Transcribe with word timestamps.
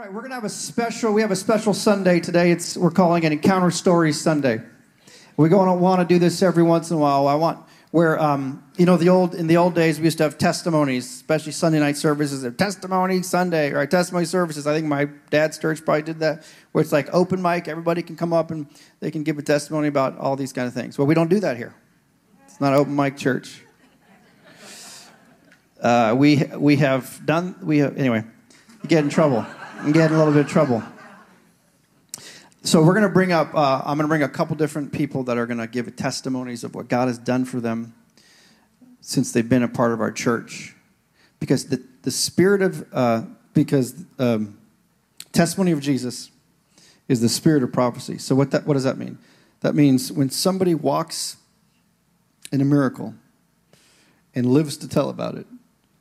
All 0.00 0.06
right, 0.06 0.14
we're 0.14 0.22
going 0.22 0.30
to 0.30 0.36
have 0.36 0.44
a 0.44 0.48
special. 0.48 1.12
We 1.12 1.20
have 1.20 1.30
a 1.30 1.36
special 1.36 1.74
Sunday 1.74 2.20
today. 2.20 2.50
It's 2.50 2.74
we're 2.74 2.90
calling 2.90 3.22
it 3.22 3.32
Encounter 3.32 3.70
Stories 3.70 4.18
Sunday. 4.18 4.62
We're 5.36 5.50
going 5.50 5.66
to 5.66 5.74
want 5.74 6.00
to 6.00 6.06
do 6.06 6.18
this 6.18 6.42
every 6.42 6.62
once 6.62 6.90
in 6.90 6.96
a 6.96 6.98
while. 6.98 7.28
I 7.28 7.34
want 7.34 7.58
where 7.90 8.18
um, 8.18 8.64
you 8.78 8.86
know 8.86 8.96
the 8.96 9.10
old 9.10 9.34
in 9.34 9.46
the 9.46 9.58
old 9.58 9.74
days 9.74 9.98
we 9.98 10.04
used 10.04 10.16
to 10.16 10.24
have 10.24 10.38
testimonies, 10.38 11.04
especially 11.04 11.52
Sunday 11.52 11.80
night 11.80 11.98
services. 11.98 12.44
Of 12.44 12.56
testimony 12.56 13.22
Sunday, 13.22 13.72
right? 13.72 13.90
Testimony 13.90 14.24
services. 14.24 14.66
I 14.66 14.74
think 14.74 14.86
my 14.86 15.04
dad's 15.28 15.58
church 15.58 15.84
probably 15.84 16.00
did 16.00 16.20
that, 16.20 16.46
where 16.72 16.80
it's 16.80 16.92
like 16.92 17.12
open 17.12 17.42
mic. 17.42 17.68
Everybody 17.68 18.00
can 18.00 18.16
come 18.16 18.32
up 18.32 18.50
and 18.50 18.68
they 19.00 19.10
can 19.10 19.22
give 19.22 19.36
a 19.36 19.42
testimony 19.42 19.88
about 19.88 20.16
all 20.16 20.34
these 20.34 20.54
kind 20.54 20.66
of 20.66 20.72
things. 20.72 20.96
Well, 20.96 21.08
we 21.08 21.14
don't 21.14 21.28
do 21.28 21.40
that 21.40 21.58
here. 21.58 21.74
It's 22.46 22.58
not 22.58 22.72
open 22.72 22.96
mic 22.96 23.18
church. 23.18 23.60
Uh, 25.78 26.14
we 26.16 26.36
we 26.56 26.76
have 26.76 27.20
done 27.26 27.54
we 27.60 27.80
have, 27.80 27.98
anyway. 27.98 28.24
You 28.82 28.88
get 28.88 29.04
in 29.04 29.10
trouble. 29.10 29.44
You 29.86 29.94
get 29.94 30.10
in 30.10 30.16
a 30.16 30.18
little 30.18 30.34
bit 30.34 30.44
of 30.44 30.50
trouble. 30.50 30.82
So 32.62 32.82
we're 32.82 32.92
going 32.92 33.06
to 33.06 33.08
bring 33.08 33.32
up. 33.32 33.54
Uh, 33.54 33.78
I'm 33.78 33.96
going 33.96 34.00
to 34.00 34.08
bring 34.08 34.22
a 34.22 34.28
couple 34.28 34.54
different 34.54 34.92
people 34.92 35.22
that 35.24 35.38
are 35.38 35.46
going 35.46 35.58
to 35.58 35.66
give 35.66 35.96
testimonies 35.96 36.64
of 36.64 36.74
what 36.74 36.88
God 36.88 37.08
has 37.08 37.16
done 37.16 37.46
for 37.46 37.60
them 37.60 37.94
since 39.00 39.32
they've 39.32 39.48
been 39.48 39.62
a 39.62 39.68
part 39.68 39.92
of 39.92 40.00
our 40.02 40.12
church, 40.12 40.74
because 41.38 41.68
the 41.68 41.82
the 42.02 42.10
spirit 42.10 42.60
of 42.60 42.86
uh, 42.92 43.22
because 43.54 44.04
um, 44.18 44.58
testimony 45.32 45.70
of 45.70 45.80
Jesus 45.80 46.30
is 47.08 47.22
the 47.22 47.30
spirit 47.30 47.62
of 47.62 47.72
prophecy. 47.72 48.18
So 48.18 48.34
what 48.34 48.50
that 48.50 48.66
what 48.66 48.74
does 48.74 48.84
that 48.84 48.98
mean? 48.98 49.16
That 49.60 49.74
means 49.74 50.12
when 50.12 50.28
somebody 50.28 50.74
walks 50.74 51.38
in 52.52 52.60
a 52.60 52.66
miracle 52.66 53.14
and 54.34 54.44
lives 54.44 54.76
to 54.76 54.88
tell 54.88 55.08
about 55.08 55.36
it 55.36 55.46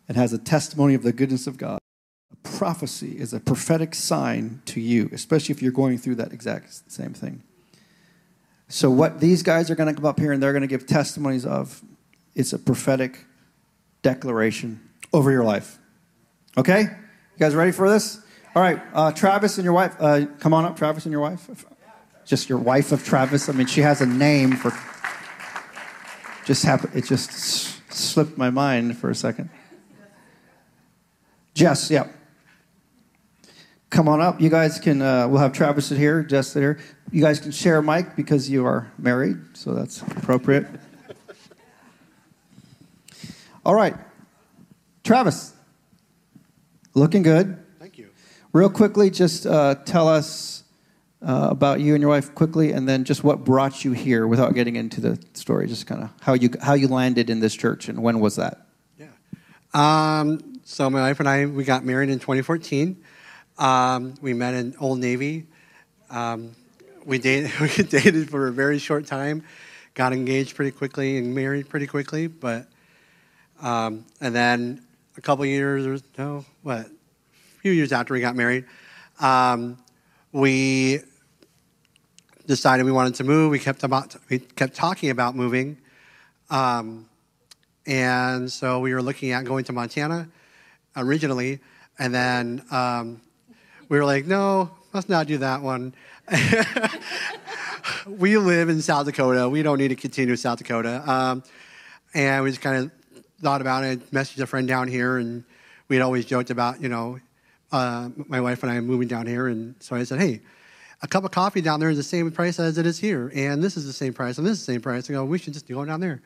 and 0.09 0.17
has 0.17 0.33
a 0.33 0.37
testimony 0.37 0.95
of 0.95 1.03
the 1.03 1.13
goodness 1.13 1.47
of 1.47 1.57
God 1.57 1.79
prophecy 2.57 3.19
is 3.19 3.33
a 3.33 3.39
prophetic 3.39 3.95
sign 3.95 4.61
to 4.65 4.81
you, 4.81 5.09
especially 5.11 5.53
if 5.53 5.61
you're 5.61 5.71
going 5.71 5.97
through 5.97 6.15
that 6.15 6.33
exact 6.33 6.91
same 6.91 7.13
thing. 7.13 7.43
So, 8.67 8.89
what 8.89 9.19
these 9.19 9.41
guys 9.41 9.71
are 9.71 9.75
going 9.75 9.93
to 9.93 9.99
come 9.99 10.05
up 10.05 10.19
here 10.19 10.31
and 10.31 10.41
they're 10.41 10.53
going 10.53 10.61
to 10.61 10.67
give 10.67 10.85
testimonies 10.85 11.45
of, 11.45 11.81
it's 12.35 12.53
a 12.53 12.59
prophetic 12.59 13.25
declaration 14.01 14.79
over 15.11 15.31
your 15.31 15.43
life. 15.43 15.79
Okay? 16.57 16.81
You 16.81 17.39
guys 17.39 17.55
ready 17.55 17.71
for 17.71 17.89
this? 17.89 18.21
All 18.55 18.61
right, 18.61 18.79
uh, 18.93 19.11
Travis 19.11 19.57
and 19.57 19.63
your 19.63 19.73
wife, 19.73 19.95
uh, 19.99 20.25
come 20.39 20.53
on 20.53 20.65
up, 20.65 20.77
Travis 20.77 21.05
and 21.05 21.11
your 21.11 21.21
wife. 21.21 21.65
Just 22.25 22.49
your 22.49 22.59
wife 22.59 22.91
of 22.91 23.03
Travis. 23.03 23.49
I 23.49 23.53
mean, 23.53 23.67
she 23.67 23.81
has 23.81 24.01
a 24.01 24.05
name 24.05 24.55
for. 24.55 24.71
Just 26.45 26.63
happened. 26.63 26.95
It 26.95 27.05
just 27.05 27.31
slipped 27.91 28.37
my 28.37 28.49
mind 28.49 28.97
for 28.97 29.09
a 29.09 29.15
second. 29.15 29.49
Jess, 31.53 31.89
yeah 31.89 32.07
come 33.89 34.07
on 34.07 34.21
up. 34.21 34.39
You 34.39 34.49
guys 34.49 34.79
can, 34.79 35.01
uh, 35.01 35.27
we'll 35.27 35.41
have 35.41 35.53
Travis 35.53 35.89
here, 35.89 36.23
Jess 36.23 36.53
here. 36.53 36.79
You 37.11 37.21
guys 37.21 37.39
can 37.39 37.51
share 37.51 37.77
a 37.77 37.83
mic 37.83 38.15
because 38.15 38.49
you 38.49 38.65
are 38.65 38.91
married, 38.97 39.37
so 39.53 39.73
that's 39.73 40.01
appropriate. 40.01 40.67
All 43.65 43.75
right. 43.75 43.95
Travis, 45.03 45.53
looking 46.93 47.23
good. 47.23 47.57
Thank 47.79 47.97
you. 47.97 48.09
Real 48.53 48.69
quickly, 48.69 49.09
just 49.09 49.45
uh, 49.45 49.75
tell 49.85 50.07
us 50.07 50.63
uh, 51.21 51.47
about 51.51 51.79
you 51.79 51.93
and 51.93 52.01
your 52.01 52.09
wife 52.09 52.33
quickly, 52.35 52.71
and 52.71 52.87
then 52.87 53.03
just 53.03 53.23
what 53.23 53.43
brought 53.43 53.83
you 53.83 53.91
here 53.91 54.27
without 54.27 54.53
getting 54.53 54.75
into 54.75 55.01
the 55.01 55.19
story. 55.33 55.67
Just 55.67 55.87
kind 55.87 56.03
of 56.03 56.11
how 56.21 56.33
you 56.33 56.49
how 56.61 56.73
you 56.73 56.87
landed 56.87 57.29
in 57.29 57.39
this 57.39 57.55
church 57.55 57.89
and 57.89 58.01
when 58.01 58.19
was 58.19 58.37
that? 58.37 58.67
Yeah. 58.97 59.07
Um, 59.73 60.61
so 60.63 60.89
my 60.89 61.01
wife 61.01 61.19
and 61.19 61.27
I 61.27 61.45
we 61.45 61.63
got 61.63 61.83
married 61.83 62.09
in 62.09 62.19
2014. 62.19 63.03
Um, 63.59 64.15
we 64.21 64.33
met 64.33 64.53
in 64.53 64.73
Old 64.79 64.99
Navy. 64.99 65.45
Um, 66.09 66.55
we, 67.05 67.19
dated, 67.19 67.51
we 67.61 67.83
dated 67.83 68.29
for 68.29 68.47
a 68.47 68.51
very 68.53 68.79
short 68.79 69.05
time, 69.05 69.43
got 69.93 70.13
engaged 70.13 70.55
pretty 70.55 70.71
quickly 70.71 71.17
and 71.17 71.35
married 71.35 71.67
pretty 71.67 71.85
quickly. 71.85 72.27
But 72.27 72.67
um, 73.61 74.05
and 74.21 74.33
then 74.33 74.81
a 75.17 75.21
couple 75.21 75.45
years 75.45 75.85
or 75.85 76.03
no, 76.17 76.45
what, 76.63 76.85
a 76.85 76.89
few 77.61 77.73
years 77.73 77.91
after 77.91 78.13
we 78.13 78.21
got 78.21 78.37
married, 78.37 78.63
um, 79.19 79.77
we 80.31 81.01
decided 82.45 82.85
we 82.85 82.93
wanted 82.93 83.15
to 83.15 83.25
move. 83.25 83.51
We 83.51 83.59
kept 83.59 83.83
about 83.83 84.15
we 84.29 84.39
kept 84.39 84.73
talking 84.73 85.09
about 85.09 85.35
moving, 85.35 85.77
um, 86.49 87.09
and 87.85 88.49
so 88.49 88.79
we 88.79 88.93
were 88.93 89.01
looking 89.01 89.33
at 89.33 89.43
going 89.43 89.65
to 89.65 89.73
Montana 89.73 90.29
originally, 90.95 91.59
and 91.97 92.15
then 92.15 92.63
um, 92.71 93.19
we 93.89 93.97
were 93.97 94.05
like, 94.05 94.25
no, 94.25 94.69
let's 94.93 95.09
not 95.09 95.27
do 95.27 95.39
that 95.39 95.61
one. 95.61 95.93
we 98.07 98.37
live 98.37 98.69
in 98.69 98.81
South 98.81 99.05
Dakota. 99.05 99.49
We 99.49 99.63
don't 99.63 99.79
need 99.79 99.87
to 99.89 99.95
continue 99.95 100.35
South 100.35 100.59
Dakota. 100.59 101.03
Um, 101.11 101.43
and 102.13 102.43
we 102.43 102.51
just 102.51 102.61
kind 102.61 102.85
of 102.85 102.91
thought 103.41 103.61
about 103.61 103.83
it, 103.83 104.11
messaged 104.11 104.39
a 104.39 104.45
friend 104.45 104.67
down 104.67 104.87
here, 104.87 105.17
and 105.17 105.43
we'd 105.87 106.01
always 106.01 106.25
joked 106.25 106.51
about, 106.51 106.81
you 106.81 106.89
know, 106.89 107.19
uh, 107.71 108.09
my 108.27 108.39
wife 108.39 108.63
and 108.63 108.71
I 108.71 108.79
moving 108.79 109.07
down 109.07 109.25
here. 109.25 109.47
And 109.47 109.75
so 109.79 109.95
I 109.95 110.03
said, 110.03 110.19
hey, 110.19 110.41
a 111.01 111.07
cup 111.07 111.23
of 111.23 111.31
coffee 111.31 111.61
down 111.61 111.79
there 111.79 111.89
is 111.89 111.97
the 111.97 112.03
same 112.03 112.31
price 112.31 112.59
as 112.59 112.77
it 112.77 112.85
is 112.85 112.99
here. 112.99 113.31
And 113.33 113.63
this 113.63 113.75
is 113.75 113.85
the 113.85 113.93
same 113.93 114.13
price, 114.13 114.37
and 114.37 114.45
this 114.45 114.53
is 114.53 114.65
the 114.65 114.73
same 114.73 114.81
price. 114.81 115.09
I 115.09 115.13
go, 115.13 115.25
we 115.25 115.39
should 115.39 115.53
just 115.53 115.67
go 115.67 115.83
down 115.85 115.99
there. 115.99 116.21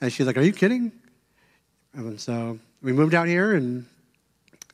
And 0.00 0.12
she's 0.12 0.26
like, 0.26 0.36
are 0.36 0.42
you 0.42 0.52
kidding? 0.52 0.92
And 1.94 2.20
so 2.20 2.58
we 2.82 2.92
moved 2.92 3.14
out 3.14 3.26
here, 3.28 3.54
and 3.54 3.86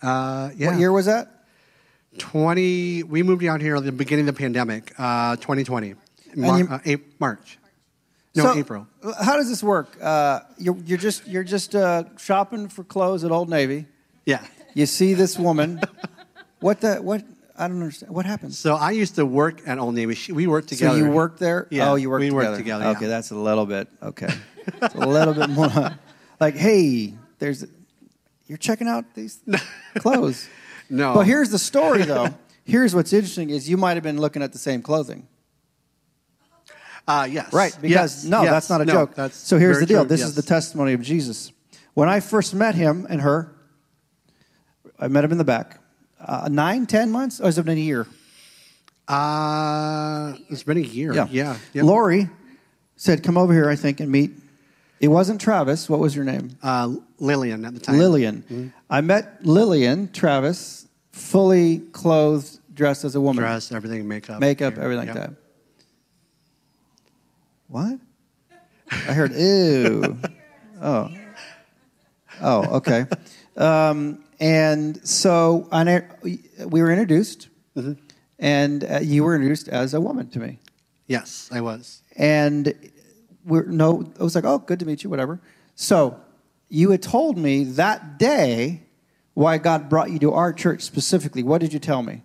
uh, 0.03 0.51
yeah. 0.57 0.71
What 0.71 0.79
year 0.79 0.93
was 0.93 1.07
that? 1.07 1.38
20, 2.17 3.03
we 3.05 3.23
moved 3.23 3.43
down 3.43 3.61
here 3.61 3.77
at 3.77 3.85
the 3.85 3.93
beginning 3.93 4.29
of 4.29 4.35
the 4.35 4.39
pandemic, 4.39 4.93
uh, 4.99 5.37
2020, 5.37 5.95
Mar- 6.35 6.59
you, 6.59 6.69
uh, 6.69 6.79
April, 6.85 7.15
March. 7.19 7.59
No, 8.35 8.45
so, 8.45 8.59
April. 8.59 8.87
How 9.21 9.37
does 9.37 9.49
this 9.49 9.63
work? 9.63 9.97
Uh, 10.01 10.41
you're, 10.59 10.77
you're, 10.85 10.99
just, 10.99 11.27
you're 11.27 11.45
just 11.45 11.75
uh, 11.75 12.05
shopping 12.19 12.69
for 12.69 12.85
clothes 12.85 13.25
at 13.25 13.31
Old 13.31 13.49
Navy. 13.49 13.87
Yeah. 14.25 14.45
You 14.75 14.87
see 14.87 15.15
this 15.15 15.39
woman. 15.39 15.81
what 16.61 16.81
the, 16.81 16.97
what, 16.97 17.25
I 17.57 17.67
don't 17.67 17.81
understand. 17.81 18.13
What 18.15 18.27
happened? 18.27 18.55
So 18.55 18.75
I 18.77 18.93
used 18.93 19.17
to 19.17 19.27
work 19.27 19.67
at 19.67 19.79
Old 19.79 19.95
Navy. 19.95 20.17
We 20.33 20.47
worked 20.47 20.69
together. 20.69 20.99
So 20.99 21.05
you 21.05 21.11
worked 21.11 21.41
there? 21.41 21.67
Yeah. 21.71 21.91
Oh, 21.91 21.95
you 21.97 22.11
worked 22.11 22.21
we 22.21 22.29
together. 22.29 22.49
worked 22.51 22.59
together. 22.59 22.85
Okay, 22.87 23.03
yeah. 23.03 23.09
that's 23.09 23.31
a 23.31 23.37
little 23.37 23.67
bit, 23.67 23.89
okay. 24.03 24.33
It's 24.67 24.95
a 24.95 25.07
little 25.07 25.35
bit 25.35 25.51
more 25.51 25.99
like, 26.41 26.55
hey, 26.55 27.15
there's, 27.39 27.67
you're 28.47 28.59
checking 28.59 28.87
out 28.87 29.15
these 29.15 29.41
clothes. 29.99 30.49
No. 30.91 31.15
But 31.15 31.27
here's 31.27 31.51
the 31.51 31.59
story, 31.59 32.03
though. 32.03 32.29
here's 32.65 32.95
what's 32.95 33.13
interesting: 33.13 33.51
is 33.51 33.69
you 33.69 33.77
might 33.77 33.95
have 33.95 34.03
been 34.03 34.21
looking 34.21 34.43
at 34.43 34.53
the 34.53 34.59
same 34.59 34.83
clothing. 34.83 35.27
Uh, 37.07 37.27
yes. 37.31 37.53
Right. 37.53 37.77
Because 37.81 38.23
yes. 38.23 38.25
no, 38.25 38.43
yes. 38.43 38.51
that's 38.51 38.71
not 38.71 38.83
a 38.83 38.85
no, 38.85 38.93
joke. 38.93 39.15
That's 39.15 39.37
so 39.37 39.59
here's 39.59 39.81
the 39.81 39.87
deal. 39.87 40.03
True. 40.03 40.09
This 40.09 40.21
yes. 40.21 40.29
is 40.31 40.35
the 40.35 40.43
testimony 40.43 40.93
of 40.93 41.01
Jesus. 41.01 41.53
When 41.95 42.09
I 42.09 42.21
first 42.21 42.55
met 42.55 42.75
him 42.75 43.07
and 43.09 43.23
her, 43.23 43.51
I 44.99 45.09
met 45.09 45.25
him 45.25 45.33
in 45.33 45.39
the 45.39 45.45
back. 45.45 45.81
Uh, 46.21 46.49
nine, 46.51 46.87
ten 46.87 47.11
months, 47.11 47.41
or 47.41 47.45
has 47.45 47.57
it 47.57 47.65
been 47.65 47.79
a 47.79 47.81
year? 47.81 48.07
Uh, 49.07 50.35
it's 50.51 50.65
been 50.65 50.77
a 50.77 50.81
year. 50.81 51.15
Yeah. 51.15 51.57
Yeah. 51.73 51.83
Lori 51.83 52.29
said, 52.97 53.23
"Come 53.23 53.39
over 53.39 53.55
here, 53.55 53.71
I 53.71 53.77
think, 53.77 54.01
and 54.01 54.11
meet." 54.11 54.33
It 55.01 55.09
wasn't 55.09 55.41
Travis. 55.41 55.89
What 55.89 56.01
was 56.01 56.15
your 56.15 56.25
name? 56.25 56.59
Uh, 56.63 56.97
Lillian 57.19 57.65
at 57.65 57.75
the 57.75 57.81
time. 57.81 57.99
Lillian. 57.99 58.43
Mm-hmm. 58.43 58.69
I 58.91 59.01
met 59.01 59.45
Lillian 59.45 60.13
Travis, 60.13 60.87
fully 61.13 61.81
clothed, 61.93 62.61
dressed 62.75 63.05
as 63.05 63.15
a 63.15 63.21
woman. 63.21 63.43
Dress, 63.43 63.73
everything, 63.73 64.07
makeup. 64.07 64.41
Makeup, 64.41 64.79
everything 64.79 65.09
yep. 65.09 65.17
like 65.17 65.27
that. 65.27 65.35
What? 67.69 67.99
I 68.91 69.13
heard 69.13 69.33
ew. 69.33 70.19
oh. 70.81 71.11
Oh, 72.41 72.77
okay. 72.77 73.07
Um, 73.57 74.25
and 74.41 75.07
so 75.07 75.69
I, 75.73 76.03
we 76.23 76.81
were 76.81 76.91
introduced, 76.91 77.49
mm-hmm. 77.77 77.95
and 78.39 78.85
uh, 78.85 79.01
you 79.03 79.25
were 79.25 79.35
introduced 79.35 79.69
as 79.69 79.95
a 79.95 80.01
woman 80.01 80.31
to 80.31 80.39
me. 80.39 80.61
Yes, 81.09 81.49
I 81.53 81.61
was. 81.61 82.03
And 82.17 82.75
we're 83.45 83.65
no, 83.65 84.13
I 84.21 84.23
was 84.23 84.35
like, 84.35 84.45
oh, 84.45 84.59
good 84.59 84.79
to 84.81 84.87
meet 84.87 85.03
you, 85.03 85.11
whatever. 85.11 85.41
So 85.75 86.21
you 86.69 86.91
had 86.91 87.03
told 87.03 87.39
me 87.39 87.65
that 87.65 88.19
day 88.19 88.83
why 89.35 89.59
God 89.59 89.89
brought 89.89 90.11
you 90.11 90.19
to 90.21 90.33
our 90.33 90.53
church 90.53 90.83
specifically. 90.83 91.43
What 91.43 91.61
did 91.61 91.73
you 91.73 91.79
tell 91.79 92.03
me? 92.03 92.23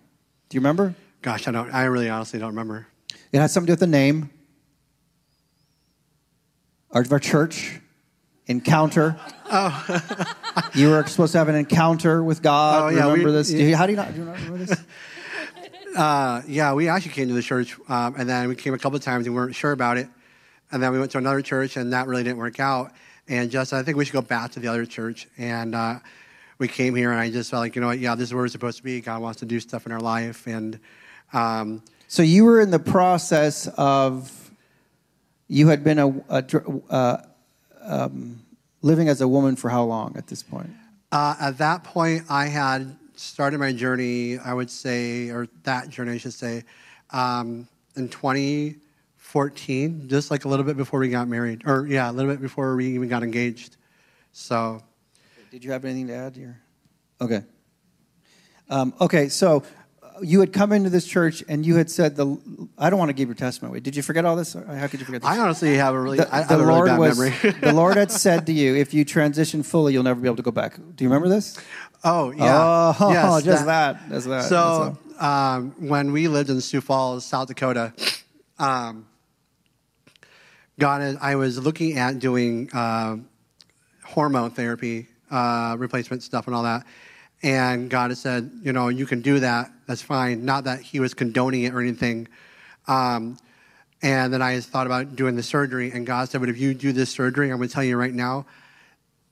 Do 0.48 0.56
you 0.56 0.60
remember? 0.60 0.94
Gosh, 1.22 1.48
I 1.48 1.52
don't. 1.52 1.72
I 1.72 1.84
really 1.84 2.08
honestly 2.08 2.38
don't 2.38 2.50
remember. 2.50 2.86
It 3.32 3.38
had 3.38 3.50
something 3.50 3.66
to 3.66 3.70
do 3.70 3.72
with 3.74 3.80
the 3.80 3.86
name 3.86 4.30
of 6.90 7.10
our 7.12 7.18
church. 7.18 7.80
Encounter. 8.46 9.18
Oh. 9.50 10.02
you 10.74 10.90
were 10.90 11.06
supposed 11.06 11.32
to 11.32 11.38
have 11.38 11.48
an 11.48 11.54
encounter 11.54 12.22
with 12.22 12.42
God. 12.42 12.82
Oh, 12.82 12.88
yeah, 12.94 13.04
remember 13.04 13.28
we, 13.28 13.32
this? 13.32 13.48
Do 13.48 13.56
you, 13.56 13.74
how 13.74 13.86
do 13.86 13.92
you 13.92 13.96
not, 13.96 14.12
do 14.12 14.18
you 14.18 14.24
not 14.26 14.36
remember 14.36 14.58
this? 14.58 14.78
Uh, 15.96 16.42
yeah, 16.48 16.72
we 16.72 16.88
actually 16.88 17.12
came 17.12 17.28
to 17.28 17.34
the 17.34 17.40
church, 17.40 17.76
um, 17.88 18.16
and 18.18 18.28
then 18.28 18.48
we 18.48 18.56
came 18.56 18.74
a 18.74 18.78
couple 18.78 18.96
of 18.96 19.04
times 19.04 19.26
and 19.26 19.34
we 19.36 19.40
weren't 19.40 19.54
sure 19.54 19.70
about 19.70 19.96
it. 19.96 20.08
And 20.72 20.82
then 20.82 20.90
we 20.90 20.98
went 20.98 21.12
to 21.12 21.18
another 21.18 21.40
church, 21.40 21.76
and 21.76 21.92
that 21.92 22.08
really 22.08 22.24
didn't 22.24 22.38
work 22.38 22.58
out. 22.58 22.90
And 23.28 23.50
just, 23.50 23.72
I 23.72 23.82
think 23.82 23.96
we 23.96 24.04
should 24.04 24.12
go 24.12 24.22
back 24.22 24.52
to 24.52 24.60
the 24.60 24.68
other 24.68 24.84
church. 24.86 25.28
And 25.38 25.74
uh, 25.74 26.00
we 26.58 26.68
came 26.68 26.94
here, 26.94 27.10
and 27.10 27.20
I 27.20 27.30
just 27.30 27.50
felt 27.50 27.60
like, 27.60 27.74
you 27.74 27.80
know 27.80 27.88
what, 27.88 27.98
yeah, 27.98 28.14
this 28.14 28.28
is 28.28 28.34
where 28.34 28.42
we're 28.42 28.48
supposed 28.48 28.78
to 28.78 28.82
be. 28.84 29.00
God 29.00 29.22
wants 29.22 29.40
to 29.40 29.46
do 29.46 29.60
stuff 29.60 29.86
in 29.86 29.92
our 29.92 30.00
life. 30.00 30.46
And 30.46 30.78
um, 31.32 31.82
So 32.06 32.22
you 32.22 32.44
were 32.44 32.60
in 32.60 32.70
the 32.70 32.78
process 32.78 33.66
of, 33.78 34.50
you 35.48 35.68
had 35.68 35.82
been 35.82 35.98
a, 35.98 36.08
a 36.28 36.44
uh, 36.90 37.22
um, 37.82 38.42
living 38.82 39.08
as 39.08 39.20
a 39.20 39.28
woman 39.28 39.56
for 39.56 39.70
how 39.70 39.84
long 39.84 40.16
at 40.16 40.26
this 40.26 40.42
point? 40.42 40.70
uh, 41.14 41.36
at 41.40 41.58
that 41.58 41.84
point, 41.84 42.24
I 42.28 42.46
had 42.46 42.96
started 43.14 43.58
my 43.58 43.72
journey, 43.72 44.36
I 44.36 44.52
would 44.52 44.68
say, 44.68 45.30
or 45.30 45.46
that 45.62 45.88
journey, 45.88 46.12
I 46.12 46.18
should 46.18 46.34
say, 46.34 46.64
um, 47.10 47.68
in 47.94 48.08
2014, 49.34 50.08
just 50.08 50.30
like 50.30 50.44
a 50.44 50.48
little 50.48 50.64
bit 50.64 50.76
before 50.76 51.00
we 51.00 51.08
got 51.08 51.26
married. 51.26 51.62
Or, 51.66 51.86
yeah, 51.88 52.08
a 52.08 52.12
little 52.12 52.30
bit 52.30 52.40
before 52.40 52.76
we 52.76 52.94
even 52.94 53.08
got 53.08 53.24
engaged. 53.24 53.76
So, 54.30 54.80
Did 55.50 55.64
you 55.64 55.72
have 55.72 55.84
anything 55.84 56.06
to 56.06 56.14
add 56.14 56.36
here? 56.36 56.62
Okay. 57.20 57.42
Um, 58.70 58.94
okay, 59.00 59.28
so 59.28 59.64
uh, 60.02 60.20
you 60.22 60.38
had 60.38 60.52
come 60.52 60.70
into 60.72 60.88
this 60.88 61.04
church 61.04 61.42
and 61.48 61.66
you 61.66 61.74
had 61.74 61.90
said 61.90 62.14
the. 62.14 62.38
I 62.78 62.90
don't 62.90 62.98
want 62.98 63.08
to 63.08 63.12
give 63.12 63.28
your 63.28 63.34
testimony. 63.34 63.80
Did 63.80 63.96
you 63.96 64.02
forget 64.02 64.24
all 64.24 64.36
this? 64.36 64.52
How 64.54 64.86
could 64.86 65.00
you 65.00 65.06
forget 65.06 65.22
this? 65.22 65.28
I 65.30 65.38
honestly 65.38 65.74
have 65.76 65.94
a 65.94 66.00
really, 66.00 66.18
the, 66.18 66.32
I, 66.32 66.38
I 66.38 66.42
the 66.42 66.48
have 66.48 66.60
a 66.60 66.64
really 66.64 66.72
Lord 66.74 66.86
bad 66.86 66.98
was, 66.98 67.18
memory. 67.18 67.50
the 67.60 67.72
Lord 67.72 67.96
had 67.96 68.12
said 68.12 68.46
to 68.46 68.52
you, 68.52 68.76
if 68.76 68.94
you 68.94 69.04
transition 69.04 69.64
fully, 69.64 69.92
you'll 69.92 70.04
never 70.04 70.20
be 70.20 70.28
able 70.28 70.36
to 70.36 70.42
go 70.42 70.52
back. 70.52 70.76
Do 70.76 71.04
you 71.04 71.10
remember 71.10 71.28
this? 71.28 71.58
Oh 72.04 72.30
yeah. 72.30 72.94
Oh, 73.00 73.10
Yes, 73.12 73.42
just 73.42 73.66
that. 73.66 74.08
That's 74.08 74.26
that. 74.26 74.44
So 74.44 74.96
That's 75.08 75.22
um, 75.22 75.74
when 75.78 76.12
we 76.12 76.28
lived 76.28 76.50
in 76.50 76.60
Sioux 76.60 76.80
Falls, 76.80 77.24
South 77.26 77.48
Dakota, 77.48 77.92
um, 78.58 79.06
God, 80.78 81.02
had- 81.02 81.18
I 81.20 81.36
was 81.36 81.58
looking 81.58 81.98
at 81.98 82.18
doing 82.18 82.70
uh, 82.72 83.16
hormone 84.04 84.50
therapy, 84.50 85.08
uh, 85.30 85.76
replacement 85.78 86.22
stuff, 86.22 86.46
and 86.46 86.54
all 86.54 86.64
that. 86.64 86.84
And 87.42 87.90
God 87.90 88.10
had 88.10 88.18
said, 88.18 88.50
you 88.62 88.72
know, 88.72 88.88
you 88.88 89.06
can 89.06 89.20
do 89.20 89.40
that. 89.40 89.70
That's 89.86 90.02
fine. 90.02 90.44
Not 90.44 90.64
that 90.64 90.80
He 90.80 91.00
was 91.00 91.14
condoning 91.14 91.62
it 91.64 91.74
or 91.74 91.80
anything. 91.80 92.28
Um, 92.88 93.38
and 94.02 94.32
then 94.32 94.42
I 94.42 94.60
thought 94.60 94.86
about 94.86 95.16
doing 95.16 95.36
the 95.36 95.42
surgery, 95.42 95.90
and 95.92 96.06
God 96.06 96.28
said, 96.28 96.40
but 96.40 96.50
if 96.50 96.58
you 96.58 96.74
do 96.74 96.92
this 96.92 97.10
surgery, 97.10 97.50
I'm 97.50 97.56
going 97.58 97.68
to 97.68 97.74
tell 97.74 97.84
you 97.84 97.96
right 97.96 98.12
now, 98.12 98.46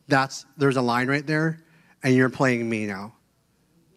that's 0.09 0.45
there's 0.57 0.77
a 0.77 0.83
line 0.83 1.09
right 1.09 1.27
there, 1.27 1.61
and 2.03 2.15
you're 2.15 2.31
playing 2.31 2.69
me 2.69 2.87
now 2.87 3.15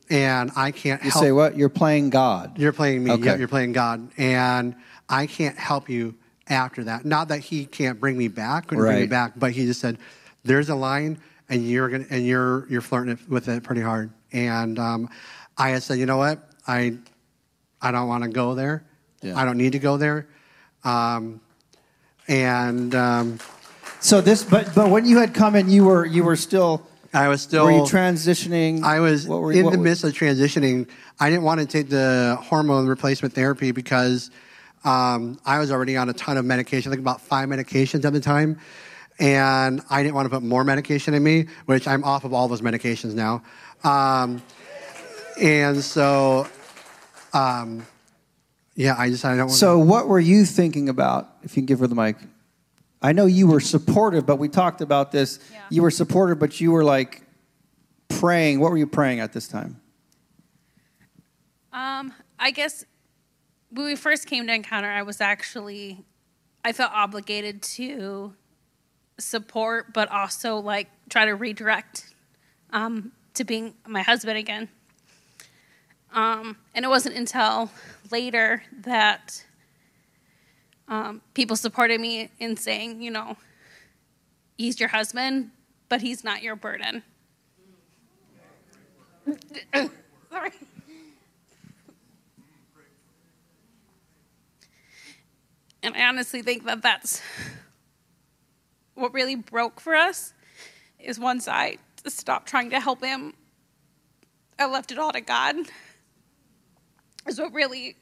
and 0.09 0.51
I 0.56 0.71
can't 0.71 1.01
help 1.01 1.06
You 1.06 1.12
help. 1.12 1.24
say 1.24 1.31
what? 1.31 1.57
You're 1.57 1.69
playing 1.69 2.09
God. 2.12 2.59
You're 2.59 2.74
playing 2.74 3.03
me. 3.03 3.12
Okay. 3.12 3.25
Yeah, 3.25 3.36
you're 3.38 3.48
playing 3.48 3.74
God, 3.74 4.12
and 4.18 4.75
I 5.09 5.25
can't 5.27 5.57
help 5.57 5.89
you 5.89 6.15
after 6.47 6.83
that. 6.86 7.06
Not 7.06 7.30
that 7.30 7.39
He 7.39 7.65
can't 7.65 8.00
bring 8.00 8.18
me 8.18 8.27
back, 8.27 8.68
couldn't 8.68 8.83
bring 8.83 8.95
me 8.95 9.01
Right. 9.01 9.09
back, 9.09 9.33
but 9.36 9.51
He 9.51 9.65
just 9.65 9.80
said, 9.81 9.97
"There's 10.44 10.69
a 10.69 10.75
line, 10.75 11.18
and 11.50 11.68
you're 11.68 11.89
gonna, 11.89 12.06
and 12.09 12.25
you're 12.25 12.68
you're 12.69 12.81
flirting 12.81 13.13
it- 13.13 13.30
with 13.30 13.47
it 13.47 13.63
pretty 13.63 13.81
hard." 13.81 14.12
And 14.31 14.77
um, 14.80 15.09
I 15.57 15.69
had 15.69 15.83
said, 15.83 15.97
"You 16.00 16.06
know 16.06 16.18
what? 16.18 16.47
I 16.68 16.97
I 17.81 17.92
don't 17.92 18.07
want 18.07 18.24
to 18.24 18.30
go 18.30 18.56
there. 18.56 18.83
Yeah. 19.21 19.38
I 19.38 19.45
don't 19.45 19.57
need 19.57 19.71
to 19.74 19.80
go 19.80 19.97
there." 19.97 20.27
Um, 20.83 21.42
and 22.27 22.94
um, 22.95 23.39
So 24.00 24.21
this, 24.21 24.44
but 24.44 24.74
but 24.75 24.89
when 24.89 25.06
you 25.06 25.18
had 25.18 25.33
come 25.33 25.56
in, 25.56 25.69
you 25.69 25.86
were 25.86 26.06
you 26.06 26.24
were 26.24 26.36
still. 26.36 26.86
I 27.13 27.30
was 27.30 27.41
still 27.41 27.63
were 27.65 27.71
you 27.71 27.81
transitioning? 27.83 28.83
I 28.83 29.00
was 29.00 29.25
What 29.25 29.41
were 29.41 29.53
you- 29.53 29.59
in 29.59 29.65
what 29.65 29.71
the 29.71 29.77
were- 29.77 29.83
midst 29.86 30.03
of 30.03 30.12
transitioning. 30.12 30.88
I 31.18 31.30
didn't 31.30 31.44
want 31.44 31.62
to 31.62 31.65
take 31.65 31.89
the 31.89 32.38
hormone 32.41 32.88
replacement 32.88 33.33
therapy 33.33 33.71
because 33.71 34.31
um, 34.85 35.39
I 35.43 35.59
was 35.59 35.71
already 35.71 35.97
on 35.97 36.09
a 36.09 36.13
ton 36.13 36.37
of 36.37 36.45
medication, 36.45 36.91
I 36.91 36.95
think 36.95 37.01
about 37.01 37.19
five 37.19 37.49
medications 37.49 38.05
at 38.05 38.13
the 38.13 38.19
time. 38.19 38.59
And 39.17 39.81
I 39.89 40.03
didn't 40.03 40.15
want 40.15 40.25
to 40.25 40.29
put 40.29 40.43
more 40.43 40.63
medication 40.63 41.13
in 41.13 41.23
me, 41.23 41.47
which 41.65 41.87
I'm 41.87 42.03
off 42.03 42.23
of 42.25 42.33
all 42.33 42.47
those 42.47 42.61
medications 42.61 43.13
now. 43.13 43.43
Um, 43.83 44.43
and 45.41 45.81
so, 45.81 46.47
um, 47.33 47.85
yeah, 48.75 48.95
I 48.97 49.09
decided 49.09 49.35
I 49.35 49.37
don't 49.37 49.47
want 49.47 49.57
So 49.57 49.79
what 49.79 50.07
were 50.07 50.19
you 50.19 50.45
thinking 50.45 50.89
about? 50.89 51.29
If 51.43 51.55
you 51.55 51.61
can 51.61 51.65
give 51.65 51.79
her 51.79 51.88
the 51.88 51.95
mic. 51.95 52.17
I 53.01 53.13
know 53.13 53.25
you 53.25 53.47
were 53.47 53.59
supportive, 53.59 54.25
but 54.25 54.38
we 54.38 54.49
talked 54.49 54.81
about 54.81 55.11
this. 55.11 55.39
Yeah. 55.51 55.61
You 55.69 55.81
were 55.81 55.91
supportive, 55.91 56.39
but 56.39 56.59
you 56.59 56.71
were 56.71 56.83
like 56.83 57.21
praying. 58.09 58.59
What 58.59 58.71
were 58.71 58.77
you 58.77 58.88
praying 58.88 59.19
at 59.19 59.31
this 59.31 59.47
time? 59.47 59.79
Um, 61.71 62.13
I 62.38 62.51
guess 62.51 62.85
when 63.75 63.88
we 63.88 63.95
first 63.95 64.25
came 64.25 64.48
to 64.48 64.54
Encounter, 64.54 64.89
I 64.89 65.01
was 65.01 65.19
actually, 65.19 66.06
I 66.63 66.72
felt 66.72 66.94
obligated 66.94 67.62
to 67.62 68.33
support, 69.19 69.94
but 69.94 70.10
also 70.10 70.57
like 70.57 70.89
try 71.10 71.25
to 71.25 71.36
redirect 71.36 72.13
um, 72.72 73.12
to 73.33 73.44
being 73.44 73.74
my 73.86 74.01
husband 74.01 74.38
again. 74.38 74.69
Um, 76.13 76.56
and 76.74 76.86
it 76.86 76.88
wasn't 76.88 77.16
until 77.16 77.69
later 78.12 78.63
that 78.81 79.44
um, 80.88 81.22
people 81.33 81.57
supported 81.57 82.00
me 82.00 82.30
in 82.39 82.56
saying, 82.56 83.01
you 83.01 83.12
know, 83.12 83.36
he's 84.57 84.80
your 84.80 84.88
husband, 84.89 85.51
but 85.89 86.01
he's 86.01 86.24
not 86.24 86.42
your 86.42 86.56
burden. 86.56 87.04
Sorry. 90.31 90.51
And 95.85 95.95
I 95.95 96.07
honestly 96.07 96.41
think 96.41 96.65
that 96.65 96.81
that's 96.81 97.21
what 98.95 99.13
really 99.13 99.35
broke 99.35 99.79
for 99.79 99.93
us 99.93 100.33
is 100.99 101.19
once 101.19 101.47
I 101.47 101.77
stopped 102.07 102.47
trying 102.47 102.71
to 102.71 102.79
help 102.79 103.03
him, 103.03 103.35
I 104.57 104.65
left 104.65 104.91
it 104.91 104.97
all 104.97 105.11
to 105.11 105.21
God. 105.21 105.55
Is 107.27 107.39
what 107.39 107.53
really, 107.53 107.97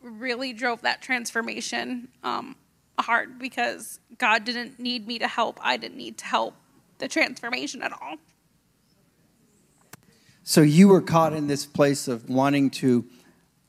really 0.00 0.52
drove 0.52 0.82
that 0.82 1.02
transformation 1.02 2.06
um, 2.22 2.54
hard 2.96 3.40
because 3.40 3.98
God 4.18 4.44
didn't 4.44 4.78
need 4.78 5.08
me 5.08 5.18
to 5.18 5.26
help. 5.26 5.58
I 5.60 5.76
didn't 5.76 5.98
need 5.98 6.18
to 6.18 6.24
help 6.24 6.54
the 6.98 7.08
transformation 7.08 7.82
at 7.82 7.92
all. 7.92 8.16
So 10.44 10.60
you 10.60 10.86
were 10.86 11.00
caught 11.00 11.32
in 11.32 11.48
this 11.48 11.66
place 11.66 12.06
of 12.06 12.28
wanting 12.30 12.70
to 12.70 13.04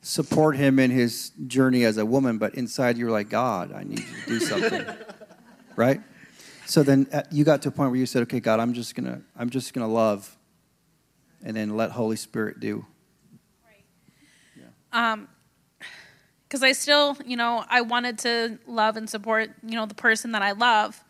support 0.08 0.56
him 0.56 0.80
in 0.80 0.90
his 0.90 1.32
journey 1.48 1.84
as 1.84 1.98
a 1.98 2.06
woman, 2.06 2.38
but 2.38 2.56
inside 2.56 2.98
you're 2.98 3.12
like, 3.12 3.30
God, 3.30 3.74
I 3.74 3.84
need 3.84 4.00
you 4.00 4.06
to 4.06 4.28
do 4.28 4.40
something, 4.46 4.86
right? 5.76 6.02
So 6.66 6.82
then 6.82 7.08
uh, 7.12 7.24
you 7.30 7.44
got 7.44 7.62
to 7.64 7.70
a 7.70 7.72
point 7.72 7.92
where 7.92 8.00
you 8.00 8.06
said, 8.06 8.24
"Okay, 8.24 8.40
God, 8.40 8.60
I'm 8.60 8.74
just 8.74 8.96
gonna, 8.96 9.22
I'm 9.38 9.50
just 9.50 9.74
gonna 9.74 9.88
love, 9.88 10.38
and 11.44 11.56
then 11.56 11.76
let 11.76 11.92
Holy 11.92 12.16
Spirit 12.16 12.60
do." 12.60 12.86
um 14.94 15.28
because 16.48 16.64
i 16.64 16.72
still 16.72 17.18
you 17.26 17.36
know 17.36 17.66
i 17.70 17.82
wanted 17.82 18.18
to 18.18 18.58
love 18.66 18.96
and 18.96 19.10
support 19.10 19.52
you 19.62 19.76
know 19.76 19.86
the 19.86 19.94
person 19.94 20.32
that 20.32 20.42
i 20.42 20.54
love. 20.54 21.04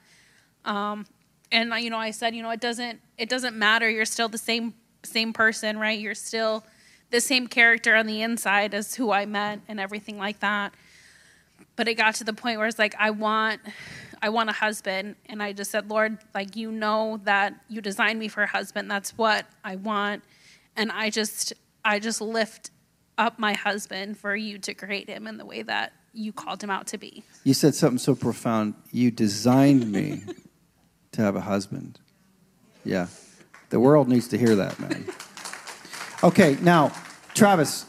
Um 0.65 1.05
and 1.51 1.71
you 1.75 1.91
know 1.91 1.99
i 1.99 2.09
said 2.09 2.33
you 2.33 2.41
know 2.41 2.49
it 2.49 2.59
doesn't 2.59 2.99
it 3.19 3.29
doesn't 3.29 3.55
matter. 3.55 3.87
You're 3.89 4.05
still 4.05 4.29
the 4.29 4.39
same 4.39 4.73
same 5.03 5.31
person 5.33 5.77
right? 5.77 5.99
You're 5.99 6.15
still 6.15 6.65
the 7.09 7.21
same 7.21 7.47
character 7.47 7.95
on 7.95 8.05
the 8.05 8.21
inside 8.21 8.73
as 8.73 8.95
who 8.95 9.11
i 9.11 9.25
met 9.25 9.59
and 9.67 9.79
everything 9.79 10.17
like 10.17 10.39
that 10.39 10.73
but 11.75 11.87
it 11.87 11.95
got 11.95 12.15
to 12.15 12.23
the 12.23 12.33
point 12.33 12.57
where 12.57 12.67
it's 12.67 12.79
like 12.79 12.95
i 12.99 13.09
want 13.09 13.61
i 14.21 14.29
want 14.29 14.49
a 14.49 14.53
husband 14.53 15.15
and 15.27 15.41
i 15.41 15.53
just 15.53 15.71
said 15.71 15.89
lord 15.89 16.17
like 16.33 16.55
you 16.55 16.71
know 16.71 17.19
that 17.23 17.53
you 17.67 17.81
designed 17.81 18.19
me 18.19 18.27
for 18.27 18.43
a 18.43 18.47
husband 18.47 18.89
that's 18.89 19.17
what 19.17 19.45
i 19.63 19.75
want 19.75 20.23
and 20.75 20.91
i 20.91 21.09
just 21.09 21.53
i 21.85 21.99
just 21.99 22.21
lift 22.21 22.71
up 23.17 23.39
my 23.39 23.53
husband 23.53 24.17
for 24.17 24.35
you 24.35 24.57
to 24.59 24.73
create 24.73 25.09
him 25.09 25.27
in 25.27 25.37
the 25.37 25.45
way 25.45 25.61
that 25.63 25.93
you 26.13 26.31
called 26.31 26.63
him 26.63 26.69
out 26.69 26.87
to 26.87 26.97
be 26.97 27.23
You 27.43 27.53
said 27.53 27.75
something 27.75 27.99
so 27.99 28.15
profound. 28.15 28.73
You 28.91 29.11
designed 29.11 29.91
me 29.91 30.21
to 31.11 31.21
have 31.21 31.35
a 31.35 31.41
husband. 31.41 31.99
Yeah, 32.83 33.07
the 33.69 33.79
world 33.79 34.07
needs 34.07 34.27
to 34.29 34.37
hear 34.37 34.55
that, 34.55 34.79
man. 34.79 35.05
Okay, 36.23 36.57
now, 36.61 36.91
Travis, 37.35 37.85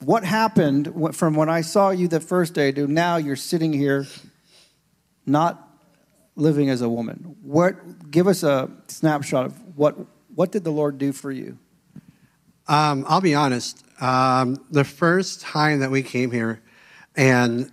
what 0.00 0.24
happened 0.24 1.14
from 1.14 1.34
when 1.34 1.50
I 1.50 1.60
saw 1.60 1.90
you 1.90 2.08
the 2.08 2.20
first 2.20 2.54
day 2.54 2.72
to 2.72 2.86
now 2.86 3.16
you're 3.16 3.36
sitting 3.36 3.72
here, 3.72 4.06
not 5.26 5.68
living 6.36 6.70
as 6.70 6.80
a 6.80 6.88
woman? 6.88 7.36
What? 7.42 8.10
Give 8.10 8.28
us 8.28 8.42
a 8.42 8.70
snapshot 8.88 9.46
of 9.46 9.76
what 9.76 9.96
what 10.34 10.52
did 10.52 10.64
the 10.64 10.70
Lord 10.70 10.98
do 10.98 11.12
for 11.12 11.30
you? 11.30 11.58
Um, 12.66 13.04
I'll 13.08 13.20
be 13.20 13.34
honest. 13.34 13.84
Um, 14.00 14.64
the 14.70 14.84
first 14.84 15.42
time 15.42 15.80
that 15.80 15.90
we 15.90 16.02
came 16.02 16.30
here, 16.30 16.62
and 17.14 17.70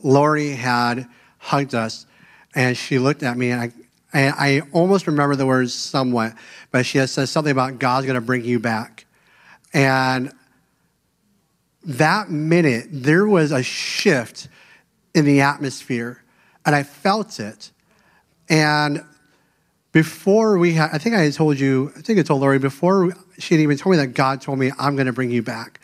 Lori 0.00 0.50
had 0.50 1.08
hugged 1.38 1.74
us, 1.74 2.06
and 2.54 2.76
she 2.76 2.98
looked 2.98 3.22
at 3.24 3.36
me, 3.36 3.50
and 3.50 3.60
I, 3.60 3.72
and 4.12 4.34
I 4.38 4.62
almost 4.72 5.06
remember 5.06 5.34
the 5.34 5.44
words 5.44 5.74
somewhat, 5.74 6.34
but 6.70 6.86
she 6.86 6.98
had 6.98 7.10
said 7.10 7.28
something 7.28 7.50
about 7.50 7.78
God's 7.78 8.06
going 8.06 8.14
to 8.14 8.20
bring 8.20 8.44
you 8.44 8.58
back, 8.58 9.04
and 9.72 10.32
that 11.84 12.30
minute 12.30 12.86
there 12.90 13.26
was 13.26 13.52
a 13.52 13.62
shift 13.62 14.48
in 15.14 15.24
the 15.24 15.40
atmosphere, 15.40 16.22
and 16.64 16.74
I 16.74 16.82
felt 16.82 17.40
it, 17.40 17.70
and 18.48 19.04
before 19.92 20.58
we 20.58 20.74
had, 20.74 20.90
I 20.92 20.98
think 20.98 21.16
I 21.16 21.30
told 21.30 21.58
you, 21.58 21.92
I 21.96 22.02
think 22.02 22.18
I 22.18 22.22
told 22.22 22.40
Lori 22.40 22.58
before 22.58 23.12
she 23.38 23.54
had 23.54 23.60
even 23.62 23.76
told 23.76 23.96
me 23.96 23.96
that 23.98 24.08
God 24.08 24.40
told 24.40 24.58
me, 24.58 24.70
I'm 24.78 24.96
going 24.96 25.06
to 25.06 25.12
bring 25.12 25.30
you 25.30 25.42
back. 25.42 25.80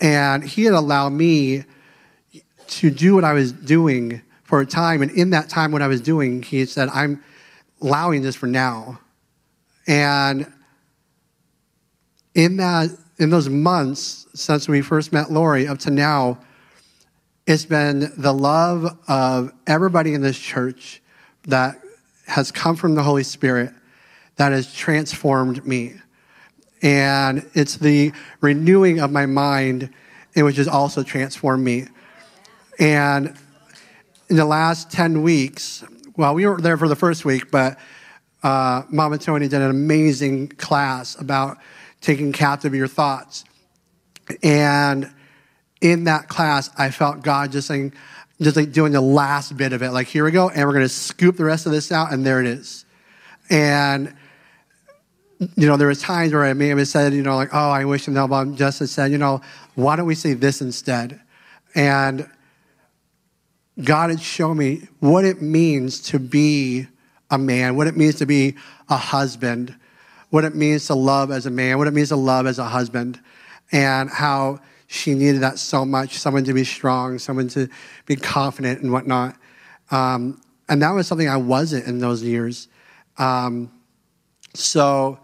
And 0.00 0.42
He 0.42 0.64
had 0.64 0.74
allowed 0.74 1.10
me 1.10 1.64
to 2.66 2.90
do 2.90 3.14
what 3.14 3.24
I 3.24 3.32
was 3.32 3.52
doing 3.52 4.22
for 4.44 4.60
a 4.60 4.66
time. 4.66 5.02
And 5.02 5.10
in 5.10 5.30
that 5.30 5.48
time, 5.48 5.72
what 5.72 5.82
I 5.82 5.88
was 5.88 6.00
doing, 6.00 6.42
He 6.42 6.60
had 6.60 6.68
said, 6.68 6.88
I'm 6.90 7.22
allowing 7.80 8.22
this 8.22 8.36
for 8.36 8.46
now. 8.46 9.00
And 9.86 10.50
in 12.34 12.56
that, 12.58 12.90
in 13.18 13.30
those 13.30 13.48
months 13.48 14.26
since 14.34 14.68
we 14.68 14.80
first 14.80 15.12
met 15.12 15.30
Lori 15.30 15.68
up 15.68 15.78
to 15.80 15.90
now, 15.90 16.38
it's 17.46 17.64
been 17.64 18.12
the 18.16 18.32
love 18.32 18.98
of 19.06 19.52
everybody 19.66 20.14
in 20.14 20.22
this 20.22 20.38
church 20.38 21.02
that 21.46 21.80
has 22.26 22.50
come 22.50 22.74
from 22.74 22.94
the 22.94 23.02
Holy 23.02 23.22
Spirit 23.22 23.70
that 24.36 24.52
has 24.52 24.72
transformed 24.72 25.64
me. 25.66 25.94
And 26.82 27.48
it's 27.54 27.76
the 27.76 28.12
renewing 28.40 28.98
of 29.00 29.12
my 29.12 29.26
mind, 29.26 29.92
which 30.34 30.56
has 30.56 30.68
also 30.68 31.02
transformed 31.02 31.64
me. 31.64 31.86
And 32.78 33.36
in 34.28 34.36
the 34.36 34.44
last 34.44 34.90
10 34.90 35.22
weeks, 35.22 35.84
well, 36.16 36.34
we 36.34 36.46
weren't 36.46 36.62
there 36.62 36.76
for 36.76 36.88
the 36.88 36.96
first 36.96 37.24
week, 37.24 37.50
but 37.50 37.78
uh, 38.42 38.82
Mama 38.90 39.18
Tony 39.18 39.48
did 39.48 39.60
an 39.60 39.70
amazing 39.70 40.48
class 40.48 41.18
about 41.20 41.58
taking 42.04 42.32
captive 42.32 42.74
your 42.74 42.86
thoughts. 42.86 43.44
And 44.42 45.12
in 45.80 46.04
that 46.04 46.28
class, 46.28 46.70
I 46.78 46.90
felt 46.90 47.22
God 47.22 47.52
just 47.52 47.68
saying, 47.68 47.92
just 48.40 48.56
like 48.56 48.72
doing 48.72 48.92
the 48.92 49.00
last 49.00 49.56
bit 49.56 49.72
of 49.72 49.82
it. 49.82 49.90
Like, 49.90 50.06
here 50.06 50.24
we 50.24 50.30
go, 50.30 50.48
and 50.48 50.66
we're 50.66 50.72
going 50.72 50.84
to 50.84 50.88
scoop 50.88 51.36
the 51.36 51.44
rest 51.44 51.66
of 51.66 51.72
this 51.72 51.92
out, 51.92 52.12
and 52.12 52.24
there 52.24 52.40
it 52.40 52.46
is. 52.46 52.84
And, 53.50 54.14
you 55.56 55.66
know, 55.66 55.76
there 55.76 55.88
was 55.88 56.00
times 56.00 56.32
where 56.32 56.44
I 56.44 56.52
may 56.52 56.68
have 56.68 56.88
said, 56.88 57.12
you 57.12 57.22
know, 57.22 57.36
like, 57.36 57.50
oh, 57.52 57.70
I 57.70 57.84
wish 57.84 58.08
and 58.08 58.16
Elba 58.16 58.54
just 58.54 58.86
said, 58.86 59.10
you 59.10 59.18
know, 59.18 59.40
why 59.74 59.96
don't 59.96 60.06
we 60.06 60.14
say 60.14 60.34
this 60.34 60.60
instead? 60.60 61.20
And 61.74 62.28
God 63.82 64.10
had 64.10 64.20
shown 64.20 64.56
me 64.56 64.88
what 65.00 65.24
it 65.24 65.42
means 65.42 66.00
to 66.02 66.18
be 66.18 66.86
a 67.30 67.38
man, 67.38 67.76
what 67.76 67.86
it 67.86 67.96
means 67.96 68.16
to 68.16 68.26
be 68.26 68.54
a 68.88 68.96
husband, 68.96 69.74
what 70.34 70.42
it 70.42 70.56
means 70.56 70.88
to 70.88 70.96
love 70.96 71.30
as 71.30 71.46
a 71.46 71.50
man, 71.50 71.78
what 71.78 71.86
it 71.86 71.94
means 71.94 72.08
to 72.08 72.16
love 72.16 72.48
as 72.48 72.58
a 72.58 72.64
husband, 72.64 73.20
and 73.70 74.10
how 74.10 74.58
she 74.88 75.14
needed 75.14 75.42
that 75.42 75.60
so 75.60 75.84
much 75.84 76.18
someone 76.18 76.42
to 76.42 76.52
be 76.52 76.64
strong, 76.64 77.20
someone 77.20 77.46
to 77.46 77.68
be 78.04 78.16
confident 78.16 78.82
and 78.82 78.90
whatnot. 78.90 79.36
Um, 79.92 80.40
and 80.68 80.82
that 80.82 80.90
was 80.90 81.06
something 81.06 81.28
I 81.28 81.36
wasn't 81.36 81.86
in 81.86 82.00
those 82.00 82.20
years. 82.24 82.66
Um, 83.16 83.70
so, 84.54 85.20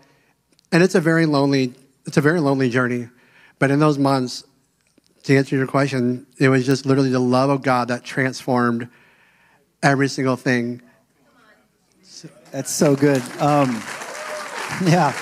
and 0.71 0.81
it's 0.81 0.95
a 0.95 1.01
very 1.01 1.27
lonely, 1.27 1.75
it's 2.07 2.17
a 2.17 2.21
very 2.21 2.39
lonely 2.39 2.71
journey. 2.71 3.09
But 3.59 3.73
in 3.73 3.81
those 3.81 3.99
months, 3.99 4.45
to 5.25 5.37
answer 5.37 5.57
your 5.57 5.67
question, 5.67 6.25
it 6.39 6.51
was 6.51 6.65
just 6.65 6.87
literally 6.87 7.11
the 7.11 7.19
love 7.19 7.51
of 7.51 7.63
God 7.63 7.89
that 7.89 8.05
transformed 8.05 8.89
every 9.83 10.09
single 10.09 10.37
thing. 10.37 10.83
That's 12.53 12.71
so 12.71 12.95
good. 12.95 13.23
Um, 13.41 13.83
yeah. 14.85 15.15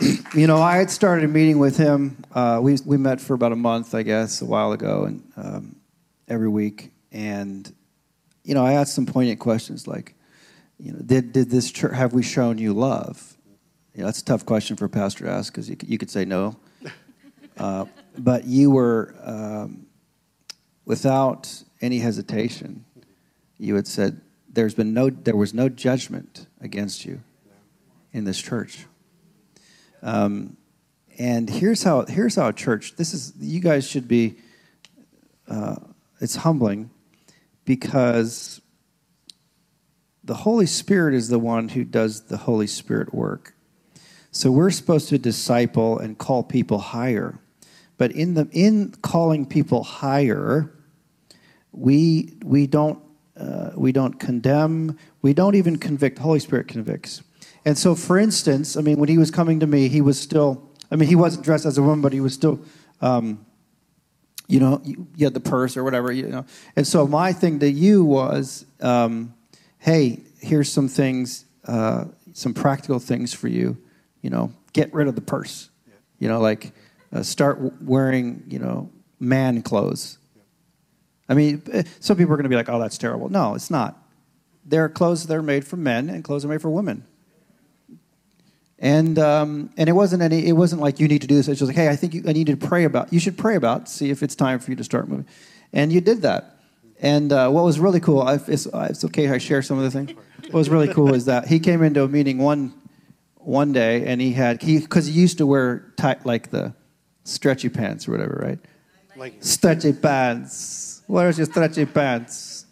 you 0.34 0.46
know, 0.46 0.58
I 0.58 0.76
had 0.76 0.90
started 0.90 1.24
a 1.24 1.28
meeting 1.28 1.58
with 1.58 1.76
him. 1.76 2.22
Uh, 2.32 2.60
we 2.62 2.76
we 2.84 2.96
met 2.96 3.20
for 3.20 3.34
about 3.34 3.52
a 3.52 3.56
month, 3.56 3.94
I 3.94 4.02
guess, 4.02 4.42
a 4.42 4.44
while 4.44 4.72
ago, 4.72 5.04
and 5.04 5.22
um, 5.36 5.76
every 6.28 6.48
week. 6.48 6.90
And 7.12 7.72
you 8.44 8.54
know, 8.54 8.64
I 8.64 8.74
asked 8.74 8.94
some 8.94 9.06
poignant 9.06 9.40
questions 9.40 9.86
like, 9.86 10.14
you 10.78 10.92
know, 10.92 10.98
did 11.04 11.32
did 11.32 11.50
this 11.50 11.70
church 11.70 11.94
have 11.94 12.12
we 12.12 12.22
shown 12.22 12.58
you 12.58 12.72
love? 12.72 13.36
You 13.94 14.00
know, 14.00 14.06
that's 14.06 14.20
a 14.20 14.24
tough 14.24 14.46
question 14.46 14.76
for 14.76 14.84
a 14.84 14.88
pastor 14.88 15.24
to 15.24 15.30
ask 15.30 15.52
because 15.52 15.68
you, 15.68 15.76
you 15.84 15.98
could 15.98 16.10
say 16.10 16.24
no, 16.24 16.56
uh, 17.58 17.86
but 18.16 18.44
you 18.44 18.70
were 18.70 19.14
um, 19.22 19.86
without 20.84 21.62
any 21.80 21.98
hesitation. 21.98 22.84
You 23.58 23.74
had 23.74 23.86
said, 23.86 24.20
"There's 24.60 24.74
been 24.74 24.92
no, 24.92 25.08
there 25.08 25.36
was 25.36 25.54
no 25.54 25.70
judgment 25.70 26.46
against 26.60 27.06
you 27.06 27.22
in 28.12 28.24
this 28.24 28.38
church." 28.38 28.84
Um, 30.02 30.58
and 31.18 31.48
here's 31.48 31.82
how 31.82 32.04
here's 32.04 32.34
how 32.34 32.48
a 32.48 32.52
church. 32.52 32.96
This 32.96 33.14
is 33.14 33.32
you 33.40 33.60
guys 33.60 33.88
should 33.88 34.06
be. 34.06 34.36
Uh, 35.48 35.76
it's 36.20 36.36
humbling 36.36 36.90
because 37.64 38.60
the 40.22 40.34
Holy 40.34 40.66
Spirit 40.66 41.14
is 41.14 41.28
the 41.28 41.38
one 41.38 41.70
who 41.70 41.82
does 41.82 42.26
the 42.26 42.36
Holy 42.36 42.66
Spirit 42.66 43.14
work. 43.14 43.54
So 44.30 44.52
we're 44.52 44.70
supposed 44.70 45.08
to 45.08 45.18
disciple 45.18 45.98
and 45.98 46.18
call 46.18 46.42
people 46.42 46.78
higher. 46.78 47.38
But 47.96 48.12
in 48.12 48.34
the 48.34 48.46
in 48.52 48.92
calling 49.00 49.46
people 49.46 49.84
higher, 49.84 50.70
we 51.72 52.34
we 52.44 52.66
don't 52.66 53.09
uh, 53.40 53.70
we 53.74 53.90
don't 53.90 54.20
condemn, 54.20 54.98
we 55.22 55.32
don't 55.32 55.54
even 55.54 55.76
convict. 55.76 56.16
The 56.16 56.22
Holy 56.22 56.40
Spirit 56.40 56.68
convicts. 56.68 57.22
And 57.64 57.76
so, 57.76 57.94
for 57.94 58.18
instance, 58.18 58.76
I 58.76 58.80
mean, 58.80 58.98
when 58.98 59.08
he 59.08 59.18
was 59.18 59.30
coming 59.30 59.60
to 59.60 59.66
me, 59.66 59.88
he 59.88 60.00
was 60.00 60.20
still, 60.20 60.70
I 60.90 60.96
mean, 60.96 61.08
he 61.08 61.14
wasn't 61.14 61.44
dressed 61.44 61.66
as 61.66 61.78
a 61.78 61.82
woman, 61.82 62.00
but 62.00 62.12
he 62.12 62.20
was 62.20 62.34
still, 62.34 62.60
um, 63.00 63.44
you 64.46 64.60
know, 64.60 64.80
you, 64.84 65.06
had 65.20 65.34
the 65.34 65.40
purse 65.40 65.76
or 65.76 65.84
whatever, 65.84 66.12
you 66.12 66.28
know. 66.28 66.44
And 66.76 66.86
so, 66.86 67.06
my 67.06 67.32
thing 67.32 67.60
to 67.60 67.70
you 67.70 68.04
was, 68.04 68.66
um, 68.80 69.34
hey, 69.78 70.20
here's 70.40 70.70
some 70.70 70.88
things, 70.88 71.44
uh, 71.66 72.06
some 72.32 72.52
practical 72.54 72.98
things 72.98 73.32
for 73.32 73.48
you. 73.48 73.78
You 74.22 74.30
know, 74.30 74.52
get 74.72 74.92
rid 74.92 75.08
of 75.08 75.14
the 75.14 75.22
purse. 75.22 75.70
You 76.18 76.28
know, 76.28 76.40
like 76.40 76.72
uh, 77.12 77.22
start 77.22 77.58
wearing, 77.82 78.44
you 78.48 78.58
know, 78.58 78.90
man 79.18 79.62
clothes. 79.62 80.18
I 81.30 81.34
mean, 81.34 81.62
eh, 81.72 81.84
some 82.00 82.16
people 82.16 82.34
are 82.34 82.36
going 82.36 82.42
to 82.42 82.50
be 82.50 82.56
like, 82.56 82.68
oh, 82.68 82.80
that's 82.80 82.98
terrible. 82.98 83.28
No, 83.28 83.54
it's 83.54 83.70
not. 83.70 83.96
There 84.66 84.84
are 84.84 84.88
clothes 84.88 85.26
that 85.26 85.34
are 85.34 85.42
made 85.42 85.64
for 85.64 85.76
men 85.76 86.10
and 86.10 86.24
clothes 86.24 86.44
are 86.44 86.48
made 86.48 86.60
for 86.60 86.70
women. 86.70 87.06
And 88.80 89.18
um, 89.18 89.70
and 89.76 89.88
it 89.88 89.92
wasn't 89.92 90.22
any 90.22 90.46
it 90.46 90.52
wasn't 90.52 90.80
like 90.80 90.98
you 90.98 91.06
need 91.06 91.20
to 91.20 91.26
do 91.26 91.36
this. 91.36 91.48
It's 91.48 91.60
just 91.60 91.68
like 91.68 91.76
hey 91.76 91.88
i 91.90 91.96
think 91.96 92.14
you, 92.14 92.24
i 92.26 92.32
need 92.32 92.46
to 92.46 92.56
pray 92.56 92.84
about 92.84 93.12
you 93.12 93.20
should 93.20 93.36
pray 93.36 93.54
about 93.54 93.90
see 93.90 94.08
if 94.08 94.22
it's 94.22 94.34
time 94.34 94.58
for 94.58 94.70
you 94.70 94.76
to 94.76 94.84
start 94.84 95.06
moving. 95.06 95.26
And 95.74 95.92
you 95.92 96.00
did 96.00 96.22
that. 96.22 96.56
And 97.02 97.30
uh, 97.30 97.50
what 97.50 97.64
was 97.64 97.78
really 97.78 98.00
cool 98.00 98.22
I, 98.22 98.36
it's, 98.46 98.66
it's 98.66 99.04
okay 99.04 99.28
i 99.28 99.36
share 99.36 99.60
some 99.60 99.76
of 99.76 99.84
the 99.84 99.90
things. 99.90 100.18
What 100.44 100.54
was 100.54 100.70
really 100.70 100.88
cool 100.88 101.14
is 101.14 101.26
that 101.26 101.46
he 101.46 101.60
came 101.60 101.82
into 101.82 102.02
a 102.02 102.08
meeting 102.08 102.38
one 102.38 102.72
one 103.36 103.72
day 103.74 104.06
and 104.06 104.18
he 104.18 104.32
had 104.32 104.62
he 104.62 104.78
because 104.78 105.06
he 105.06 105.12
used 105.12 105.36
to 105.38 105.46
wear 105.46 105.92
tight 105.98 106.24
like 106.24 106.50
the 106.50 106.72
stretchy 107.24 107.68
pants 107.68 108.08
or 108.08 108.12
whatever 108.12 108.40
right? 108.42 108.58
Like 109.14 109.34
stretchy 109.40 109.92
pants 109.92 110.89
where's 111.10 111.36
your 111.38 111.46
stretchy 111.46 111.86
pants 111.86 112.66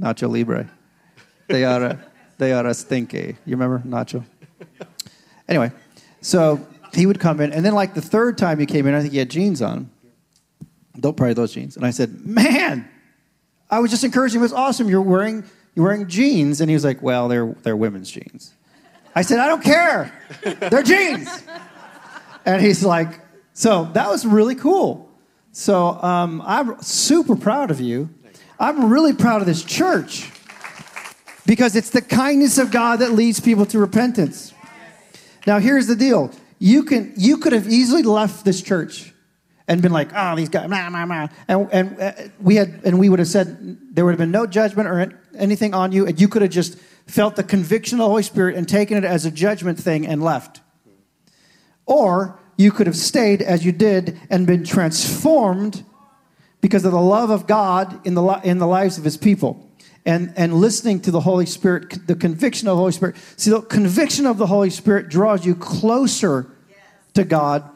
nacho 0.00 0.28
libre 0.30 0.68
they 1.48 1.64
are 1.64 1.82
a, 1.84 1.98
they 2.38 2.52
are 2.52 2.66
a 2.66 2.74
stinky 2.74 3.36
you 3.46 3.56
remember 3.56 3.78
nacho 3.86 4.24
Anyway, 5.48 5.70
so 6.20 6.66
he 6.92 7.06
would 7.06 7.20
come 7.20 7.40
in, 7.40 7.52
and 7.52 7.64
then 7.64 7.74
like 7.74 7.94
the 7.94 8.00
third 8.00 8.36
time 8.36 8.58
he 8.58 8.66
came 8.66 8.86
in, 8.86 8.94
I 8.94 9.00
think 9.00 9.12
he 9.12 9.18
had 9.18 9.30
jeans 9.30 9.62
on. 9.62 9.90
Don't 10.98 11.16
pry 11.16 11.34
those 11.34 11.52
jeans. 11.52 11.76
And 11.76 11.86
I 11.86 11.90
said, 11.90 12.24
"Man, 12.24 12.88
I 13.70 13.78
was 13.80 13.90
just 13.90 14.02
encouraging. 14.02 14.40
It 14.40 14.42
was 14.42 14.52
awesome. 14.52 14.88
You're 14.88 15.02
wearing 15.02 15.44
you're 15.74 15.84
wearing 15.84 16.08
jeans." 16.08 16.60
And 16.60 16.70
he 16.70 16.74
was 16.74 16.84
like, 16.84 17.02
"Well, 17.02 17.28
they're 17.28 17.54
they're 17.62 17.76
women's 17.76 18.10
jeans." 18.10 18.54
I 19.14 19.22
said, 19.22 19.38
"I 19.38 19.46
don't 19.46 19.62
care. 19.62 20.12
They're 20.42 20.82
jeans." 20.82 21.28
And 22.44 22.62
he's 22.62 22.84
like, 22.84 23.20
"So 23.52 23.84
that 23.92 24.08
was 24.08 24.26
really 24.26 24.54
cool." 24.54 25.05
So 25.56 25.86
um, 26.02 26.42
I'm 26.44 26.82
super 26.82 27.34
proud 27.34 27.70
of 27.70 27.80
you. 27.80 28.10
I'm 28.60 28.90
really 28.90 29.14
proud 29.14 29.40
of 29.40 29.46
this 29.46 29.64
church 29.64 30.30
because 31.46 31.74
it's 31.74 31.88
the 31.88 32.02
kindness 32.02 32.58
of 32.58 32.70
God 32.70 32.96
that 32.96 33.12
leads 33.12 33.40
people 33.40 33.64
to 33.66 33.78
repentance. 33.78 34.52
Now, 35.46 35.58
here's 35.58 35.86
the 35.86 35.96
deal. 35.96 36.30
You 36.58 36.82
can 36.82 37.14
you 37.16 37.38
could 37.38 37.54
have 37.54 37.68
easily 37.68 38.02
left 38.02 38.44
this 38.44 38.60
church 38.60 39.14
and 39.66 39.80
been 39.80 39.92
like, 39.92 40.10
oh, 40.14 40.36
these 40.36 40.50
guys, 40.50 40.68
and 41.48 41.70
and 41.72 42.00
uh, 42.00 42.12
we 42.38 42.56
had 42.56 42.82
and 42.84 42.98
we 42.98 43.08
would 43.08 43.18
have 43.18 43.28
said 43.28 43.78
there 43.94 44.04
would 44.04 44.12
have 44.12 44.18
been 44.18 44.30
no 44.30 44.46
judgment 44.46 44.90
or 44.90 45.18
anything 45.38 45.72
on 45.72 45.90
you, 45.90 46.06
and 46.06 46.20
you 46.20 46.28
could 46.28 46.42
have 46.42 46.50
just 46.50 46.78
felt 47.06 47.34
the 47.34 47.42
conviction 47.42 47.96
of 47.98 48.04
the 48.04 48.08
Holy 48.08 48.22
Spirit 48.22 48.56
and 48.56 48.68
taken 48.68 48.98
it 48.98 49.04
as 49.04 49.24
a 49.24 49.30
judgment 49.30 49.80
thing 49.80 50.06
and 50.06 50.22
left. 50.22 50.60
Or 51.86 52.38
you 52.56 52.72
could 52.72 52.86
have 52.86 52.96
stayed 52.96 53.42
as 53.42 53.64
you 53.64 53.72
did 53.72 54.18
and 54.30 54.46
been 54.46 54.64
transformed 54.64 55.84
because 56.60 56.84
of 56.84 56.92
the 56.92 57.00
love 57.00 57.30
of 57.30 57.46
God 57.46 58.06
in 58.06 58.14
the 58.14 58.24
in 58.44 58.58
the 58.58 58.66
lives 58.66 58.98
of 58.98 59.04
His 59.04 59.16
people 59.16 59.66
and, 60.06 60.32
and 60.36 60.54
listening 60.54 61.00
to 61.00 61.10
the 61.10 61.20
Holy 61.20 61.46
Spirit, 61.46 62.06
the 62.06 62.14
conviction 62.14 62.68
of 62.68 62.76
the 62.76 62.78
Holy 62.78 62.92
Spirit. 62.92 63.16
See, 63.36 63.50
the 63.50 63.60
conviction 63.60 64.24
of 64.24 64.38
the 64.38 64.46
Holy 64.46 64.70
Spirit 64.70 65.08
draws 65.08 65.44
you 65.44 65.56
closer 65.56 66.46
to 67.14 67.24
God. 67.24 67.68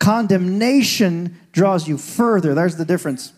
Condemnation 0.00 1.38
draws 1.52 1.86
you 1.86 1.96
further. 1.96 2.54
There's 2.54 2.76
the 2.76 2.84
difference. 2.84 3.32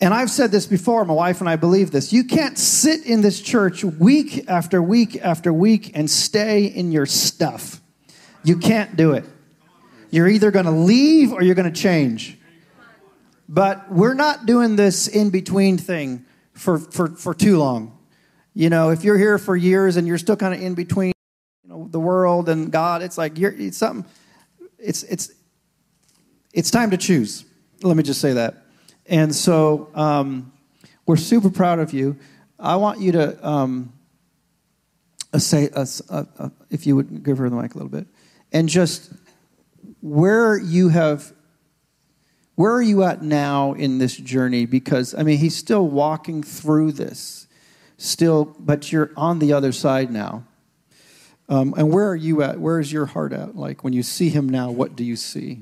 And 0.00 0.12
I've 0.12 0.30
said 0.30 0.50
this 0.50 0.66
before, 0.66 1.04
my 1.04 1.14
wife 1.14 1.40
and 1.40 1.48
I 1.48 1.56
believe 1.56 1.90
this. 1.90 2.12
You 2.12 2.24
can't 2.24 2.58
sit 2.58 3.06
in 3.06 3.20
this 3.20 3.40
church 3.40 3.84
week 3.84 4.48
after 4.48 4.82
week 4.82 5.20
after 5.22 5.52
week 5.52 5.92
and 5.94 6.10
stay 6.10 6.64
in 6.64 6.90
your 6.90 7.06
stuff. 7.06 7.81
You 8.44 8.56
can't 8.56 8.96
do 8.96 9.12
it. 9.12 9.24
You're 10.10 10.28
either 10.28 10.50
going 10.50 10.66
to 10.66 10.72
leave 10.72 11.32
or 11.32 11.42
you're 11.42 11.54
going 11.54 11.72
to 11.72 11.80
change. 11.80 12.38
But 13.48 13.90
we're 13.90 14.14
not 14.14 14.46
doing 14.46 14.76
this 14.76 15.08
in 15.08 15.30
between 15.30 15.78
thing 15.78 16.24
for, 16.52 16.78
for, 16.78 17.08
for 17.08 17.34
too 17.34 17.58
long. 17.58 17.98
You 18.54 18.68
know, 18.68 18.90
if 18.90 19.04
you're 19.04 19.18
here 19.18 19.38
for 19.38 19.56
years 19.56 19.96
and 19.96 20.06
you're 20.06 20.18
still 20.18 20.36
kind 20.36 20.54
of 20.54 20.60
in 20.60 20.74
between 20.74 21.12
you 21.64 21.70
know, 21.70 21.88
the 21.90 22.00
world 22.00 22.48
and 22.48 22.70
God, 22.70 23.02
it's 23.02 23.16
like 23.16 23.38
you're 23.38 23.52
it's 23.52 23.78
something. 23.78 24.10
It's 24.78 25.02
it's 25.04 25.32
it's 26.52 26.70
time 26.70 26.90
to 26.90 26.98
choose. 26.98 27.44
Let 27.82 27.96
me 27.96 28.02
just 28.02 28.20
say 28.20 28.34
that. 28.34 28.64
And 29.06 29.34
so 29.34 29.88
um, 29.94 30.52
we're 31.06 31.16
super 31.16 31.50
proud 31.50 31.78
of 31.78 31.92
you. 31.92 32.18
I 32.58 32.76
want 32.76 33.00
you 33.00 33.12
to 33.12 33.46
um, 33.46 33.92
uh, 35.32 35.38
say, 35.38 35.70
uh, 35.74 35.86
uh, 36.10 36.24
uh, 36.38 36.48
if 36.70 36.86
you 36.86 36.94
would 36.94 37.24
give 37.24 37.38
her 37.38 37.48
the 37.48 37.56
mic 37.56 37.74
a 37.74 37.78
little 37.78 37.90
bit, 37.90 38.06
and 38.52 38.68
just 38.68 39.12
where 40.00 40.58
you 40.58 40.88
have, 40.90 41.32
where 42.54 42.72
are 42.72 42.82
you 42.82 43.02
at 43.02 43.22
now 43.22 43.72
in 43.72 43.98
this 43.98 44.16
journey? 44.16 44.66
Because 44.66 45.14
I 45.14 45.22
mean, 45.22 45.38
he's 45.38 45.56
still 45.56 45.86
walking 45.86 46.42
through 46.42 46.92
this, 46.92 47.46
still, 47.96 48.56
but 48.58 48.92
you're 48.92 49.10
on 49.16 49.38
the 49.38 49.52
other 49.52 49.72
side 49.72 50.10
now. 50.10 50.44
Um, 51.48 51.74
and 51.76 51.92
where 51.92 52.08
are 52.08 52.16
you 52.16 52.42
at? 52.42 52.60
Where 52.60 52.78
is 52.80 52.92
your 52.92 53.06
heart 53.06 53.32
at? 53.32 53.56
Like 53.56 53.84
when 53.84 53.92
you 53.92 54.02
see 54.02 54.28
him 54.28 54.48
now, 54.48 54.70
what 54.70 54.96
do 54.96 55.04
you 55.04 55.16
see? 55.16 55.60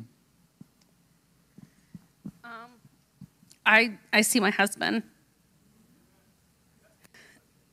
I, 3.66 3.98
I 4.12 4.22
see 4.22 4.40
my 4.40 4.50
husband. 4.50 5.04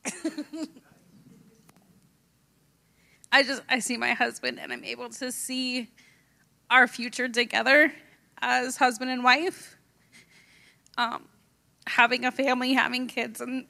I 3.30 3.42
just 3.42 3.62
I 3.68 3.78
see 3.78 3.96
my 3.96 4.12
husband 4.12 4.58
and 4.60 4.72
I'm 4.72 4.84
able 4.84 5.10
to 5.10 5.30
see 5.32 5.88
our 6.70 6.86
future 6.86 7.28
together 7.28 7.92
as 8.40 8.76
husband 8.76 9.10
and 9.10 9.24
wife. 9.24 9.76
Um, 10.96 11.28
having 11.86 12.24
a 12.24 12.32
family, 12.32 12.74
having 12.74 13.06
kids 13.06 13.40
and 13.40 13.66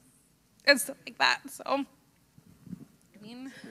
and 0.67 0.81
stuff 0.81 0.97
like 1.07 1.19
that. 1.19 1.41
So 1.51 1.63
I 1.67 1.85
mean 3.23 3.53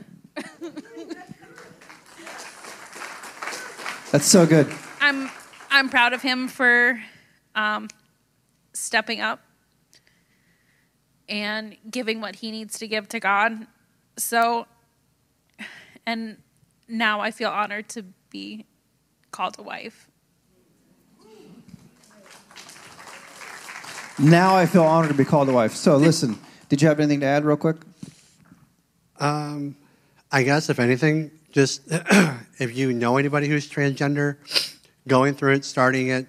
That's 4.12 4.26
so 4.26 4.46
good. 4.46 4.74
I'm 5.02 5.30
I'm 5.70 5.90
proud 5.90 6.14
of 6.14 6.22
him 6.22 6.48
for 6.48 7.02
um, 7.56 7.90
stepping 8.74 9.20
up 9.20 9.42
and 11.28 11.76
giving 11.90 12.22
what 12.22 12.38
he 12.38 12.52
needs 12.52 12.80
to 12.80 12.88
give 12.88 13.10
to 13.10 13.20
God. 13.20 13.68
So, 14.18 14.66
and 16.08 16.38
now 16.88 17.20
I 17.20 17.32
feel 17.32 17.50
honored 17.50 17.90
to 17.90 18.04
be 18.32 18.66
called 19.30 19.60
a 19.60 19.62
wife. 19.62 20.08
Now 24.18 24.56
I 24.56 24.66
feel 24.66 24.84
honored 24.84 25.12
to 25.12 25.18
be 25.18 25.26
called 25.26 25.50
a 25.50 25.52
wife. 25.52 25.74
So 25.74 25.98
listen, 25.98 26.40
did 26.70 26.82
you 26.82 26.88
have 26.88 27.00
anything 27.00 27.20
to 27.20 27.28
add, 27.28 27.46
real 27.46 27.58
quick? 27.58 27.76
Um, 29.20 29.76
I 30.32 30.44
guess 30.44 30.70
if 30.70 30.80
anything, 30.80 31.30
just 31.52 31.82
if 31.88 32.76
you 32.76 32.94
know 32.94 33.18
anybody 33.18 33.48
who's 33.48 33.70
transgender, 33.70 34.38
going 35.08 35.36
through 35.36 35.54
it, 35.54 35.66
starting 35.66 36.08
it, 36.08 36.28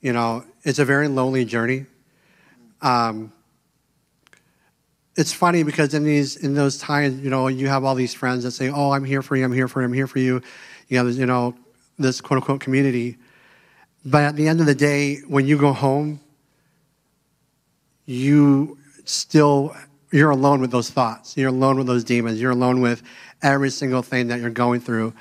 you 0.00 0.12
know, 0.12 0.44
it's 0.64 0.78
a 0.78 0.84
very 0.84 1.08
lonely 1.08 1.44
journey. 1.44 1.86
Um, 2.82 3.32
it's 5.18 5.32
funny 5.32 5.64
because 5.64 5.94
in 5.94 6.04
these 6.04 6.36
in 6.36 6.54
those 6.54 6.78
times, 6.78 7.20
you 7.20 7.28
know, 7.28 7.48
you 7.48 7.66
have 7.66 7.82
all 7.82 7.96
these 7.96 8.14
friends 8.14 8.44
that 8.44 8.52
say, 8.52 8.70
"Oh, 8.70 8.92
I'm 8.92 9.04
here 9.04 9.20
for 9.20 9.34
you. 9.34 9.44
I'm 9.44 9.52
here 9.52 9.66
for 9.66 9.80
you. 9.80 9.86
I'm 9.86 9.92
here 9.92 10.06
for 10.06 10.20
you." 10.20 10.40
You 10.86 11.02
know, 11.02 11.08
you 11.10 11.26
know, 11.26 11.56
this 11.98 12.20
quote 12.20 12.38
unquote 12.38 12.60
community. 12.60 13.18
But 14.04 14.22
at 14.22 14.36
the 14.36 14.46
end 14.46 14.60
of 14.60 14.66
the 14.66 14.76
day, 14.76 15.16
when 15.26 15.44
you 15.48 15.58
go 15.58 15.72
home, 15.72 16.20
you 18.06 18.78
still 19.04 19.74
you're 20.12 20.30
alone 20.30 20.60
with 20.60 20.70
those 20.70 20.88
thoughts. 20.88 21.36
You're 21.36 21.48
alone 21.48 21.78
with 21.78 21.88
those 21.88 22.04
demons. 22.04 22.40
You're 22.40 22.52
alone 22.52 22.80
with 22.80 23.02
every 23.42 23.70
single 23.70 24.02
thing 24.02 24.28
that 24.28 24.40
you're 24.40 24.50
going 24.50 24.80
through. 24.80 25.14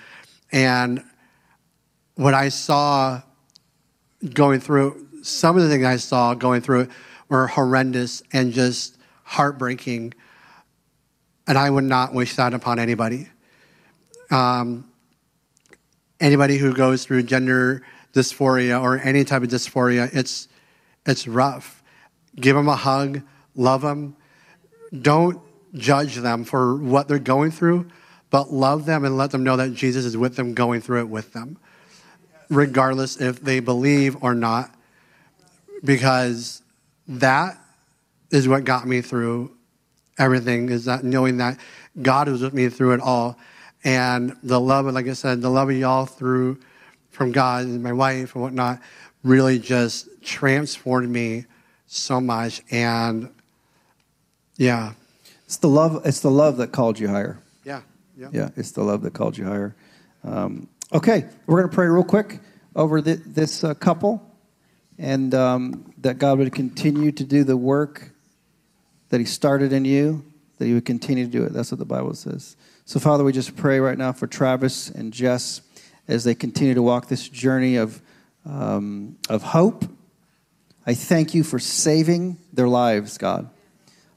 And 0.52 1.04
what 2.14 2.36
I 2.36 2.50
saw 2.50 3.24
going 4.32 4.60
through, 4.60 5.08
some 5.24 5.58
of 5.58 5.64
the 5.64 5.70
things 5.70 5.86
I 5.86 5.96
saw 5.96 6.36
going 6.36 6.62
through 6.62 6.88
were 7.30 7.48
horrendous 7.48 8.22
and 8.32 8.54
just 8.54 8.97
heartbreaking. 9.28 10.14
And 11.48 11.58
I 11.58 11.70
would 11.70 11.84
not 11.84 12.14
wish 12.14 12.36
that 12.36 12.54
upon 12.54 12.80
anybody. 12.80 13.28
Um, 14.30 14.90
anybody 16.20 16.58
who 16.58 16.74
goes 16.74 17.06
through 17.06 17.24
gender 17.24 17.84
dysphoria 18.14 18.82
or 18.82 18.98
any 18.98 19.24
type 19.24 19.44
of 19.44 19.50
dysphoria, 19.50 20.10
it's, 20.14 20.48
it's 21.06 21.28
rough. 21.28 21.84
Give 22.36 22.56
them 22.56 22.68
a 22.68 22.76
hug, 22.76 23.22
love 23.56 23.82
them. 23.82 24.16
Don't 25.02 25.40
judge 25.74 26.16
them 26.16 26.44
for 26.44 26.78
what 26.78 27.08
they're 27.08 27.20
going 27.20 27.52
through, 27.52 27.88
but 28.30 28.52
love 28.52 28.86
them 28.86 29.06
and 29.06 29.18
let 29.18 29.32
them 29.32 29.44
know 29.44 29.58
that 29.58 29.74
Jesus 29.74 30.06
is 30.06 30.18
with 30.18 30.36
them, 30.36 30.54
going 30.54 30.82
through 30.82 31.02
it 31.02 31.10
with 31.10 31.34
them 31.34 31.58
regardless 32.50 33.20
if 33.20 33.42
they 33.42 33.60
believe 33.60 34.22
or 34.22 34.34
not, 34.34 34.74
because 35.84 36.62
that 37.08 37.58
is 38.32 38.48
what 38.48 38.64
got 38.64 38.88
me 38.88 39.02
through 39.02 39.52
everything, 40.18 40.70
is 40.70 40.86
that 40.86 41.04
knowing 41.04 41.38
that 41.38 41.60
God 42.02 42.28
was 42.28 42.42
with 42.42 42.54
me 42.54 42.70
through 42.70 42.94
it 42.94 43.02
all. 43.02 43.38
And 43.84 44.36
the 44.44 44.60
love, 44.60 44.86
like 44.88 45.08
I 45.08 45.14
said, 45.14 45.42
the 45.42 45.50
love 45.50 45.70
of 45.70 45.76
y'all 45.76 46.06
through 46.06 46.60
from 47.10 47.32
God 47.32 47.66
and 47.66 47.82
my 47.82 47.94
wife 47.94 48.36
and 48.36 48.44
whatnot 48.44 48.80
really 49.24 49.60
just 49.60 50.10
transformed 50.24 51.10
me 51.10 51.46
so 51.86 52.20
much. 52.20 52.62
And 52.72 53.32
yeah. 54.58 54.94
It's 55.46 55.58
the 55.58 55.70
love. 55.70 56.02
It's 56.06 56.20
the 56.20 56.32
love 56.32 56.58
that 56.58 56.72
called 56.72 57.00
you 57.00 57.08
higher. 57.08 57.40
Yeah. 57.64 57.82
Yeah. 58.18 58.30
Yeah. 58.34 58.50
It's 58.58 58.72
the 58.72 58.84
love 58.84 59.02
that 59.04 59.14
called 59.14 59.38
you 59.38 59.46
higher. 59.46 59.76
Um, 60.24 60.68
Okay, 60.94 61.26
we're 61.48 61.60
going 61.60 61.70
to 61.70 61.76
pray 61.76 61.88
real 61.88 62.02
quick 62.02 62.40
over 62.74 63.02
th- 63.02 63.20
this 63.26 63.62
uh, 63.66 63.74
couple 63.74 64.24
and 64.98 65.36
um, 65.36 65.94
that 65.98 66.18
God 66.18 66.38
would 66.38 66.54
continue 66.54 67.12
to 67.12 67.26
do 67.26 67.44
the 67.44 67.58
work 67.58 68.12
that 69.10 69.20
He 69.20 69.26
started 69.26 69.74
in 69.74 69.86
you, 69.86 70.24
that 70.58 70.66
He 70.66 70.74
would 70.74 70.86
continue 70.86 71.26
to 71.26 71.32
do 71.32 71.44
it. 71.44 71.54
That's 71.54 71.72
what 71.72 71.80
the 71.80 71.86
Bible 71.86 72.14
says. 72.14 72.56
So, 72.86 73.00
Father, 73.00 73.24
we 73.24 73.34
just 73.34 73.56
pray 73.56 73.80
right 73.80 73.98
now 73.98 74.14
for 74.14 74.28
Travis 74.28 74.90
and 74.90 75.12
Jess 75.12 75.62
as 76.08 76.24
they 76.24 76.34
continue 76.36 76.74
to 76.74 76.82
walk 76.82 77.08
this 77.08 77.28
journey 77.28 77.76
of, 77.76 78.02
um, 78.46 79.18
of 79.30 79.44
hope. 79.44 79.86
I 80.86 80.94
thank 80.94 81.34
you 81.34 81.44
for 81.44 81.60
saving 81.60 82.38
their 82.54 82.70
lives, 82.70 83.18
God. 83.18 83.50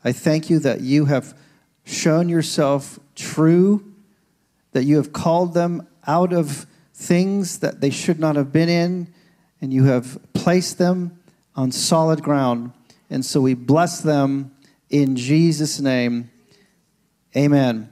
I 0.04 0.12
thank 0.12 0.48
you 0.48 0.60
that 0.60 0.80
you 0.80 1.06
have 1.06 1.36
shown 1.84 2.28
yourself 2.28 3.00
true, 3.16 3.92
that 4.72 4.84
you 4.84 4.96
have 4.96 5.12
called 5.12 5.52
them 5.52 5.86
out 6.06 6.32
of 6.32 6.66
things 6.94 7.58
that 7.58 7.80
they 7.80 7.90
should 7.90 8.20
not 8.20 8.36
have 8.36 8.52
been 8.52 8.68
in, 8.68 9.12
and 9.60 9.72
you 9.72 9.84
have 9.84 10.18
placed 10.32 10.78
them 10.78 11.18
on 11.56 11.72
solid 11.72 12.22
ground. 12.22 12.72
And 13.10 13.24
so 13.24 13.40
we 13.40 13.54
bless 13.54 14.00
them 14.00 14.52
in 14.90 15.16
Jesus' 15.16 15.80
name. 15.80 16.30
Amen. 17.36 17.88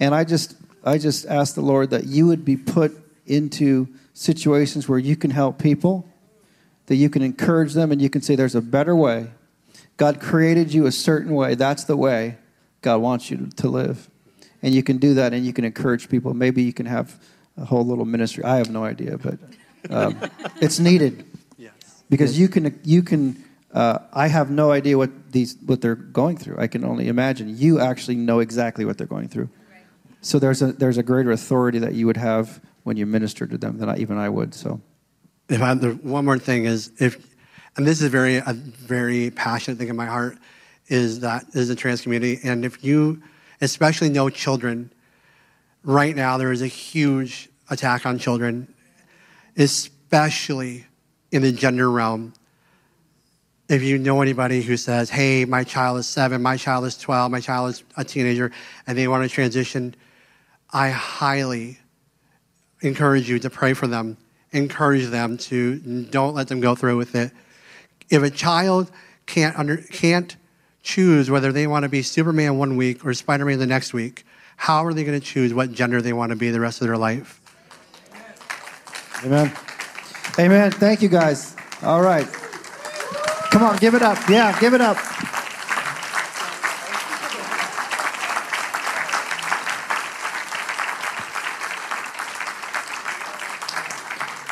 And 0.00 0.14
I 0.14 0.24
just 0.24 0.56
I 0.82 0.98
just 0.98 1.26
ask 1.26 1.54
the 1.54 1.60
Lord 1.60 1.90
that 1.90 2.04
you 2.06 2.26
would 2.26 2.44
be 2.44 2.56
put 2.56 2.92
into 3.26 3.88
situations 4.14 4.88
where 4.88 4.98
you 4.98 5.16
can 5.16 5.30
help 5.30 5.58
people, 5.58 6.08
that 6.86 6.96
you 6.96 7.10
can 7.10 7.22
encourage 7.22 7.74
them 7.74 7.92
and 7.92 8.00
you 8.00 8.08
can 8.08 8.22
say 8.22 8.34
there's 8.34 8.54
a 8.54 8.62
better 8.62 8.94
way. 8.94 9.28
God 9.96 10.20
created 10.20 10.72
you 10.72 10.86
a 10.86 10.92
certain 10.92 11.34
way. 11.34 11.54
That's 11.54 11.84
the 11.84 11.96
way 11.96 12.38
God 12.82 12.98
wants 13.00 13.30
you 13.30 13.48
to 13.56 13.68
live 13.68 14.08
and 14.62 14.74
you 14.74 14.82
can 14.82 14.98
do 14.98 15.14
that 15.14 15.32
and 15.32 15.44
you 15.44 15.52
can 15.52 15.64
encourage 15.64 16.08
people. 16.08 16.34
Maybe 16.34 16.62
you 16.62 16.72
can 16.72 16.86
have 16.86 17.20
a 17.56 17.64
whole 17.64 17.84
little 17.84 18.04
ministry. 18.04 18.44
I 18.44 18.56
have 18.56 18.70
no 18.70 18.84
idea, 18.84 19.18
but 19.18 19.38
um, 19.90 20.18
it's 20.60 20.78
needed 20.78 21.24
Yes. 21.58 21.72
because 22.08 22.38
you 22.38 22.48
can 22.48 22.78
you 22.84 23.02
can. 23.02 23.42
Uh, 23.72 23.98
I 24.12 24.28
have 24.28 24.50
no 24.50 24.70
idea 24.70 24.96
what 24.96 25.32
these 25.32 25.56
what 25.66 25.80
they're 25.80 25.94
going 25.94 26.36
through. 26.36 26.56
I 26.58 26.66
can 26.66 26.84
only 26.84 27.08
imagine. 27.08 27.56
You 27.56 27.80
actually 27.80 28.16
know 28.16 28.40
exactly 28.40 28.84
what 28.84 28.96
they're 28.96 29.06
going 29.06 29.28
through. 29.28 29.50
So 30.20 30.38
there's 30.38 30.62
a 30.62 30.72
there's 30.72 30.98
a 30.98 31.02
greater 31.02 31.30
authority 31.30 31.78
that 31.80 31.94
you 31.94 32.06
would 32.06 32.16
have 32.16 32.60
when 32.84 32.96
you 32.96 33.06
minister 33.06 33.46
to 33.46 33.58
them 33.58 33.78
than 33.78 33.88
I, 33.88 33.96
even 33.98 34.18
I 34.18 34.28
would. 34.28 34.54
So 34.54 34.80
if 35.48 35.60
I, 35.60 35.74
the 35.74 35.90
one 35.90 36.24
more 36.24 36.38
thing 36.38 36.64
is 36.64 36.90
if, 36.98 37.34
and 37.76 37.86
this 37.86 38.00
is 38.00 38.08
very 38.08 38.36
a 38.36 38.52
very 38.52 39.30
passionate 39.30 39.78
thing 39.78 39.88
in 39.88 39.96
my 39.96 40.06
heart, 40.06 40.38
is 40.88 41.20
that 41.20 41.44
is 41.52 41.68
the 41.68 41.76
trans 41.76 42.00
community, 42.00 42.40
and 42.44 42.64
if 42.64 42.82
you 42.82 43.22
especially 43.60 44.08
know 44.08 44.28
children. 44.30 44.92
Right 45.82 46.16
now, 46.16 46.36
there 46.36 46.50
is 46.50 46.62
a 46.62 46.66
huge 46.66 47.48
attack 47.70 48.06
on 48.06 48.18
children, 48.18 48.74
especially 49.56 50.84
in 51.30 51.42
the 51.42 51.52
gender 51.52 51.90
realm. 51.90 52.34
If 53.68 53.82
you 53.82 53.98
know 53.98 54.22
anybody 54.22 54.62
who 54.62 54.76
says, 54.76 55.10
hey, 55.10 55.44
my 55.44 55.64
child 55.64 55.98
is 55.98 56.06
seven, 56.06 56.40
my 56.42 56.56
child 56.56 56.84
is 56.84 56.96
12, 56.98 57.30
my 57.30 57.40
child 57.40 57.70
is 57.70 57.84
a 57.96 58.04
teenager, 58.04 58.52
and 58.86 58.96
they 58.96 59.08
want 59.08 59.28
to 59.28 59.28
transition, 59.28 59.94
I 60.72 60.90
highly 60.90 61.78
encourage 62.80 63.28
you 63.28 63.38
to 63.40 63.50
pray 63.50 63.74
for 63.74 63.86
them, 63.86 64.16
encourage 64.52 65.06
them 65.06 65.36
to 65.38 65.78
don't 66.04 66.34
let 66.34 66.48
them 66.48 66.60
go 66.60 66.74
through 66.74 66.96
with 66.96 67.14
it. 67.14 67.32
If 68.08 68.22
a 68.22 68.30
child 68.30 68.90
can't, 69.26 69.58
under, 69.58 69.78
can't 69.78 70.36
choose 70.82 71.30
whether 71.30 71.50
they 71.50 71.66
want 71.66 71.82
to 71.82 71.88
be 71.88 72.02
Superman 72.02 72.58
one 72.58 72.76
week 72.76 73.04
or 73.04 73.12
Spider 73.14 73.44
Man 73.44 73.58
the 73.58 73.66
next 73.66 73.92
week, 73.92 74.24
how 74.56 74.84
are 74.84 74.94
they 74.94 75.02
going 75.02 75.18
to 75.18 75.24
choose 75.24 75.52
what 75.52 75.72
gender 75.72 76.00
they 76.00 76.12
want 76.12 76.30
to 76.30 76.36
be 76.36 76.50
the 76.50 76.60
rest 76.60 76.80
of 76.80 76.86
their 76.86 76.96
life? 76.96 77.40
Amen. 79.24 79.52
Amen. 80.38 80.70
Thank 80.70 81.02
you, 81.02 81.08
guys. 81.08 81.56
All 81.82 82.02
right. 82.02 82.28
Come 83.56 83.64
on, 83.64 83.76
give 83.78 83.94
it 83.94 84.02
up. 84.02 84.18
Yeah, 84.28 84.60
give 84.60 84.74
it 84.74 84.82
up. 84.82 84.98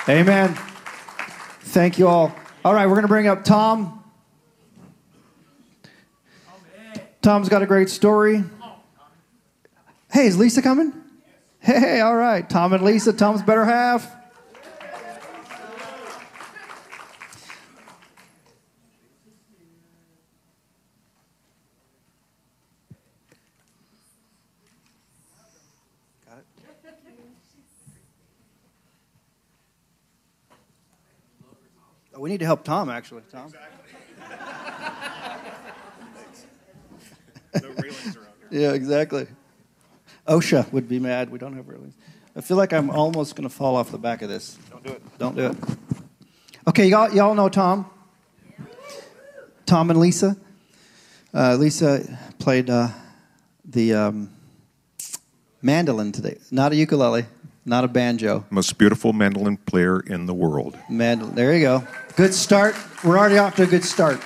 Amen. 0.08 0.54
Thank 1.64 1.98
you 1.98 2.08
all. 2.08 2.34
All 2.64 2.72
right, 2.72 2.86
we're 2.86 2.94
going 2.94 3.02
to 3.02 3.08
bring 3.08 3.26
up 3.26 3.44
Tom. 3.44 4.02
Tom's 7.20 7.50
got 7.50 7.60
a 7.60 7.66
great 7.66 7.90
story. 7.90 8.42
Hey, 10.10 10.28
is 10.28 10.38
Lisa 10.38 10.62
coming? 10.62 10.94
Hey, 11.60 12.00
all 12.00 12.16
right. 12.16 12.48
Tom 12.48 12.72
and 12.72 12.82
Lisa, 12.82 13.12
Tom's 13.12 13.42
better 13.42 13.66
half. 13.66 14.10
We 32.24 32.30
need 32.30 32.40
to 32.40 32.46
help 32.46 32.64
Tom, 32.64 32.88
actually. 32.88 33.20
Tom. 33.30 33.52
No 37.60 37.68
railings 37.68 38.16
around 38.16 38.28
here. 38.50 38.60
Yeah, 38.62 38.72
exactly. 38.72 39.26
OSHA 40.26 40.72
would 40.72 40.88
be 40.88 40.98
mad. 40.98 41.28
We 41.28 41.38
don't 41.38 41.54
have 41.54 41.68
railings. 41.68 41.92
I 42.34 42.40
feel 42.40 42.56
like 42.56 42.72
I'm 42.72 42.88
almost 42.88 43.37
going 43.37 43.46
to 43.46 43.54
fall 43.54 43.76
off 43.76 43.90
the 43.90 43.98
back 43.98 44.22
of 44.22 44.30
this. 44.30 44.56
Don't 44.70 44.82
do 44.82 44.92
it. 44.92 45.18
Don't 45.18 45.37
do 45.37 45.46
it. 45.48 45.56
Okay, 46.66 46.87
y'all, 46.88 47.14
y'all 47.14 47.34
know 47.34 47.50
Tom. 47.50 47.90
Tom 49.66 49.90
and 49.90 50.00
Lisa. 50.00 50.34
Uh, 51.34 51.56
Lisa 51.56 52.18
played 52.38 52.70
uh, 52.70 52.88
the 53.66 53.92
um, 53.92 54.30
mandolin 55.60 56.10
today. 56.10 56.38
Not 56.50 56.72
a 56.72 56.76
ukulele, 56.76 57.26
not 57.64 57.85
a 57.85 57.88
banjo. 57.88 58.44
Most 58.50 58.77
beautiful 58.79 59.12
mandolin 59.12 59.57
player 59.57 60.00
in 60.00 60.27
the 60.27 60.35
world. 60.35 60.79
Mandolin. 60.88 61.35
There 61.35 61.55
you 61.55 61.61
go. 61.61 61.85
Good 62.16 62.35
start. 62.35 62.77
We're 63.03 63.18
already 63.18 63.38
off 63.38 63.57
to 63.57 63.62
a 63.62 63.66
good 63.66 63.85
start. 63.85 64.20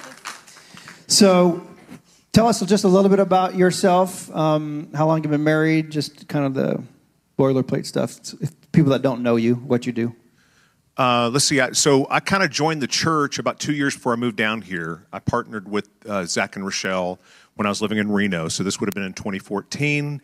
So, 1.07 1.67
tell 2.33 2.47
us 2.47 2.61
just 2.61 2.85
a 2.85 2.89
little 2.89 3.09
bit 3.09 3.19
about 3.19 3.55
yourself. 3.55 4.35
Um, 4.35 4.89
how 4.95 5.07
long 5.07 5.23
you've 5.23 5.31
been 5.31 5.45
married? 5.45 5.91
Just 5.91 6.29
kind 6.29 6.45
of 6.45 6.55
the 6.55 6.83
boilerplate 7.39 7.87
stuff. 7.87 8.19
If 8.41 8.53
people 8.73 8.93
that 8.93 9.03
don't 9.03 9.23
know 9.23 9.37
you, 9.37 9.55
what 9.55 9.87
you 9.87 9.93
do. 9.93 10.15
Uh, 10.97 11.31
let's 11.33 11.45
see. 11.45 11.61
I, 11.61 11.71
so 11.73 12.09
I 12.11 12.19
kind 12.19 12.43
of 12.43 12.51
joined 12.51 12.83
the 12.83 12.89
church 12.89 13.39
about 13.39 13.61
two 13.61 13.73
years 13.73 13.95
before 13.95 14.13
I 14.13 14.17
moved 14.17 14.37
down 14.37 14.63
here. 14.63 15.07
I 15.13 15.21
partnered 15.21 15.69
with 15.69 15.89
uh, 16.07 16.25
Zach 16.25 16.57
and 16.57 16.65
Rochelle 16.65 17.21
when 17.55 17.67
I 17.67 17.69
was 17.69 17.81
living 17.81 17.99
in 17.99 18.11
Reno. 18.11 18.49
So 18.49 18.65
this 18.65 18.81
would 18.81 18.89
have 18.89 18.95
been 18.95 19.05
in 19.05 19.13
2014. 19.13 20.21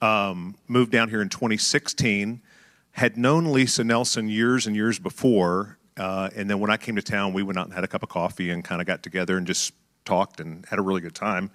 Um, 0.00 0.56
moved 0.66 0.90
down 0.90 1.08
here 1.08 1.22
in 1.22 1.28
2016. 1.28 2.42
Had 2.98 3.16
known 3.16 3.52
Lisa 3.52 3.84
Nelson 3.84 4.28
years 4.28 4.66
and 4.66 4.74
years 4.74 4.98
before. 4.98 5.78
Uh, 5.96 6.30
and 6.34 6.50
then 6.50 6.58
when 6.58 6.70
I 6.70 6.76
came 6.76 6.96
to 6.96 7.02
town, 7.02 7.32
we 7.32 7.44
went 7.44 7.56
out 7.56 7.66
and 7.66 7.74
had 7.74 7.84
a 7.84 7.88
cup 7.88 8.02
of 8.02 8.08
coffee 8.08 8.50
and 8.50 8.64
kind 8.64 8.80
of 8.80 8.88
got 8.88 9.04
together 9.04 9.36
and 9.36 9.46
just 9.46 9.72
talked 10.04 10.40
and 10.40 10.66
had 10.66 10.80
a 10.80 10.82
really 10.82 11.00
good 11.00 11.14
time. 11.14 11.52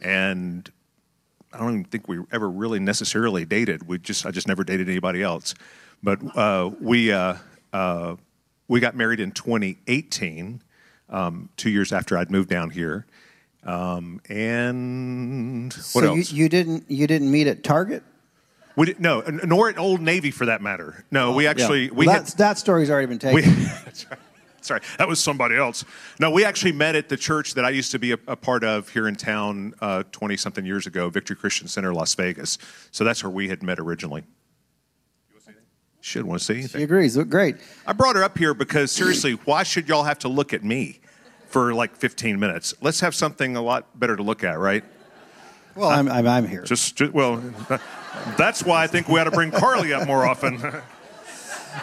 And 0.00 0.70
I 1.52 1.58
don't 1.58 1.72
even 1.72 1.84
think 1.84 2.08
we 2.08 2.20
ever 2.32 2.48
really 2.48 2.78
necessarily 2.78 3.44
dated. 3.44 3.86
We 3.86 3.98
just 3.98 4.24
I 4.24 4.30
just 4.30 4.48
never 4.48 4.64
dated 4.64 4.88
anybody 4.88 5.22
else. 5.22 5.54
But 6.02 6.20
uh, 6.36 6.70
we 6.80 7.12
uh, 7.12 7.36
uh, 7.72 8.16
we 8.66 8.80
got 8.80 8.96
married 8.96 9.20
in 9.20 9.32
2018, 9.32 10.62
um, 11.10 11.48
two 11.56 11.70
years 11.70 11.92
after 11.92 12.16
I'd 12.16 12.30
moved 12.30 12.48
down 12.48 12.70
here. 12.70 13.06
Um, 13.62 14.20
and 14.30 15.72
what 15.72 16.02
so 16.02 16.14
else? 16.14 16.32
You, 16.32 16.44
you 16.44 16.48
didn't 16.48 16.84
you 16.88 17.06
didn't 17.06 17.30
meet 17.30 17.46
at 17.46 17.62
Target? 17.62 18.02
We 18.78 18.86
did, 18.86 19.00
no, 19.00 19.20
nor 19.44 19.68
at 19.68 19.76
Old 19.76 20.00
Navy 20.00 20.30
for 20.30 20.46
that 20.46 20.62
matter. 20.62 21.04
No, 21.10 21.32
we 21.32 21.48
oh, 21.48 21.50
actually 21.50 21.86
yeah. 21.86 21.92
we 21.92 22.06
well, 22.06 22.22
had, 22.22 22.26
that 22.38 22.58
story's 22.58 22.90
already 22.90 23.08
been 23.08 23.18
taken. 23.18 23.34
we, 23.34 23.42
that's 23.84 24.08
right. 24.08 24.18
Sorry, 24.60 24.80
that 24.98 25.08
was 25.08 25.18
somebody 25.18 25.56
else. 25.56 25.84
No, 26.20 26.30
we 26.30 26.44
actually 26.44 26.72
met 26.72 26.94
at 26.94 27.08
the 27.08 27.16
church 27.16 27.54
that 27.54 27.64
I 27.64 27.70
used 27.70 27.90
to 27.92 27.98
be 27.98 28.12
a, 28.12 28.18
a 28.28 28.36
part 28.36 28.62
of 28.62 28.88
here 28.88 29.08
in 29.08 29.16
town 29.16 29.74
uh, 29.80 30.04
20 30.12 30.36
something 30.36 30.64
years 30.64 30.86
ago, 30.86 31.08
Victory 31.10 31.36
Christian 31.36 31.66
Center, 31.66 31.92
Las 31.92 32.14
Vegas. 32.14 32.58
So 32.92 33.02
that's 33.02 33.24
where 33.24 33.30
we 33.30 33.48
had 33.48 33.62
met 33.62 33.80
originally. 33.80 34.22
You 35.28 35.34
wanna 35.34 35.40
see 35.40 35.52
that? 35.52 35.62
Should 36.00 36.24
want 36.24 36.40
to 36.40 36.44
say 36.44 36.78
he 36.78 36.84
agrees. 36.84 37.16
Great. 37.16 37.56
I 37.86 37.92
brought 37.92 38.14
her 38.14 38.22
up 38.22 38.38
here 38.38 38.54
because 38.54 38.92
seriously, 38.92 39.32
why 39.44 39.64
should 39.64 39.88
y'all 39.88 40.04
have 40.04 40.20
to 40.20 40.28
look 40.28 40.52
at 40.52 40.62
me 40.62 41.00
for 41.48 41.74
like 41.74 41.96
15 41.96 42.38
minutes? 42.38 42.74
Let's 42.80 43.00
have 43.00 43.14
something 43.14 43.56
a 43.56 43.62
lot 43.62 43.98
better 43.98 44.14
to 44.14 44.22
look 44.22 44.44
at, 44.44 44.58
right? 44.58 44.84
Well, 45.78 45.90
I'm, 45.90 46.08
I'm, 46.08 46.26
I'm 46.26 46.48
here. 46.48 46.62
Just, 46.62 46.96
ju- 46.96 47.12
well, 47.14 47.36
that's 48.36 48.64
why 48.64 48.82
I 48.82 48.88
think 48.88 49.08
we 49.08 49.20
ought 49.20 49.24
to 49.24 49.30
bring 49.30 49.52
Carly 49.52 49.92
up 49.92 50.06
more 50.06 50.26
often. 50.26 50.60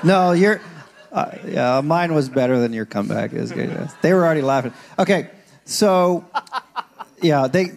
No, 0.04 0.34
you're. 0.34 0.60
Uh, 1.12 1.38
yeah, 1.46 1.80
mine 1.80 2.14
was 2.14 2.28
better 2.28 2.60
than 2.60 2.74
your 2.74 2.86
comeback. 2.86 3.32
Is. 3.32 3.52
They 3.52 4.14
were 4.14 4.26
already 4.26 4.42
laughing. 4.42 4.74
Okay, 5.00 5.30
so 5.64 6.26
yeah, 7.22 7.48
they. 7.48 7.68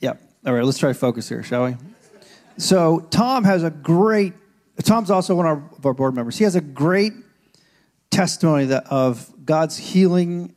Yeah. 0.00 0.14
All 0.44 0.52
right, 0.52 0.64
let's 0.64 0.78
try 0.78 0.88
to 0.88 0.98
focus 0.98 1.28
here, 1.28 1.44
shall 1.44 1.66
we? 1.66 1.76
So 2.56 3.06
Tom 3.10 3.44
has 3.44 3.62
a 3.62 3.70
great. 3.70 4.32
Tom's 4.82 5.10
also 5.10 5.36
one 5.36 5.46
of 5.46 5.58
our, 5.58 5.64
of 5.78 5.86
our 5.86 5.94
board 5.94 6.14
members. 6.14 6.38
He 6.38 6.44
has 6.44 6.56
a 6.56 6.60
great 6.60 7.12
testimony 8.10 8.64
that 8.64 8.86
of 8.86 9.30
God's 9.44 9.76
healing, 9.76 10.56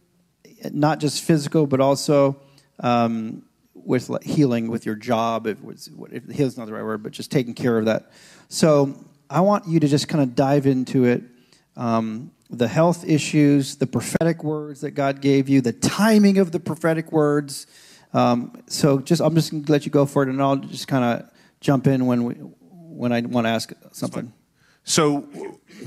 not 0.72 1.00
just 1.00 1.22
physical, 1.24 1.68
but 1.68 1.80
also 1.80 2.38
um, 2.80 3.44
with 3.86 4.10
healing 4.24 4.70
with 4.70 4.86
your 4.86 4.96
job. 4.96 5.48
If, 5.48 5.58
if 5.64 6.24
healing's 6.30 6.58
not 6.58 6.66
the 6.66 6.74
right 6.74 6.84
word, 6.84 7.04
but 7.04 7.12
just 7.12 7.32
taking 7.32 7.54
care 7.54 7.78
of 7.78 7.86
that. 7.86 8.12
So 8.50 8.96
I 9.30 9.42
want 9.42 9.68
you 9.68 9.80
to 9.80 9.88
just 9.88 10.08
kind 10.08 10.24
of 10.24 10.36
dive 10.36 10.66
into 10.66 11.06
it. 11.06 11.24
Um, 11.76 12.32
the 12.50 12.68
health 12.68 13.04
issues, 13.08 13.76
the 13.76 13.88
prophetic 13.88 14.44
words 14.44 14.82
that 14.82 14.92
God 14.92 15.22
gave 15.22 15.50
you, 15.50 15.62
the 15.62 15.74
timing 15.74 16.38
of 16.38 16.52
the 16.52 16.60
prophetic 16.60 17.12
words. 17.12 17.68
Um, 18.14 18.64
so 18.68 19.00
just 19.00 19.22
I'm 19.22 19.36
just 19.36 19.52
going 19.52 19.66
to 19.66 19.72
let 19.72 19.86
you 19.86 19.92
go 19.92 20.06
for 20.06 20.24
it, 20.24 20.30
and 20.30 20.42
I'll 20.42 20.56
just 20.56 20.88
kind 20.88 21.04
of 21.04 21.30
jump 21.60 21.88
in 21.88 22.06
when 22.06 22.24
we 22.24 22.34
when 22.36 23.12
I 23.12 23.22
want 23.22 23.46
to 23.46 23.50
ask 23.50 23.74
something. 23.92 24.32
So, 24.84 25.22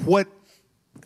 what 0.05 0.27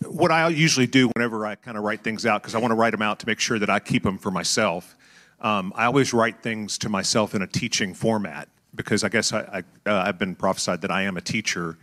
what 0.07 0.33
I 0.33 0.49
usually 0.49 0.87
do 0.87 1.09
whenever 1.15 1.47
I 1.47 1.55
kind 1.55 1.77
of 1.77 1.85
write 1.85 2.03
things 2.03 2.27
out, 2.27 2.43
because 2.43 2.55
I 2.55 2.59
want 2.59 2.73
to 2.73 2.77
write 2.77 2.91
them 2.91 3.03
out 3.03 3.21
to 3.21 3.27
make 3.27 3.39
sure 3.39 3.59
that 3.59 3.71
I 3.71 3.79
keep 3.79 4.03
them 4.03 4.19
for 4.19 4.31
myself. 4.31 4.97
Um, 5.43 5.73
I 5.77 5.87
always 5.87 6.15
write 6.15 6.41
things 6.41 6.79
to 6.79 6.89
myself 6.89 7.35
in 7.35 7.43
a 7.43 7.47
teaching 7.47 7.95
format 7.95 8.49
because 8.75 9.03
I 9.03 9.09
guess 9.09 9.33
I, 9.33 9.65
I, 9.85 9.91
uh, 9.91 10.05
I've 10.07 10.19
been 10.19 10.37
prophesied 10.37 10.81
that 10.83 10.91
I 10.91 11.03
am 11.03 11.17
a 11.17 11.21
teacher, 11.21 11.77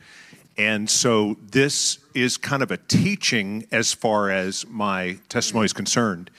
and 0.58 0.90
so 0.90 1.38
this 1.52 2.00
is 2.14 2.38
kind 2.38 2.64
of 2.64 2.72
a 2.72 2.78
teaching 2.78 3.68
as 3.72 3.94
far 3.94 4.30
as 4.32 4.66
my 4.68 5.20
testimony 5.28 5.66
is 5.66 5.74
concerned. 5.74 6.32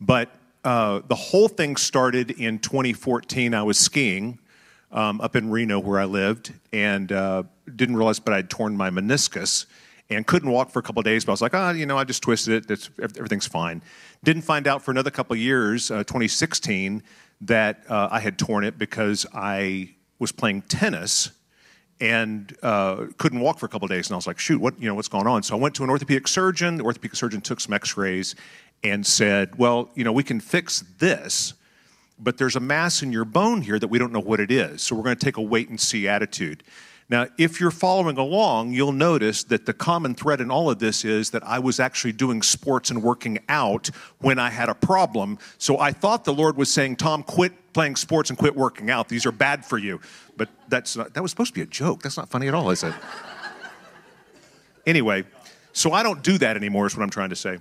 But 0.00 0.28
uh, 0.64 1.00
the 1.06 1.14
whole 1.14 1.46
thing 1.48 1.76
started 1.76 2.32
in 2.32 2.58
2014. 2.58 3.54
I 3.54 3.62
was 3.62 3.78
skiing 3.78 4.40
um, 4.90 5.20
up 5.20 5.36
in 5.36 5.50
Reno 5.50 5.78
where 5.78 6.00
I 6.00 6.04
lived, 6.04 6.52
and 6.72 7.12
uh, 7.12 7.44
didn't 7.74 7.96
realize, 7.96 8.18
but 8.18 8.34
I'd 8.34 8.50
torn 8.50 8.76
my 8.76 8.90
meniscus 8.90 9.66
and 10.10 10.26
couldn't 10.26 10.50
walk 10.50 10.70
for 10.70 10.78
a 10.78 10.82
couple 10.82 11.02
days. 11.02 11.24
But 11.24 11.32
I 11.32 11.34
was 11.34 11.42
like, 11.42 11.54
ah, 11.54 11.70
you 11.70 11.86
know, 11.86 11.98
I 11.98 12.04
just 12.04 12.22
twisted 12.22 12.64
it. 12.64 12.70
It's, 12.70 12.90
everything's 12.98 13.46
fine. 13.46 13.82
Didn't 14.24 14.42
find 14.42 14.66
out 14.66 14.82
for 14.82 14.90
another 14.90 15.10
couple 15.10 15.36
years, 15.36 15.90
uh, 15.90 15.98
2016, 15.98 17.02
that 17.42 17.82
uh, 17.88 18.08
I 18.10 18.20
had 18.20 18.38
torn 18.38 18.64
it 18.64 18.78
because 18.78 19.26
I 19.34 19.94
was 20.18 20.32
playing 20.32 20.62
tennis 20.62 21.30
and 22.00 22.54
uh, 22.62 23.06
couldn't 23.18 23.40
walk 23.40 23.58
for 23.58 23.66
a 23.66 23.68
couple 23.68 23.88
days. 23.88 24.08
And 24.08 24.14
I 24.14 24.16
was 24.16 24.26
like, 24.26 24.38
shoot, 24.38 24.60
what 24.60 24.80
you 24.80 24.88
know, 24.88 24.94
what's 24.94 25.08
going 25.08 25.26
on? 25.26 25.42
So 25.42 25.56
I 25.56 25.60
went 25.60 25.74
to 25.76 25.84
an 25.84 25.90
orthopedic 25.90 26.28
surgeon. 26.28 26.76
The 26.76 26.84
orthopedic 26.84 27.16
surgeon 27.16 27.40
took 27.40 27.60
some 27.60 27.72
X-rays 27.72 28.34
and 28.84 29.06
said, 29.06 29.56
well, 29.56 29.90
you 29.94 30.04
know, 30.04 30.12
we 30.12 30.22
can 30.22 30.40
fix 30.40 30.84
this 30.98 31.54
but 32.18 32.38
there's 32.38 32.56
a 32.56 32.60
mass 32.60 33.02
in 33.02 33.12
your 33.12 33.24
bone 33.24 33.62
here 33.62 33.78
that 33.78 33.88
we 33.88 33.98
don't 33.98 34.12
know 34.12 34.20
what 34.20 34.40
it 34.40 34.50
is. 34.50 34.82
So 34.82 34.96
we're 34.96 35.02
going 35.02 35.16
to 35.16 35.24
take 35.24 35.36
a 35.36 35.42
wait 35.42 35.68
and 35.68 35.80
see 35.80 36.08
attitude. 36.08 36.62
Now, 37.08 37.28
if 37.38 37.60
you're 37.60 37.70
following 37.70 38.18
along, 38.18 38.72
you'll 38.72 38.90
notice 38.90 39.44
that 39.44 39.64
the 39.64 39.72
common 39.72 40.14
thread 40.14 40.40
in 40.40 40.50
all 40.50 40.70
of 40.70 40.80
this 40.80 41.04
is 41.04 41.30
that 41.30 41.44
I 41.44 41.60
was 41.60 41.78
actually 41.78 42.12
doing 42.12 42.42
sports 42.42 42.90
and 42.90 43.00
working 43.00 43.38
out 43.48 43.90
when 44.18 44.40
I 44.40 44.50
had 44.50 44.68
a 44.68 44.74
problem. 44.74 45.38
So 45.56 45.78
I 45.78 45.92
thought 45.92 46.24
the 46.24 46.34
Lord 46.34 46.56
was 46.56 46.72
saying, 46.72 46.96
Tom, 46.96 47.22
quit 47.22 47.52
playing 47.72 47.94
sports 47.94 48.30
and 48.30 48.38
quit 48.38 48.56
working 48.56 48.90
out. 48.90 49.08
These 49.08 49.24
are 49.24 49.32
bad 49.32 49.64
for 49.64 49.78
you. 49.78 50.00
But 50.36 50.48
that's 50.68 50.96
not, 50.96 51.14
that 51.14 51.22
was 51.22 51.30
supposed 51.30 51.50
to 51.50 51.54
be 51.54 51.62
a 51.62 51.66
joke. 51.66 52.02
That's 52.02 52.16
not 52.16 52.28
funny 52.28 52.48
at 52.48 52.54
all, 52.54 52.70
is 52.70 52.82
it? 52.82 52.94
anyway, 54.86 55.24
so 55.72 55.92
I 55.92 56.02
don't 56.02 56.24
do 56.24 56.38
that 56.38 56.56
anymore, 56.56 56.86
is 56.86 56.96
what 56.96 57.04
I'm 57.04 57.10
trying 57.10 57.30
to 57.30 57.36
say. 57.36 57.58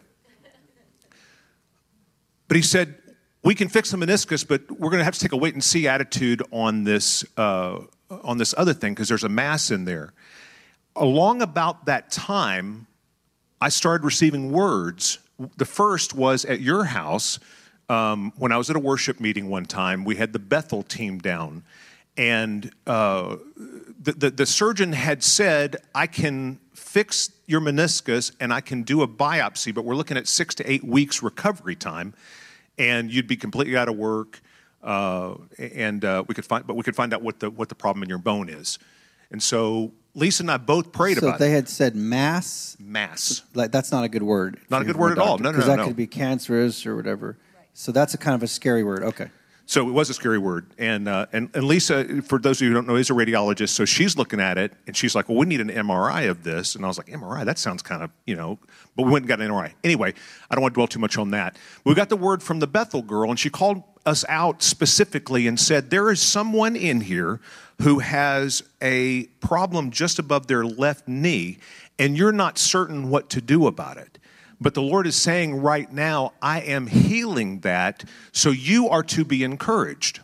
But 2.47 2.58
he 2.58 2.63
said, 2.63 2.95
we 3.43 3.53
can 3.53 3.67
fix 3.67 3.91
the 3.91 3.97
meniscus, 3.97 4.47
but 4.47 4.71
we're 4.71 4.89
going 4.89 5.01
to 5.01 5.03
have 5.03 5.13
to 5.13 5.19
take 5.19 5.34
a 5.34 5.38
wait 5.38 5.53
and 5.53 5.63
see 5.63 5.88
attitude 5.88 6.41
on 6.51 6.84
this 6.84 7.23
uh, 7.38 7.81
on 8.10 8.38
this 8.38 8.54
other 8.58 8.74
thing 8.74 8.94
because 8.94 9.10
there's 9.10 9.24
a 9.24 9.30
mass 9.30 9.72
in 9.72 9.86
there. 9.86 10.13
Along 10.96 11.41
about 11.41 11.86
that 11.86 12.12
time, 12.12 12.88
I 13.60 13.70
started 13.70 14.06
receiving 14.06 14.52
words. 14.52 15.20
The 15.58 15.65
first 15.65 16.13
was 16.13 16.46
at 16.46 16.62
your 16.62 16.86
house 16.86 17.39
um, 17.89 18.32
when 18.38 18.52
I 18.52 18.58
was 18.58 18.70
at 18.70 18.76
a 18.76 18.80
worship 18.80 19.20
meeting 19.20 19.50
one 19.50 19.65
time. 19.65 20.06
We 20.06 20.15
had 20.15 20.34
the 20.34 20.39
Bethel 20.39 20.84
team 20.84 21.20
down, 21.20 21.63
and 22.18 22.72
uh, 22.88 23.38
the, 24.02 24.13
the, 24.13 24.30
the 24.32 24.46
surgeon 24.46 24.94
had 24.94 25.24
said, 25.24 25.78
I 25.94 26.08
can 26.08 26.60
fix 26.74 27.32
your 27.46 27.60
meniscus 27.62 28.32
and 28.39 28.54
I 28.54 28.62
can 28.62 28.84
do 28.84 29.02
a 29.02 29.08
biopsy, 29.08 29.74
but 29.74 29.84
we're 29.84 29.96
looking 29.96 30.18
at 30.18 30.28
six 30.28 30.56
to 30.56 30.72
eight 30.72 30.84
weeks 30.84 31.22
recovery 31.22 31.76
time, 31.76 32.13
and 32.78 33.12
you'd 33.12 33.28
be 33.28 33.36
completely 33.36 33.76
out 33.76 33.89
of 33.89 33.98
work. 33.98 34.41
Uh, 34.86 35.36
and 35.58 36.06
uh, 36.06 36.24
we 36.28 36.36
could 36.36 36.45
find, 36.45 36.65
but 36.65 36.76
we 36.76 36.84
could 36.84 36.95
find 36.95 37.13
out 37.13 37.24
what 37.24 37.39
the 37.39 37.50
what 37.50 37.69
the 37.69 37.76
problem 37.76 38.04
in 38.04 38.10
your 38.10 38.19
bone 38.19 38.48
is. 38.48 38.78
And 39.32 39.41
so 39.41 39.91
Lisa 40.13 40.43
and 40.43 40.52
I 40.52 40.58
both 40.58 40.91
prayed 40.91 41.17
about 41.17 41.28
it. 41.28 41.32
so 41.34 41.38
they 41.39 41.52
it. 41.52 41.56
had 41.56 41.69
said 41.69 41.95
mass. 41.95 42.78
mass. 42.80 43.41
Like 43.56 43.71
that's 43.71 43.91
not 43.91 44.04
a 44.04 44.10
good 44.10 44.24
word. 44.24 44.60
Not 44.69 44.84
a 44.84 44.86
good 44.86 44.95
word 44.95 45.13
at 45.13 45.17
all. 45.17 45.39
No, 45.39 45.45
no, 45.45 45.52
no. 45.52 45.52
Because 45.54 45.67
no, 45.67 45.71
that 45.71 45.82
no. 45.82 45.88
could 45.88 45.98
be 45.98 46.08
cancerous 46.08 46.86
or 46.86 46.95
whatever. 46.95 47.38
So 47.74 47.91
that's 47.91 48.13
a 48.13 48.17
kind 48.17 48.36
of 48.36 48.43
a 48.43 48.48
scary 48.48 48.84
word. 48.84 49.04
Okay. 49.04 49.30
So 49.67 49.88
it 49.89 49.91
was 49.91 50.10
a 50.10 50.13
scary 50.13 50.38
word. 50.38 50.67
And, 50.78 51.08
uh, 51.08 51.26
and, 51.34 51.50
and 51.56 51.63
Lisa, 51.63 52.21
for 52.21 52.38
those 52.38 52.58
of 52.58 52.62
you 52.62 52.67
who 52.69 52.76
don't 52.76 52.88
know, 52.88 52.95
is 52.95 53.10
a 53.10 53.13
radiologist. 53.13 53.69
So 53.69 53.84
she's 53.84 54.15
looking 54.15 54.39
at 54.39 54.60
it 54.60 54.74
and 54.86 54.95
she's 54.95 55.15
like, 55.15 55.28
well, 55.28 55.39
we 55.39 55.48
need 55.48 55.60
an 55.60 55.69
MRI 55.69 56.30
of 56.30 56.43
this. 56.43 56.76
And 56.76 56.86
I 56.86 56.88
was 56.88 56.98
like, 56.98 57.08
MRI? 57.08 57.43
That 57.45 57.58
sounds 57.58 57.82
kind 57.82 58.04
of, 58.04 58.12
you 58.26 58.36
know, 58.36 58.60
but 58.95 59.04
we 59.04 59.12
went 59.12 59.24
and 59.24 59.28
got 59.28 59.41
an 59.41 59.50
MRI. 59.50 59.74
Anyway, 59.84 60.13
I 60.52 60.56
don't 60.56 60.62
want 60.62 60.74
to 60.74 60.78
dwell 60.78 60.88
too 60.88 61.00
much 61.00 61.17
on 61.17 61.32
that. 61.32 61.58
We 61.84 61.95
got 61.95 62.10
the 62.10 62.17
word 62.17 62.43
from 62.43 62.60
the 62.60 62.67
Bethel 62.67 63.02
girl 63.02 63.32
and 63.32 63.39
she 63.39 63.50
called 63.50 63.82
us 64.06 64.24
out 64.30 64.62
specifically 64.62 65.48
and 65.48 65.60
said, 65.60 65.89
there 65.89 66.12
is 66.12 66.22
someone 66.22 66.76
in 66.76 67.02
here 67.02 67.39
who 67.82 68.00
has 68.00 68.63
a 68.82 69.26
problem 69.41 69.91
just 69.91 70.20
above 70.20 70.48
their 70.48 70.63
left 70.65 71.08
knee 71.08 71.58
and 71.98 72.18
you're 72.18 72.32
not 72.32 72.58
certain 72.58 73.10
what 73.10 73.30
to 73.32 73.41
do 73.41 73.68
about 73.68 73.98
it. 73.98 74.18
But 74.62 74.74
the 74.74 74.82
Lord 74.82 75.08
is 75.08 75.15
saying 75.15 75.62
right 75.62 75.91
now, 75.91 76.34
I 76.41 76.62
am 76.62 76.88
healing 76.88 77.60
that, 77.62 78.06
so 78.32 78.52
you 78.52 78.89
are 78.89 79.04
to 79.04 79.26
be 79.26 79.44
encouraged. 79.44 80.22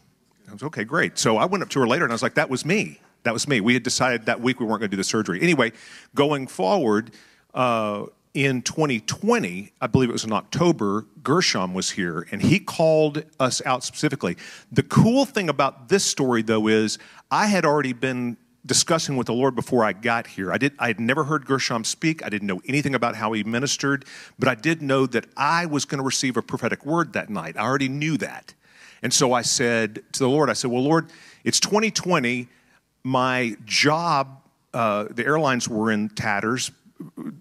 I 0.49 0.53
was 0.53 0.63
okay, 0.63 0.83
great. 0.83 1.17
So 1.17 1.37
I 1.37 1.45
went 1.45 1.63
up 1.63 1.69
to 1.69 1.79
her 1.79 1.87
later 1.87 2.05
and 2.05 2.11
I 2.11 2.15
was 2.15 2.23
like, 2.23 2.35
that 2.35 2.49
was 2.49 2.65
me. 2.65 2.99
That 3.23 3.33
was 3.33 3.47
me. 3.47 3.61
We 3.61 3.73
had 3.73 3.83
decided 3.83 4.25
that 4.25 4.41
week 4.41 4.59
we 4.59 4.65
weren't 4.65 4.79
going 4.79 4.89
to 4.89 4.95
do 4.95 4.97
the 4.97 5.03
surgery. 5.03 5.41
Anyway, 5.41 5.73
going 6.15 6.47
forward, 6.47 7.11
uh, 7.53 8.05
in 8.33 8.61
2020, 8.61 9.73
I 9.81 9.87
believe 9.87 10.09
it 10.09 10.13
was 10.13 10.23
in 10.23 10.31
October, 10.31 11.05
Gershom 11.21 11.73
was 11.73 11.91
here 11.91 12.27
and 12.31 12.41
he 12.41 12.59
called 12.59 13.23
us 13.39 13.61
out 13.65 13.83
specifically. 13.83 14.37
The 14.71 14.83
cool 14.83 15.25
thing 15.25 15.49
about 15.49 15.89
this 15.89 16.05
story, 16.05 16.41
though, 16.41 16.67
is 16.67 16.97
I 17.29 17.47
had 17.47 17.65
already 17.65 17.93
been 17.93 18.37
discussing 18.65 19.17
with 19.17 19.27
the 19.27 19.33
Lord 19.33 19.55
before 19.55 19.83
I 19.83 19.91
got 19.93 20.27
here. 20.27 20.51
I 20.51 20.57
did 20.57 20.73
I 20.79 20.87
had 20.87 20.99
never 20.99 21.23
heard 21.25 21.45
Gershom 21.45 21.83
speak. 21.83 22.23
I 22.23 22.29
didn't 22.29 22.47
know 22.47 22.61
anything 22.67 22.95
about 22.95 23.15
how 23.15 23.33
he 23.33 23.43
ministered, 23.43 24.05
but 24.39 24.47
I 24.47 24.55
did 24.55 24.81
know 24.81 25.05
that 25.07 25.25
I 25.35 25.65
was 25.65 25.83
going 25.83 25.97
to 25.97 26.05
receive 26.05 26.37
a 26.37 26.41
prophetic 26.41 26.85
word 26.85 27.13
that 27.13 27.29
night. 27.29 27.57
I 27.57 27.61
already 27.61 27.89
knew 27.89 28.17
that. 28.17 28.53
And 29.01 29.11
so 29.13 29.33
I 29.33 29.41
said 29.41 29.95
to 30.13 30.19
the 30.19 30.29
Lord, 30.29 30.49
I 30.49 30.53
said, 30.53 30.69
"Well, 30.69 30.83
Lord, 30.83 31.09
it's 31.43 31.59
2020. 31.59 32.47
My 33.03 33.57
job, 33.65 34.41
uh, 34.75 35.05
the 35.09 35.25
airlines 35.25 35.67
were 35.67 35.91
in 35.91 36.09
tatters, 36.09 36.71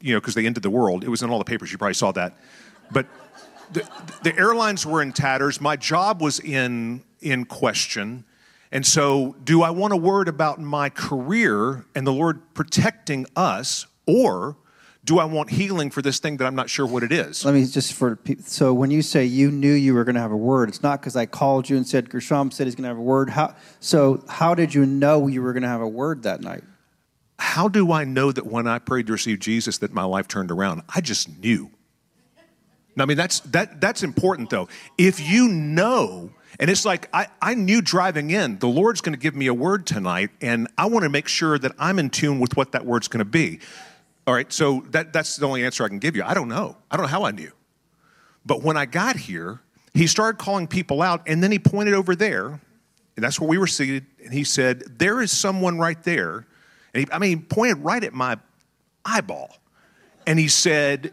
you 0.01 0.15
know, 0.15 0.21
because 0.21 0.35
they 0.35 0.47
ended 0.47 0.63
the 0.63 0.71
world. 0.71 1.05
It 1.05 1.09
was 1.09 1.23
in 1.23 1.31
all 1.31 1.39
the 1.39 1.45
papers. 1.45 1.73
You 1.73 1.79
probably 1.79 1.95
saw 1.95 2.13
that, 2.13 2.37
but." 2.91 3.07
The, 3.73 3.89
the 4.25 4.37
airlines 4.37 4.85
were 4.85 5.01
in 5.01 5.13
tatters. 5.13 5.61
My 5.61 5.77
job 5.77 6.21
was 6.21 6.41
in 6.41 7.05
in 7.21 7.45
question. 7.45 8.25
And 8.73 8.87
so, 8.87 9.35
do 9.43 9.63
I 9.63 9.71
want 9.71 9.93
a 9.93 9.97
word 9.97 10.29
about 10.29 10.61
my 10.61 10.91
career 10.91 11.85
and 11.95 12.07
the 12.07 12.13
Lord 12.13 12.55
protecting 12.55 13.27
us, 13.35 13.87
or 14.07 14.57
do 15.05 15.19
I 15.19 15.25
want 15.25 15.51
healing 15.51 15.91
for 15.91 16.03
this 16.03 16.21
thing 16.21 16.37
that 16.37 16.47
I'm 16.47 16.55
not 16.55 16.71
sure 16.71 16.87
what 16.87 17.03
it 17.03 17.11
is? 17.11 17.45
Let 17.45 17.55
me 17.55 17.67
just 17.67 17.95
for 17.95 18.19
so 18.45 18.73
when 18.73 18.93
you 18.93 19.03
say 19.03 19.25
you 19.25 19.51
knew 19.51 19.73
you 19.73 19.95
were 19.95 20.05
going 20.05 20.15
to 20.15 20.21
have 20.21 20.31
a 20.31 20.37
word, 20.37 20.69
it's 20.69 20.85
not 20.85 21.01
because 21.01 21.17
I 21.17 21.27
called 21.27 21.69
you 21.69 21.77
and 21.77 21.87
said 21.87 22.11
Gershom 22.11 22.53
said 22.53 22.67
he's 22.67 22.77
going 22.77 22.85
to 22.85 22.89
have 22.89 22.99
a 22.99 23.03
word. 23.03 23.31
How 23.31 23.57
so? 23.81 24.25
How 24.29 24.55
did 24.55 24.73
you 24.73 24.87
know 24.87 25.27
you 25.27 25.43
were 25.43 25.53
going 25.53 25.65
to 25.65 25.69
have 25.69 25.81
a 25.81 25.89
word 25.89 26.23
that 26.23 26.41
night? 26.41 26.63
How 27.41 27.69
do 27.69 27.91
I 27.91 28.05
know 28.05 28.31
that 28.31 28.47
when 28.47 28.69
I 28.69 28.79
prayed 28.79 29.07
to 29.07 29.13
receive 29.13 29.41
Jesus 29.41 29.79
that 29.79 29.93
my 29.93 30.05
life 30.05 30.29
turned 30.29 30.51
around? 30.51 30.83
I 30.95 31.01
just 31.01 31.39
knew. 31.39 31.71
I 32.99 33.07
mean, 33.07 33.17
that's, 33.17 33.41
that, 33.41 33.81
that's 33.81 34.03
important 34.03 34.51
though. 34.51 34.69
If 34.99 35.21
you 35.21 35.49
know, 35.49 36.31
and 36.59 36.69
it's 36.69 36.85
like 36.85 37.09
I, 37.15 37.29
I 37.41 37.55
knew 37.55 37.81
driving 37.81 38.31
in, 38.31 38.59
the 38.59 38.69
Lord's 38.69 39.01
going 39.01 39.15
to 39.15 39.19
give 39.19 39.35
me 39.35 39.47
a 39.47 39.55
word 39.55 39.87
tonight, 39.87 40.31
and 40.43 40.69
I 40.77 40.87
want 40.87 41.05
to 41.05 41.09
make 41.09 41.29
sure 41.29 41.59
that 41.59 41.73
I'm 41.79 41.99
in 41.99 42.11
tune 42.11 42.41
with 42.41 42.57
what 42.57 42.73
that 42.73 42.85
word's 42.85 43.09
going 43.09 43.21
to 43.21 43.25
be. 43.25 43.61
All 44.27 44.35
right, 44.35 44.53
so 44.53 44.85
that, 44.91 45.13
that's 45.13 45.37
the 45.37 45.47
only 45.47 45.65
answer 45.65 45.83
I 45.83 45.89
can 45.89 45.99
give 45.99 46.15
you. 46.15 46.23
I 46.23 46.35
don't 46.35 46.49
know. 46.49 46.77
I 46.91 46.97
don't 46.97 47.05
know 47.05 47.11
how 47.11 47.25
I 47.25 47.31
knew. 47.31 47.53
But 48.45 48.63
when 48.63 48.77
I 48.77 48.85
got 48.85 49.17
here, 49.17 49.61
he 49.95 50.07
started 50.07 50.39
calling 50.39 50.67
people 50.67 51.01
out, 51.01 51.23
and 51.27 51.43
then 51.43 51.51
he 51.51 51.59
pointed 51.59 51.95
over 51.95 52.15
there, 52.15 52.61
and 53.17 53.25
that's 53.25 53.41
where 53.41 53.49
we 53.49 53.57
were 53.57 53.67
seated, 53.67 54.05
and 54.23 54.35
he 54.35 54.45
said, 54.45 54.99
There 54.99 55.23
is 55.23 55.37
someone 55.37 55.79
right 55.79 56.03
there. 56.03 56.47
And 56.95 57.05
he, 57.05 57.13
I 57.13 57.19
mean, 57.19 57.43
pointed 57.43 57.79
right 57.79 58.03
at 58.03 58.13
my 58.13 58.39
eyeball. 59.05 59.57
And 60.27 60.39
he 60.39 60.49
said, 60.49 61.13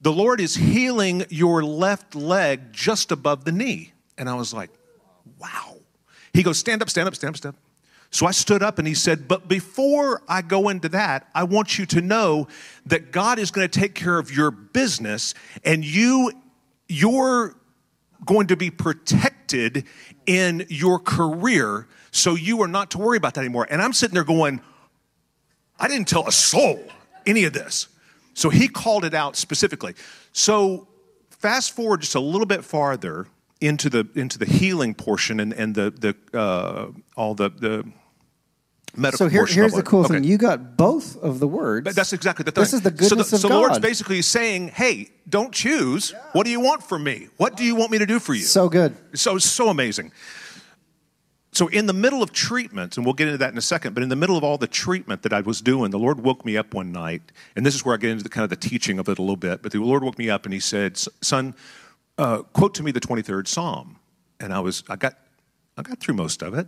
The 0.00 0.12
Lord 0.12 0.40
is 0.40 0.54
healing 0.54 1.24
your 1.28 1.62
left 1.62 2.14
leg 2.14 2.72
just 2.72 3.12
above 3.12 3.44
the 3.44 3.52
knee. 3.52 3.92
And 4.18 4.28
I 4.28 4.34
was 4.34 4.52
like, 4.52 4.70
Wow. 5.38 5.76
He 6.32 6.42
goes, 6.42 6.58
Stand 6.58 6.82
up, 6.82 6.90
stand 6.90 7.08
up, 7.08 7.14
stand 7.14 7.34
up, 7.34 7.36
stand 7.36 7.54
up. 7.54 7.60
So 8.12 8.26
I 8.26 8.32
stood 8.32 8.62
up 8.62 8.78
and 8.78 8.88
he 8.88 8.94
said, 8.94 9.28
But 9.28 9.48
before 9.48 10.22
I 10.28 10.42
go 10.42 10.68
into 10.68 10.88
that, 10.90 11.28
I 11.34 11.44
want 11.44 11.78
you 11.78 11.86
to 11.86 12.00
know 12.00 12.48
that 12.86 13.12
God 13.12 13.38
is 13.38 13.50
going 13.50 13.68
to 13.68 13.80
take 13.80 13.94
care 13.94 14.18
of 14.18 14.32
your 14.32 14.50
business 14.50 15.34
and 15.64 15.84
you, 15.84 16.32
you're 16.88 17.54
going 18.24 18.48
to 18.48 18.56
be 18.56 18.70
protected 18.70 19.84
in 20.26 20.66
your 20.68 20.98
career. 20.98 21.86
So 22.10 22.34
you 22.34 22.62
are 22.62 22.68
not 22.68 22.90
to 22.92 22.98
worry 22.98 23.16
about 23.16 23.34
that 23.34 23.40
anymore. 23.40 23.66
And 23.70 23.80
I'm 23.80 23.92
sitting 23.92 24.14
there 24.14 24.24
going, 24.24 24.60
I 25.80 25.88
didn't 25.88 26.08
tell 26.08 26.28
a 26.28 26.32
soul 26.32 26.82
any 27.26 27.44
of 27.44 27.52
this. 27.52 27.88
So 28.34 28.48
he 28.50 28.68
called 28.68 29.04
it 29.04 29.14
out 29.14 29.36
specifically. 29.36 29.94
So 30.32 30.86
fast 31.30 31.72
forward 31.74 32.00
just 32.02 32.14
a 32.14 32.20
little 32.20 32.46
bit 32.46 32.64
farther 32.64 33.26
into 33.60 33.90
the 33.90 34.08
into 34.14 34.38
the 34.38 34.46
healing 34.46 34.94
portion 34.94 35.40
and, 35.40 35.52
and 35.52 35.74
the 35.74 35.90
the 35.90 36.38
uh, 36.38 36.86
all 37.16 37.34
the 37.34 37.50
the 37.50 37.84
medical 38.96 39.26
So 39.26 39.28
here, 39.28 39.46
here's 39.46 39.72
the 39.72 39.82
cool 39.82 40.04
Okay. 40.04 40.14
thing: 40.14 40.24
you 40.24 40.38
got 40.38 40.76
both 40.76 41.16
of 41.22 41.40
the 41.40 41.48
words. 41.48 41.84
But 41.84 41.94
That's 41.94 42.12
exactly 42.12 42.44
the 42.44 42.52
thing. 42.52 42.62
This 42.62 42.72
is 42.72 42.80
the 42.82 42.90
so 42.90 42.96
goodness 42.96 43.30
the, 43.30 43.36
of 43.36 43.42
so 43.42 43.48
God. 43.48 43.54
the 43.54 43.58
Lord's 43.60 43.78
basically 43.78 44.22
saying, 44.22 44.68
"Hey, 44.68 45.08
don't 45.28 45.52
choose. 45.52 46.14
What 46.32 46.44
do 46.44 46.50
you 46.50 46.60
want 46.60 46.82
from 46.82 47.04
me? 47.04 47.28
What 47.36 47.56
do 47.56 47.64
you 47.64 47.74
want 47.74 47.90
me 47.90 47.98
to 47.98 48.06
do 48.06 48.18
for 48.18 48.34
you?" 48.34 48.42
so 48.44 48.68
good. 48.68 48.94
So 49.14 49.38
so 49.38 49.68
amazing. 49.68 50.12
So 51.60 51.68
in 51.68 51.84
the 51.84 51.92
middle 51.92 52.22
of 52.22 52.32
treatment, 52.32 52.96
and 52.96 53.04
we'll 53.04 53.12
get 53.12 53.28
into 53.28 53.36
that 53.36 53.52
in 53.52 53.58
a 53.58 53.60
second, 53.60 53.92
but 53.92 54.02
in 54.02 54.08
the 54.08 54.16
middle 54.16 54.38
of 54.38 54.42
all 54.42 54.56
the 54.56 54.66
treatment 54.66 55.20
that 55.24 55.34
I 55.34 55.42
was 55.42 55.60
doing, 55.60 55.90
the 55.90 55.98
Lord 55.98 56.20
woke 56.20 56.42
me 56.42 56.56
up 56.56 56.72
one 56.72 56.90
night, 56.90 57.20
and 57.54 57.66
this 57.66 57.74
is 57.74 57.84
where 57.84 57.94
I 57.94 57.98
get 57.98 58.08
into 58.08 58.22
the 58.22 58.30
kind 58.30 58.44
of 58.44 58.48
the 58.48 58.56
teaching 58.56 58.98
of 58.98 59.10
it 59.10 59.18
a 59.18 59.20
little 59.20 59.36
bit. 59.36 59.60
But 59.60 59.72
the 59.72 59.78
Lord 59.78 60.02
woke 60.02 60.16
me 60.16 60.30
up 60.30 60.46
and 60.46 60.54
He 60.54 60.58
said, 60.58 60.96
"Son, 60.96 61.54
uh, 62.16 62.44
quote 62.54 62.74
to 62.76 62.82
me 62.82 62.92
the 62.92 63.00
23rd 63.00 63.46
Psalm." 63.46 63.96
And 64.40 64.54
I 64.54 64.60
was, 64.60 64.84
I 64.88 64.96
got, 64.96 65.18
I 65.76 65.82
got 65.82 66.00
through 66.00 66.14
most 66.14 66.42
of 66.42 66.54
it. 66.54 66.66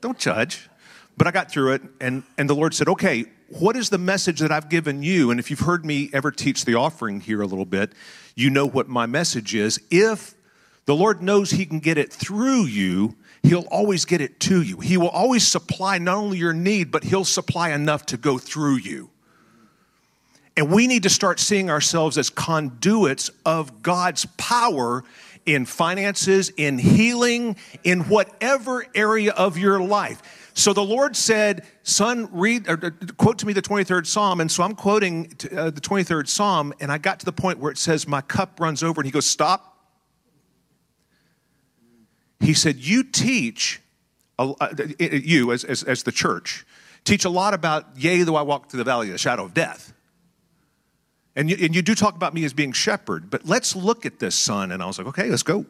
Don't 0.00 0.20
judge, 0.20 0.68
but 1.16 1.26
I 1.26 1.32
got 1.32 1.50
through 1.50 1.72
it, 1.72 1.82
and 2.00 2.22
and 2.38 2.48
the 2.48 2.54
Lord 2.54 2.74
said, 2.74 2.86
"Okay, 2.86 3.24
what 3.48 3.74
is 3.74 3.90
the 3.90 3.98
message 3.98 4.38
that 4.38 4.52
I've 4.52 4.68
given 4.68 5.02
you?" 5.02 5.32
And 5.32 5.40
if 5.40 5.50
you've 5.50 5.66
heard 5.66 5.84
me 5.84 6.10
ever 6.12 6.30
teach 6.30 6.64
the 6.64 6.76
offering 6.76 7.22
here 7.22 7.42
a 7.42 7.46
little 7.46 7.66
bit, 7.66 7.92
you 8.36 8.50
know 8.50 8.68
what 8.68 8.88
my 8.88 9.06
message 9.06 9.52
is. 9.52 9.80
If 9.90 10.36
the 10.84 10.94
Lord 10.94 11.22
knows 11.22 11.50
He 11.50 11.66
can 11.66 11.80
get 11.80 11.98
it 11.98 12.12
through 12.12 12.66
you, 12.66 13.16
He'll 13.42 13.66
always 13.70 14.04
get 14.04 14.20
it 14.20 14.38
to 14.40 14.62
you. 14.62 14.78
He 14.78 14.96
will 14.96 15.08
always 15.08 15.46
supply 15.46 15.98
not 15.98 16.16
only 16.16 16.38
your 16.38 16.52
need, 16.52 16.90
but 16.90 17.04
He'll 17.04 17.24
supply 17.24 17.70
enough 17.70 18.06
to 18.06 18.16
go 18.16 18.38
through 18.38 18.76
you. 18.76 19.10
And 20.56 20.70
we 20.70 20.86
need 20.86 21.02
to 21.04 21.10
start 21.10 21.40
seeing 21.40 21.70
ourselves 21.70 22.18
as 22.18 22.30
conduits 22.30 23.30
of 23.44 23.82
God's 23.82 24.26
power 24.36 25.02
in 25.46 25.64
finances, 25.64 26.50
in 26.56 26.78
healing, 26.78 27.56
in 27.82 28.02
whatever 28.02 28.86
area 28.94 29.32
of 29.32 29.58
your 29.58 29.80
life. 29.80 30.50
So 30.54 30.72
the 30.72 30.84
Lord 30.84 31.16
said, 31.16 31.66
Son, 31.82 32.28
read, 32.30 32.68
or, 32.68 32.78
uh, 32.84 32.90
quote 33.16 33.38
to 33.38 33.46
me 33.46 33.52
the 33.52 33.62
23rd 33.62 34.06
Psalm. 34.06 34.40
And 34.40 34.50
so 34.52 34.62
I'm 34.62 34.74
quoting 34.74 35.34
uh, 35.56 35.70
the 35.70 35.80
23rd 35.80 36.28
Psalm, 36.28 36.74
and 36.80 36.92
I 36.92 36.98
got 36.98 37.18
to 37.20 37.24
the 37.24 37.32
point 37.32 37.58
where 37.58 37.72
it 37.72 37.78
says, 37.78 38.06
My 38.06 38.20
cup 38.20 38.60
runs 38.60 38.82
over. 38.82 39.00
And 39.00 39.06
he 39.06 39.10
goes, 39.10 39.26
Stop. 39.26 39.71
He 42.42 42.54
said, 42.54 42.76
You 42.76 43.04
teach, 43.04 43.80
uh, 44.38 44.54
you 45.00 45.52
as, 45.52 45.64
as, 45.64 45.82
as 45.84 46.02
the 46.02 46.12
church, 46.12 46.66
teach 47.04 47.24
a 47.24 47.30
lot 47.30 47.54
about, 47.54 47.96
yea, 47.96 48.22
though 48.24 48.36
I 48.36 48.42
walk 48.42 48.68
through 48.68 48.78
the 48.78 48.84
valley 48.84 49.06
of 49.06 49.12
the 49.12 49.18
shadow 49.18 49.44
of 49.44 49.54
death. 49.54 49.92
And 51.34 51.48
you, 51.48 51.56
and 51.60 51.74
you 51.74 51.80
do 51.80 51.94
talk 51.94 52.14
about 52.14 52.34
me 52.34 52.44
as 52.44 52.52
being 52.52 52.72
shepherd, 52.72 53.30
but 53.30 53.46
let's 53.46 53.74
look 53.74 54.04
at 54.04 54.18
this, 54.18 54.34
son. 54.34 54.70
And 54.72 54.82
I 54.82 54.86
was 54.86 54.98
like, 54.98 55.06
okay, 55.08 55.30
let's 55.30 55.42
go. 55.42 55.64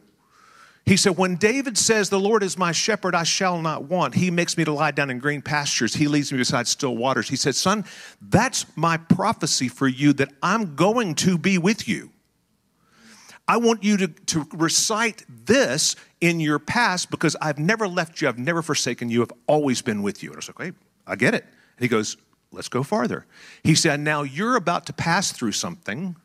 He 0.85 0.97
said, 0.97 1.15
When 1.17 1.35
David 1.35 1.77
says, 1.77 2.09
The 2.09 2.19
Lord 2.19 2.43
is 2.43 2.57
my 2.57 2.71
shepherd, 2.73 3.15
I 3.15 3.23
shall 3.23 3.61
not 3.61 3.83
want, 3.83 4.15
he 4.15 4.31
makes 4.31 4.57
me 4.57 4.65
to 4.65 4.73
lie 4.73 4.91
down 4.91 5.09
in 5.09 5.19
green 5.19 5.41
pastures, 5.41 5.93
he 5.93 6.07
leads 6.07 6.31
me 6.31 6.39
beside 6.39 6.67
still 6.67 6.97
waters. 6.97 7.29
He 7.29 7.35
said, 7.35 7.55
Son, 7.55 7.85
that's 8.19 8.65
my 8.75 8.97
prophecy 8.97 9.69
for 9.69 9.87
you 9.87 10.11
that 10.13 10.29
I'm 10.41 10.75
going 10.75 11.15
to 11.15 11.37
be 11.37 11.57
with 11.57 11.87
you. 11.87 12.12
I 13.47 13.57
want 13.57 13.83
you 13.83 13.97
to, 13.97 14.07
to 14.07 14.47
recite 14.53 15.25
this 15.27 15.95
in 16.21 16.39
your 16.39 16.59
past 16.59 17.11
because 17.11 17.35
I've 17.41 17.59
never 17.59 17.87
left 17.87 18.21
you, 18.21 18.27
I've 18.29 18.39
never 18.39 18.61
forsaken 18.61 19.09
you, 19.09 19.21
I've 19.21 19.33
always 19.47 19.81
been 19.81 20.01
with 20.01 20.23
you. 20.23 20.29
And 20.29 20.37
I 20.37 20.39
was 20.39 20.47
like, 20.47 20.59
okay, 20.59 20.77
I 21.05 21.15
get 21.15 21.33
it. 21.33 21.43
And 21.43 21.83
he 21.83 21.87
goes, 21.87 22.15
let's 22.51 22.69
go 22.69 22.83
farther. 22.83 23.25
He 23.63 23.75
said, 23.75 23.99
now 23.99 24.23
you're 24.23 24.55
about 24.55 24.85
to 24.85 24.93
pass 24.93 25.31
through 25.31 25.51
something. 25.51 26.15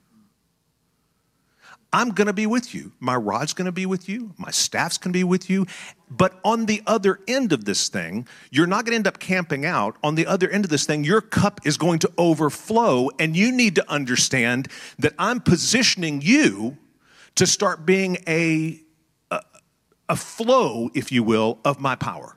I'm 1.91 2.11
going 2.11 2.27
to 2.27 2.35
be 2.35 2.47
with 2.47 2.75
you. 2.75 2.93
My 3.01 3.17
rod's 3.17 3.55
going 3.55 3.67
to 3.67 3.73
be 3.73 3.87
with 3.87 4.11
you. 4.11 4.35
My 4.37 4.51
staff's 4.51 4.99
going 4.99 5.13
to 5.13 5.19
be 5.19 5.25
with 5.25 5.49
you. 5.49 5.67
But 6.11 6.39
on 6.45 6.67
the 6.67 6.83
other 6.87 7.19
end 7.27 7.53
of 7.53 7.65
this 7.65 7.89
thing, 7.89 8.29
you're 8.51 8.67
not 8.67 8.85
going 8.85 8.93
to 8.93 8.97
end 8.97 9.07
up 9.07 9.19
camping 9.19 9.65
out. 9.65 9.97
On 10.03 10.15
the 10.15 10.27
other 10.27 10.51
end 10.51 10.65
of 10.65 10.71
this 10.71 10.85
thing, 10.85 11.03
your 11.03 11.23
cup 11.23 11.61
is 11.65 11.79
going 11.79 11.99
to 12.01 12.13
overflow. 12.19 13.09
And 13.19 13.35
you 13.35 13.51
need 13.51 13.75
to 13.77 13.91
understand 13.91 14.69
that 14.99 15.15
I'm 15.19 15.41
positioning 15.41 16.21
you 16.21 16.77
to 17.39 17.47
start 17.47 17.87
being 17.87 18.19
a, 18.27 18.81
a, 19.31 19.41
a 20.09 20.17
flow, 20.17 20.91
if 20.93 21.13
you 21.13 21.23
will, 21.23 21.61
of 21.65 21.81
my 21.81 21.95
power. 21.95 22.37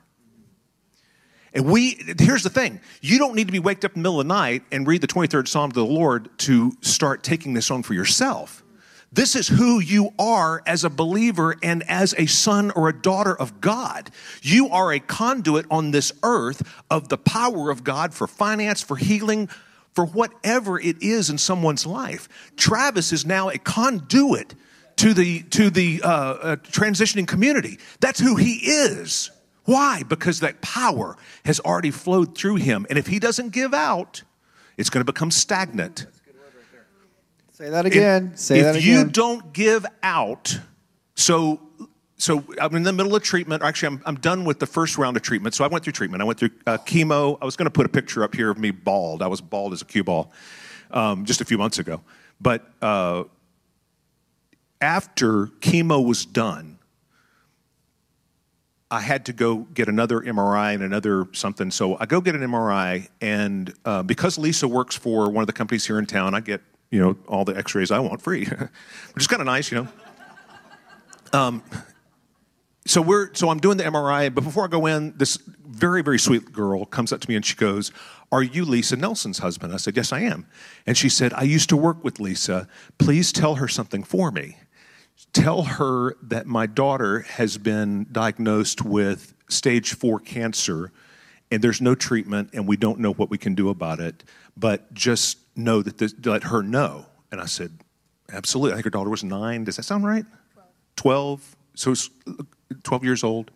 And 1.52 1.66
we, 1.66 2.00
here's 2.20 2.44
the 2.44 2.50
thing 2.50 2.80
you 3.00 3.18
don't 3.18 3.34
need 3.34 3.48
to 3.48 3.52
be 3.52 3.58
waked 3.58 3.84
up 3.84 3.96
in 3.96 4.02
the 4.02 4.08
middle 4.08 4.20
of 4.20 4.28
the 4.28 4.32
night 4.32 4.62
and 4.70 4.86
read 4.86 5.00
the 5.00 5.08
23rd 5.08 5.48
Psalm 5.48 5.72
to 5.72 5.80
the 5.80 5.84
Lord 5.84 6.30
to 6.38 6.70
start 6.82 7.24
taking 7.24 7.52
this 7.52 7.68
on 7.68 7.82
for 7.82 7.94
yourself. 7.94 8.62
This 9.10 9.34
is 9.34 9.48
who 9.48 9.80
you 9.80 10.14
are 10.20 10.62
as 10.66 10.84
a 10.84 10.88
believer 10.90 11.56
and 11.64 11.82
as 11.90 12.14
a 12.16 12.26
son 12.26 12.70
or 12.70 12.88
a 12.88 12.96
daughter 12.96 13.34
of 13.34 13.60
God. 13.60 14.08
You 14.40 14.68
are 14.68 14.92
a 14.92 15.00
conduit 15.00 15.66
on 15.68 15.90
this 15.90 16.12
earth 16.22 16.62
of 16.88 17.08
the 17.08 17.18
power 17.18 17.70
of 17.70 17.82
God 17.82 18.14
for 18.14 18.28
finance, 18.28 18.82
for 18.82 18.96
healing, 18.96 19.48
for 19.94 20.06
whatever 20.06 20.78
it 20.78 21.02
is 21.02 21.28
in 21.28 21.38
someone's 21.38 21.86
life. 21.86 22.28
Travis 22.56 23.12
is 23.12 23.26
now 23.26 23.48
a 23.48 23.58
conduit 23.58 24.54
to 24.96 25.14
the, 25.14 25.42
to 25.42 25.70
the 25.70 26.00
uh, 26.02 26.08
uh, 26.08 26.56
transitioning 26.56 27.26
community. 27.26 27.78
That's 28.00 28.20
who 28.20 28.36
he 28.36 28.54
is. 28.62 29.30
Why? 29.64 30.02
Because 30.02 30.40
that 30.40 30.60
power 30.60 31.16
has 31.44 31.60
already 31.60 31.90
flowed 31.90 32.36
through 32.36 32.56
him. 32.56 32.86
And 32.90 32.98
if 32.98 33.06
he 33.06 33.18
doesn't 33.18 33.50
give 33.50 33.72
out, 33.72 34.22
it's 34.76 34.90
going 34.90 35.04
to 35.04 35.12
become 35.12 35.30
stagnant. 35.30 36.06
Say 37.52 37.70
that 37.70 37.86
again. 37.86 38.30
If, 38.32 38.38
Say 38.38 38.58
if 38.58 38.64
that 38.64 38.76
again. 38.76 38.82
If 38.82 38.86
you 38.86 39.04
don't 39.04 39.52
give 39.52 39.86
out, 40.02 40.58
so 41.14 41.60
so 42.16 42.44
I'm 42.60 42.74
in 42.76 42.84
the 42.84 42.92
middle 42.92 43.16
of 43.16 43.22
treatment. 43.22 43.62
Actually, 43.64 43.96
I'm, 43.96 44.02
I'm 44.06 44.14
done 44.14 44.44
with 44.44 44.60
the 44.60 44.66
first 44.66 44.96
round 44.96 45.16
of 45.16 45.22
treatment. 45.22 45.54
So 45.56 45.64
I 45.64 45.66
went 45.66 45.82
through 45.82 45.92
treatment. 45.92 46.22
I 46.22 46.24
went 46.24 46.38
through 46.38 46.50
uh, 46.66 46.78
chemo. 46.78 47.36
I 47.42 47.44
was 47.44 47.56
going 47.56 47.66
to 47.66 47.70
put 47.70 47.84
a 47.84 47.88
picture 47.88 48.22
up 48.22 48.34
here 48.34 48.48
of 48.48 48.58
me 48.58 48.70
bald. 48.70 49.22
I 49.22 49.26
was 49.26 49.40
bald 49.40 49.72
as 49.72 49.82
a 49.82 49.84
cue 49.84 50.04
ball 50.04 50.32
um, 50.92 51.24
just 51.24 51.40
a 51.40 51.44
few 51.44 51.58
months 51.58 51.78
ago. 51.80 52.00
But 52.40 52.64
uh, 52.80 53.24
after 54.82 55.46
chemo 55.60 56.04
was 56.04 56.26
done, 56.26 56.78
I 58.90 59.00
had 59.00 59.24
to 59.26 59.32
go 59.32 59.58
get 59.72 59.88
another 59.88 60.20
MRI 60.20 60.74
and 60.74 60.82
another 60.82 61.26
something. 61.32 61.70
So 61.70 61.96
I 61.98 62.04
go 62.04 62.20
get 62.20 62.34
an 62.34 62.42
MRI, 62.42 63.08
and 63.22 63.72
uh, 63.86 64.02
because 64.02 64.36
Lisa 64.36 64.68
works 64.68 64.94
for 64.94 65.30
one 65.30 65.42
of 65.42 65.46
the 65.46 65.54
companies 65.54 65.86
here 65.86 65.98
in 65.98 66.04
town, 66.04 66.34
I 66.34 66.40
get 66.40 66.60
you 66.90 67.00
know 67.00 67.16
all 67.26 67.46
the 67.46 67.56
X-rays 67.56 67.90
I 67.90 68.00
want 68.00 68.20
free, 68.20 68.44
which 69.14 69.22
is 69.22 69.26
kind 69.26 69.40
of 69.40 69.46
nice, 69.46 69.72
you 69.72 69.78
know. 69.78 69.88
Um, 71.32 71.62
so 72.84 73.00
we're 73.00 73.32
so 73.32 73.48
I'm 73.48 73.60
doing 73.60 73.78
the 73.78 73.84
MRI, 73.84 74.34
but 74.34 74.44
before 74.44 74.64
I 74.64 74.68
go 74.68 74.84
in, 74.84 75.16
this 75.16 75.38
very 75.64 76.02
very 76.02 76.18
sweet 76.18 76.52
girl 76.52 76.84
comes 76.84 77.12
up 77.12 77.20
to 77.20 77.30
me 77.30 77.36
and 77.36 77.46
she 77.46 77.54
goes, 77.54 77.92
"Are 78.30 78.42
you 78.42 78.66
Lisa 78.66 78.96
Nelson's 78.96 79.38
husband?" 79.38 79.72
I 79.72 79.78
said, 79.78 79.96
"Yes, 79.96 80.12
I 80.12 80.20
am." 80.20 80.46
And 80.86 80.98
she 80.98 81.08
said, 81.08 81.32
"I 81.32 81.44
used 81.44 81.70
to 81.70 81.78
work 81.78 82.04
with 82.04 82.20
Lisa. 82.20 82.68
Please 82.98 83.32
tell 83.32 83.54
her 83.54 83.68
something 83.68 84.02
for 84.02 84.30
me." 84.30 84.58
Tell 85.32 85.62
her 85.62 86.16
that 86.22 86.46
my 86.46 86.66
daughter 86.66 87.20
has 87.20 87.58
been 87.58 88.06
diagnosed 88.10 88.84
with 88.84 89.34
stage 89.48 89.94
four 89.94 90.18
cancer 90.18 90.92
and 91.50 91.62
there's 91.62 91.80
no 91.80 91.94
treatment 91.94 92.50
and 92.54 92.66
we 92.66 92.76
don't 92.76 92.98
know 92.98 93.12
what 93.12 93.30
we 93.30 93.38
can 93.38 93.54
do 93.54 93.68
about 93.68 94.00
it, 94.00 94.24
but 94.56 94.92
just 94.94 95.38
know 95.54 95.82
that 95.82 95.98
this, 95.98 96.14
let 96.24 96.44
her 96.44 96.62
know. 96.62 97.06
And 97.30 97.40
I 97.40 97.46
said, 97.46 97.72
absolutely. 98.32 98.72
I 98.72 98.76
think 98.76 98.84
her 98.84 98.90
daughter 98.90 99.10
was 99.10 99.22
nine. 99.22 99.64
Does 99.64 99.76
that 99.76 99.82
sound 99.82 100.04
right? 100.04 100.24
12. 100.96 101.56
12. 101.76 101.94
So 101.94 101.94
12 102.82 103.04
years 103.04 103.24
old. 103.24 103.50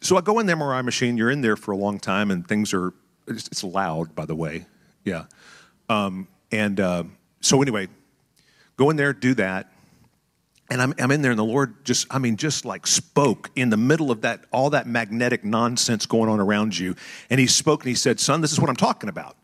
So 0.00 0.16
I 0.16 0.20
go 0.20 0.38
in 0.38 0.46
the 0.46 0.54
MRI 0.54 0.84
machine. 0.84 1.16
You're 1.16 1.30
in 1.30 1.40
there 1.40 1.56
for 1.56 1.72
a 1.72 1.76
long 1.76 1.98
time 1.98 2.30
and 2.30 2.46
things 2.46 2.72
are, 2.72 2.94
it's, 3.26 3.48
it's 3.48 3.64
loud, 3.64 4.14
by 4.14 4.24
the 4.24 4.34
way. 4.34 4.66
Yeah. 5.04 5.24
Um, 5.88 6.28
and 6.52 6.80
uh, 6.80 7.04
so 7.40 7.60
anyway, 7.60 7.88
go 8.76 8.90
in 8.90 8.96
there, 8.96 9.12
do 9.12 9.34
that 9.34 9.70
and 10.70 10.82
I'm, 10.82 10.94
I'm 10.98 11.10
in 11.10 11.22
there 11.22 11.30
and 11.32 11.38
the 11.38 11.44
lord 11.44 11.84
just 11.84 12.06
i 12.10 12.18
mean 12.18 12.36
just 12.36 12.64
like 12.64 12.86
spoke 12.86 13.50
in 13.56 13.70
the 13.70 13.76
middle 13.76 14.10
of 14.10 14.22
that 14.22 14.44
all 14.52 14.70
that 14.70 14.86
magnetic 14.86 15.44
nonsense 15.44 16.06
going 16.06 16.28
on 16.28 16.40
around 16.40 16.76
you. 16.78 16.94
And 17.30 17.40
he 17.40 17.46
spoke 17.46 17.82
and 17.82 17.88
he 17.88 17.94
said 17.94 18.20
son 18.20 18.40
this 18.40 18.52
is 18.52 18.60
what 18.60 18.70
i'm 18.70 18.76
talking 18.76 19.08
about. 19.08 19.36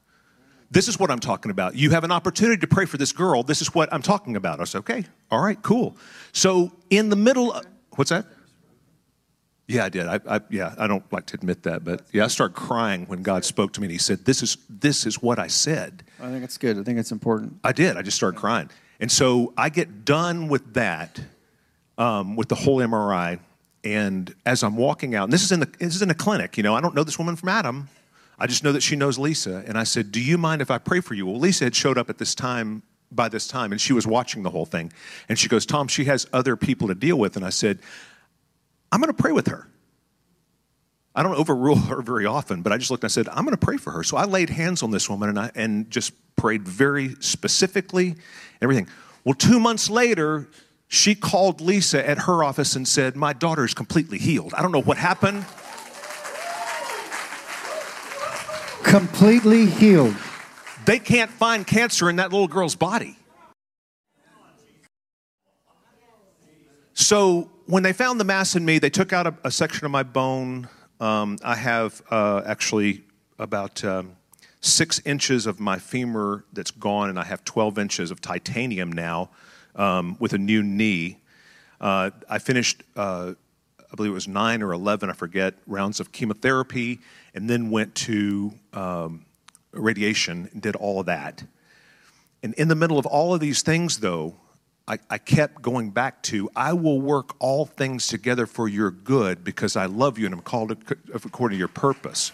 This 0.70 0.88
is 0.88 0.98
what 0.98 1.10
i'm 1.10 1.20
talking 1.20 1.50
about. 1.50 1.76
You 1.76 1.90
have 1.90 2.04
an 2.04 2.12
opportunity 2.12 2.60
to 2.60 2.66
pray 2.66 2.86
for 2.86 2.96
this 2.96 3.12
girl. 3.12 3.42
This 3.42 3.62
is 3.62 3.74
what 3.74 3.92
i'm 3.92 4.02
talking 4.02 4.36
about. 4.36 4.60
I 4.60 4.64
said 4.64 4.78
okay. 4.78 5.04
All 5.30 5.40
right. 5.40 5.60
Cool. 5.62 5.96
So 6.32 6.72
in 6.90 7.08
the 7.08 7.16
middle 7.16 7.52
of, 7.52 7.66
what's 7.96 8.10
that? 8.10 8.26
Yeah 9.66 9.86
i 9.86 9.88
did. 9.88 10.06
I, 10.06 10.20
I, 10.28 10.40
yeah 10.50 10.74
i 10.76 10.86
don't 10.86 11.10
like 11.10 11.26
to 11.26 11.36
admit 11.36 11.62
that 11.62 11.84
but 11.84 12.02
yeah 12.12 12.24
i 12.24 12.26
started 12.26 12.54
crying 12.54 13.06
when 13.06 13.22
god 13.22 13.46
spoke 13.46 13.72
to 13.72 13.80
me 13.80 13.86
and 13.86 13.92
he 13.92 13.98
said 13.98 14.26
this 14.26 14.42
is 14.42 14.58
this 14.68 15.06
is 15.06 15.22
what 15.22 15.38
i 15.38 15.46
said. 15.46 16.04
I 16.20 16.28
think 16.28 16.44
it's 16.44 16.58
good. 16.58 16.78
I 16.78 16.82
think 16.82 16.98
it's 16.98 17.12
important. 17.12 17.60
I 17.64 17.72
did. 17.72 17.96
I 17.96 18.02
just 18.02 18.16
started 18.16 18.38
crying. 18.38 18.68
And 19.04 19.12
so 19.12 19.52
I 19.54 19.68
get 19.68 20.06
done 20.06 20.48
with 20.48 20.72
that, 20.72 21.20
um, 21.98 22.36
with 22.36 22.48
the 22.48 22.54
whole 22.54 22.78
MRI. 22.78 23.38
And 23.84 24.34
as 24.46 24.62
I'm 24.62 24.78
walking 24.78 25.14
out, 25.14 25.24
and 25.24 25.32
this 25.34 25.42
is 25.42 25.52
in 25.52 25.60
the 25.60 25.66
this 25.78 25.94
is 25.94 26.00
in 26.00 26.08
a 26.08 26.14
clinic, 26.14 26.56
you 26.56 26.62
know, 26.62 26.74
I 26.74 26.80
don't 26.80 26.94
know 26.94 27.04
this 27.04 27.18
woman 27.18 27.36
from 27.36 27.50
Adam. 27.50 27.90
I 28.38 28.46
just 28.46 28.64
know 28.64 28.72
that 28.72 28.82
she 28.82 28.96
knows 28.96 29.18
Lisa. 29.18 29.62
And 29.66 29.76
I 29.76 29.84
said, 29.84 30.10
Do 30.10 30.22
you 30.22 30.38
mind 30.38 30.62
if 30.62 30.70
I 30.70 30.78
pray 30.78 31.00
for 31.00 31.12
you? 31.12 31.26
Well, 31.26 31.38
Lisa 31.38 31.64
had 31.64 31.74
showed 31.76 31.98
up 31.98 32.08
at 32.08 32.16
this 32.16 32.34
time 32.34 32.82
by 33.12 33.28
this 33.28 33.46
time, 33.46 33.72
and 33.72 33.78
she 33.78 33.92
was 33.92 34.06
watching 34.06 34.42
the 34.42 34.48
whole 34.48 34.64
thing. 34.64 34.90
And 35.28 35.38
she 35.38 35.50
goes, 35.50 35.66
Tom, 35.66 35.86
she 35.86 36.06
has 36.06 36.26
other 36.32 36.56
people 36.56 36.88
to 36.88 36.94
deal 36.94 37.18
with. 37.18 37.36
And 37.36 37.44
I 37.44 37.50
said, 37.50 37.80
I'm 38.90 39.02
going 39.02 39.14
to 39.14 39.22
pray 39.22 39.32
with 39.32 39.48
her. 39.48 39.68
I 41.14 41.22
don't 41.22 41.36
overrule 41.36 41.76
her 41.76 42.00
very 42.00 42.24
often, 42.24 42.62
but 42.62 42.72
I 42.72 42.78
just 42.78 42.90
looked 42.90 43.04
and 43.04 43.10
I 43.10 43.12
said, 43.12 43.28
I'm 43.28 43.44
going 43.44 43.56
to 43.56 43.58
pray 43.58 43.76
for 43.76 43.90
her. 43.90 44.02
So 44.02 44.16
I 44.16 44.24
laid 44.24 44.48
hands 44.48 44.82
on 44.82 44.90
this 44.90 45.10
woman 45.10 45.28
and, 45.28 45.38
I, 45.38 45.50
and 45.54 45.90
just 45.90 46.14
prayed 46.36 46.66
very 46.66 47.14
specifically 47.20 48.16
everything. 48.64 48.88
Well, 49.24 49.34
two 49.34 49.60
months 49.60 49.88
later, 49.88 50.48
she 50.88 51.14
called 51.14 51.60
Lisa 51.60 52.06
at 52.08 52.18
her 52.18 52.42
office 52.42 52.76
and 52.76 52.86
said, 52.86 53.16
My 53.16 53.32
daughter 53.32 53.64
is 53.64 53.74
completely 53.74 54.18
healed. 54.18 54.54
I 54.54 54.62
don't 54.62 54.72
know 54.72 54.82
what 54.82 54.98
happened. 54.98 55.44
Completely 58.82 59.66
healed. 59.66 60.16
They 60.84 60.98
can't 60.98 61.30
find 61.30 61.66
cancer 61.66 62.10
in 62.10 62.16
that 62.16 62.32
little 62.32 62.48
girl's 62.48 62.74
body. 62.74 63.16
So 66.92 67.50
when 67.66 67.82
they 67.82 67.92
found 67.92 68.20
the 68.20 68.24
mass 68.24 68.56
in 68.56 68.64
me, 68.64 68.78
they 68.78 68.90
took 68.90 69.12
out 69.12 69.26
a, 69.26 69.34
a 69.44 69.50
section 69.50 69.84
of 69.84 69.90
my 69.90 70.02
bone 70.02 70.68
um, 71.00 71.38
I 71.42 71.56
have 71.56 72.02
uh, 72.10 72.42
actually 72.46 73.02
about 73.38 73.84
um, 73.84 74.16
six 74.64 75.00
inches 75.04 75.46
of 75.46 75.60
my 75.60 75.78
femur 75.78 76.44
that's 76.52 76.70
gone, 76.70 77.10
and 77.10 77.18
I 77.18 77.24
have 77.24 77.44
12 77.44 77.78
inches 77.78 78.10
of 78.10 78.20
titanium 78.20 78.90
now 78.90 79.30
um, 79.76 80.16
with 80.18 80.32
a 80.32 80.38
new 80.38 80.62
knee. 80.62 81.18
Uh, 81.80 82.10
I 82.30 82.38
finished, 82.38 82.82
uh, 82.96 83.34
I 83.78 83.94
believe 83.94 84.12
it 84.12 84.14
was 84.14 84.26
nine 84.26 84.62
or 84.62 84.72
11, 84.72 85.10
I 85.10 85.12
forget, 85.12 85.54
rounds 85.66 86.00
of 86.00 86.12
chemotherapy, 86.12 87.00
and 87.34 87.48
then 87.48 87.70
went 87.70 87.94
to 87.96 88.54
um, 88.72 89.26
radiation 89.72 90.48
and 90.52 90.62
did 90.62 90.76
all 90.76 91.00
of 91.00 91.06
that. 91.06 91.44
And 92.42 92.54
in 92.54 92.68
the 92.68 92.74
middle 92.74 92.98
of 92.98 93.06
all 93.06 93.34
of 93.34 93.40
these 93.40 93.62
things, 93.62 94.00
though, 94.00 94.36
I, 94.88 94.98
I 95.10 95.18
kept 95.18 95.62
going 95.62 95.90
back 95.90 96.22
to, 96.24 96.50
I 96.56 96.72
will 96.72 97.00
work 97.00 97.34
all 97.38 97.66
things 97.66 98.06
together 98.06 98.46
for 98.46 98.68
your 98.68 98.90
good 98.90 99.44
because 99.44 99.76
I 99.76 99.86
love 99.86 100.18
you 100.18 100.26
and 100.26 100.34
I'm 100.34 100.42
called 100.42 100.72
according 101.12 101.56
to 101.56 101.58
your 101.58 101.68
purpose. 101.68 102.32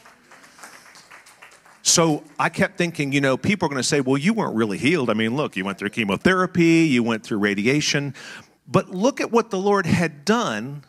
So 1.83 2.23
I 2.39 2.49
kept 2.51 2.77
thinking, 2.77 3.13
you 3.13 3.21
know, 3.21 3.37
people 3.37 3.67
are 3.67 3.71
going 3.71 3.81
to 3.81 3.89
say, 3.89 4.01
well, 4.01 4.19
you 4.19 4.35
weren't 4.35 4.55
really 4.55 4.79
healed. 4.79 5.09
I 5.09 5.15
mean, 5.15 5.37
look, 5.37 5.57
you 5.57 5.65
went 5.65 5.79
through 5.79 5.91
chemotherapy, 5.91 6.85
you 6.85 7.03
went 7.03 7.25
through 7.25 7.39
radiation. 7.39 8.15
But 8.69 8.91
look 8.91 9.21
at 9.21 9.33
what 9.33 9.51
the 9.51 9.59
Lord 9.59 9.87
had 9.87 10.25
done. 10.25 10.85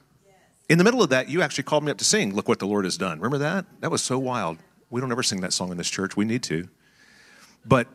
In 0.69 0.77
the 0.77 0.83
middle 0.83 1.01
of 1.01 1.09
that, 1.09 1.29
you 1.29 1.41
actually 1.41 1.63
called 1.63 1.83
me 1.83 1.91
up 1.91 1.97
to 1.97 2.05
sing, 2.05 2.33
Look 2.33 2.47
What 2.47 2.59
the 2.59 2.67
Lord 2.67 2.85
Has 2.85 2.97
Done. 2.97 3.19
Remember 3.19 3.39
that? 3.39 3.65
That 3.81 3.91
was 3.91 4.01
so 4.01 4.19
wild. 4.19 4.57
We 4.89 5.01
don't 5.01 5.11
ever 5.11 5.23
sing 5.23 5.41
that 5.41 5.53
song 5.53 5.71
in 5.71 5.77
this 5.77 5.89
church. 5.89 6.15
We 6.15 6.25
need 6.25 6.43
to. 6.43 6.67
But 7.65 7.87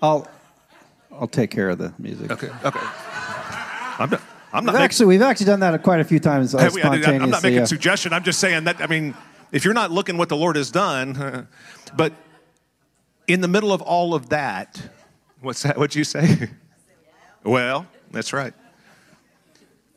I'll 0.00 0.28
I'll 1.10 1.28
take 1.28 1.50
care 1.50 1.68
of 1.68 1.78
the 1.78 1.92
music. 1.98 2.30
Okay, 2.30 2.48
okay. 2.64 2.80
I'm 3.98 4.10
not. 4.10 4.22
I'm 4.52 4.64
not 4.64 4.74
we've 4.74 4.82
actually 4.82 5.06
we've 5.06 5.22
actually 5.22 5.46
done 5.46 5.60
that 5.60 5.82
quite 5.82 6.00
a 6.00 6.04
few 6.04 6.18
times. 6.18 6.54
Uh, 6.54 6.70
I, 6.74 7.10
am 7.10 7.30
not 7.30 7.42
making 7.42 7.60
yeah. 7.60 7.64
suggestion. 7.64 8.12
I'm 8.12 8.24
just 8.24 8.38
saying 8.38 8.64
that. 8.64 8.80
I 8.80 8.86
mean, 8.86 9.14
if 9.50 9.64
you're 9.64 9.74
not 9.74 9.90
looking 9.90 10.18
what 10.18 10.28
the 10.28 10.36
Lord 10.36 10.56
has 10.56 10.70
done, 10.70 11.48
but 11.96 12.12
in 13.32 13.40
the 13.40 13.48
middle 13.48 13.72
of 13.72 13.80
all 13.80 14.14
of 14.14 14.28
that, 14.28 14.80
what's 15.40 15.62
that? 15.62 15.78
What'd 15.78 15.94
you 15.94 16.04
say? 16.04 16.50
well, 17.44 17.86
that's 18.10 18.32
right. 18.32 18.52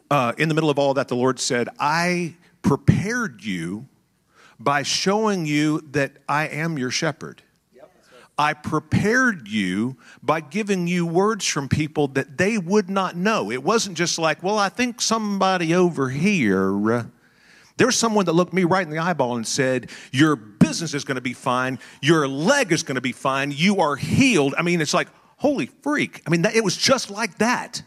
Uh, 0.09 0.33
in 0.38 0.47
the 0.47 0.55
middle 0.55 0.69
of 0.69 0.79
all 0.79 0.93
that, 0.93 1.09
the 1.09 1.15
Lord 1.15 1.39
said, 1.39 1.67
"I 1.79 2.36
prepared 2.61 3.43
you 3.43 3.88
by 4.59 4.83
showing 4.83 5.45
you 5.45 5.81
that 5.91 6.13
I 6.29 6.47
am 6.47 6.77
your 6.77 6.91
shepherd." 6.91 7.41
I 8.38 8.51
prepared 8.51 9.47
you 9.47 9.95
by 10.21 10.41
giving 10.41 10.88
you 10.88 11.05
words 11.05 11.45
from 11.45 11.69
people 11.69 12.09
that 12.09 12.38
they 12.38 12.57
would 12.57 12.89
not 12.89 13.15
know. 13.15 13.49
It 13.49 13.63
wasn't 13.63 13.95
just 13.95 14.19
like, 14.19 14.43
well, 14.43 14.59
I 14.59 14.67
think 14.67 14.99
somebody 14.99 15.73
over 15.73 16.09
here. 16.09 17.07
There's 17.78 17.97
someone 17.97 18.26
that 18.26 18.34
looked 18.34 18.53
me 18.53 18.63
right 18.63 18.86
in 18.86 18.89
the 18.89 18.99
eyeball 18.99 19.36
and 19.36 19.45
said, 19.45 19.89
Your 20.11 20.36
business 20.36 20.93
is 20.93 21.03
going 21.03 21.15
to 21.15 21.21
be 21.21 21.34
fine. 21.34 21.80
Your 22.01 22.28
leg 22.28 22.71
is 22.71 22.84
going 22.84 22.95
to 22.95 23.01
be 23.01 23.11
fine. 23.11 23.51
You 23.51 23.82
are 23.82 23.95
healed. 23.95 24.55
I 24.57 24.61
mean, 24.61 24.80
it's 24.82 24.93
like, 24.93 25.09
holy 25.38 25.65
freak. 25.65 26.21
I 26.26 26.30
mean, 26.30 26.43
that, 26.43 26.55
it 26.55 26.63
was 26.63 26.78
just 26.78 27.09
like 27.09 27.38
that. 27.39 27.84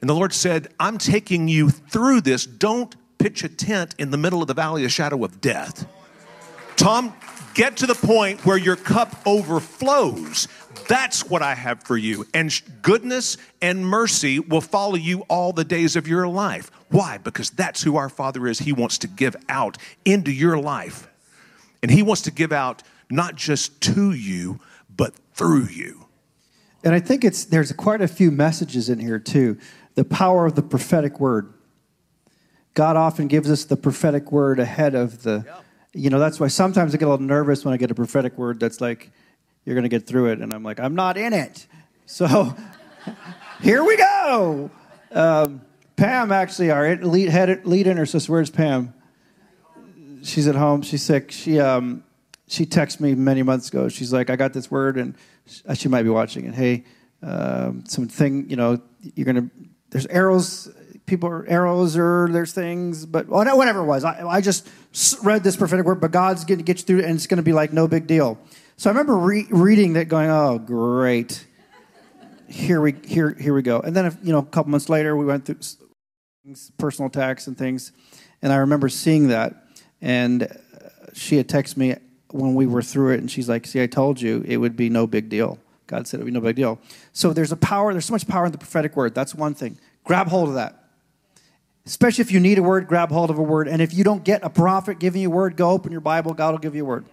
And 0.00 0.10
the 0.10 0.14
Lord 0.14 0.32
said, 0.32 0.68
I'm 0.80 0.98
taking 0.98 1.46
you 1.46 1.70
through 1.70 2.22
this. 2.22 2.44
Don't 2.44 2.94
pitch 3.18 3.44
a 3.44 3.48
tent 3.48 3.94
in 3.98 4.10
the 4.10 4.18
middle 4.18 4.42
of 4.42 4.48
the 4.48 4.54
valley 4.54 4.84
of 4.84 4.90
shadow 4.90 5.24
of 5.24 5.40
death. 5.40 5.86
Tom, 6.74 7.14
get 7.54 7.76
to 7.76 7.86
the 7.86 7.94
point 7.94 8.44
where 8.44 8.56
your 8.56 8.74
cup 8.74 9.14
overflows. 9.24 10.48
That's 10.92 11.24
what 11.24 11.40
I 11.40 11.54
have 11.54 11.82
for 11.84 11.96
you. 11.96 12.26
And 12.34 12.52
goodness 12.82 13.38
and 13.62 13.86
mercy 13.86 14.38
will 14.40 14.60
follow 14.60 14.96
you 14.96 15.20
all 15.22 15.54
the 15.54 15.64
days 15.64 15.96
of 15.96 16.06
your 16.06 16.28
life. 16.28 16.70
Why? 16.90 17.16
Because 17.16 17.48
that's 17.48 17.82
who 17.82 17.96
our 17.96 18.10
Father 18.10 18.46
is. 18.46 18.58
He 18.58 18.74
wants 18.74 18.98
to 18.98 19.08
give 19.08 19.34
out 19.48 19.78
into 20.04 20.30
your 20.30 20.58
life. 20.58 21.08
And 21.80 21.90
He 21.90 22.02
wants 22.02 22.20
to 22.22 22.30
give 22.30 22.52
out 22.52 22.82
not 23.08 23.36
just 23.36 23.80
to 23.80 24.12
you, 24.12 24.60
but 24.94 25.14
through 25.32 25.68
you. 25.68 26.04
And 26.84 26.94
I 26.94 27.00
think 27.00 27.24
it's 27.24 27.46
there's 27.46 27.72
quite 27.72 28.02
a 28.02 28.08
few 28.08 28.30
messages 28.30 28.90
in 28.90 28.98
here 28.98 29.18
too. 29.18 29.56
The 29.94 30.04
power 30.04 30.44
of 30.44 30.56
the 30.56 30.62
prophetic 30.62 31.18
word. 31.18 31.54
God 32.74 32.96
often 32.96 33.28
gives 33.28 33.50
us 33.50 33.64
the 33.64 33.78
prophetic 33.78 34.30
word 34.30 34.58
ahead 34.58 34.94
of 34.94 35.22
the 35.22 35.44
yep 35.46 35.64
you 35.94 36.08
know, 36.08 36.18
that's 36.18 36.40
why 36.40 36.48
sometimes 36.48 36.94
I 36.94 36.98
get 36.98 37.06
a 37.06 37.10
little 37.10 37.26
nervous 37.26 37.64
when 37.64 37.74
I 37.74 37.76
get 37.76 37.90
a 37.90 37.94
prophetic 37.94 38.38
word 38.38 38.58
that's 38.58 38.80
like, 38.80 39.10
you're 39.64 39.74
going 39.74 39.84
to 39.84 39.88
get 39.88 40.06
through 40.06 40.32
it. 40.32 40.40
And 40.40 40.52
I'm 40.52 40.62
like, 40.62 40.80
I'm 40.80 40.94
not 40.94 41.16
in 41.16 41.32
it. 41.32 41.66
So 42.06 42.54
here 43.60 43.84
we 43.84 43.96
go. 43.96 44.70
Um, 45.12 45.62
Pam, 45.96 46.32
actually, 46.32 46.70
our 46.70 46.96
lead, 46.96 47.28
head, 47.28 47.66
lead 47.66 47.86
intercessor, 47.86 48.32
where's 48.32 48.50
Pam? 48.50 48.94
She's 50.22 50.46
at 50.48 50.54
home. 50.54 50.82
She's 50.82 51.02
sick. 51.02 51.30
She, 51.30 51.60
um, 51.60 52.04
she 52.48 52.66
texted 52.66 53.00
me 53.00 53.14
many 53.14 53.42
months 53.42 53.68
ago. 53.68 53.88
She's 53.88 54.12
like, 54.12 54.30
I 54.30 54.36
got 54.36 54.52
this 54.52 54.70
word, 54.70 54.96
and 54.96 55.14
she 55.74 55.88
might 55.88 56.02
be 56.02 56.08
watching 56.08 56.46
it. 56.46 56.54
Hey, 56.54 56.84
um, 57.22 57.84
something, 57.86 58.48
you 58.48 58.56
know, 58.56 58.80
you're 59.14 59.24
going 59.24 59.48
to, 59.48 59.50
there's 59.90 60.06
arrows 60.06 60.68
people 61.06 61.28
are 61.28 61.46
arrows 61.48 61.96
or 61.96 62.28
there's 62.30 62.52
things, 62.52 63.04
but 63.06 63.28
whatever 63.28 63.80
it 63.80 63.84
was. 63.84 64.04
I, 64.04 64.26
I 64.26 64.40
just 64.40 64.68
read 65.22 65.42
this 65.44 65.56
prophetic 65.56 65.84
word, 65.84 66.00
but 66.00 66.10
God's 66.10 66.44
going 66.44 66.58
to 66.58 66.64
get 66.64 66.78
you 66.78 66.84
through 66.84 66.98
it, 67.00 67.04
and 67.04 67.16
it's 67.16 67.26
going 67.26 67.38
to 67.38 67.42
be 67.42 67.52
like 67.52 67.72
no 67.72 67.88
big 67.88 68.06
deal. 68.06 68.38
So 68.76 68.90
I 68.90 68.92
remember 68.92 69.16
re- 69.16 69.46
reading 69.50 69.92
that, 69.94 70.06
going, 70.06 70.30
"Oh, 70.30 70.58
great! 70.58 71.46
Here 72.48 72.80
we 72.80 72.94
here 73.04 73.36
here 73.38 73.54
we 73.54 73.62
go." 73.62 73.80
And 73.80 73.94
then, 73.94 74.16
you 74.22 74.32
know, 74.32 74.38
a 74.38 74.44
couple 74.44 74.70
months 74.70 74.88
later, 74.88 75.16
we 75.16 75.24
went 75.24 75.46
through 75.46 75.58
personal 76.78 77.08
attacks 77.08 77.46
and 77.46 77.56
things, 77.56 77.92
and 78.40 78.52
I 78.52 78.56
remember 78.56 78.88
seeing 78.88 79.28
that, 79.28 79.54
and 80.00 80.44
uh, 80.44 80.48
she 81.12 81.36
had 81.36 81.48
texted 81.48 81.76
me 81.76 81.96
when 82.30 82.54
we 82.54 82.66
were 82.66 82.82
through 82.82 83.12
it, 83.12 83.20
and 83.20 83.30
she's 83.30 83.48
like, 83.48 83.66
"See, 83.66 83.82
I 83.82 83.86
told 83.86 84.20
you 84.20 84.44
it 84.46 84.56
would 84.56 84.76
be 84.76 84.88
no 84.88 85.06
big 85.06 85.28
deal." 85.28 85.58
God 85.86 86.06
said 86.06 86.20
it 86.20 86.22
would 86.22 86.32
be 86.32 86.32
no 86.32 86.40
big 86.40 86.56
deal. 86.56 86.78
So 87.12 87.34
there's 87.34 87.52
a 87.52 87.56
power. 87.56 87.92
There's 87.92 88.06
so 88.06 88.14
much 88.14 88.26
power 88.26 88.46
in 88.46 88.52
the 88.52 88.58
prophetic 88.58 88.96
word. 88.96 89.14
That's 89.14 89.34
one 89.34 89.54
thing. 89.54 89.78
Grab 90.04 90.28
hold 90.28 90.48
of 90.48 90.54
that. 90.54 90.82
Especially 91.84 92.22
if 92.22 92.30
you 92.30 92.40
need 92.40 92.58
a 92.58 92.62
word, 92.62 92.86
grab 92.86 93.10
hold 93.10 93.28
of 93.28 93.38
a 93.38 93.42
word. 93.42 93.68
And 93.68 93.82
if 93.82 93.92
you 93.92 94.02
don't 94.04 94.24
get 94.24 94.42
a 94.42 94.50
prophet 94.50 94.98
giving 94.98 95.20
you 95.20 95.28
a 95.28 95.34
word, 95.34 95.56
go 95.56 95.70
open 95.70 95.92
your 95.92 96.00
Bible. 96.00 96.32
God 96.32 96.52
will 96.52 96.58
give 96.58 96.74
you 96.74 96.82
a 96.82 96.86
word. 96.86 97.04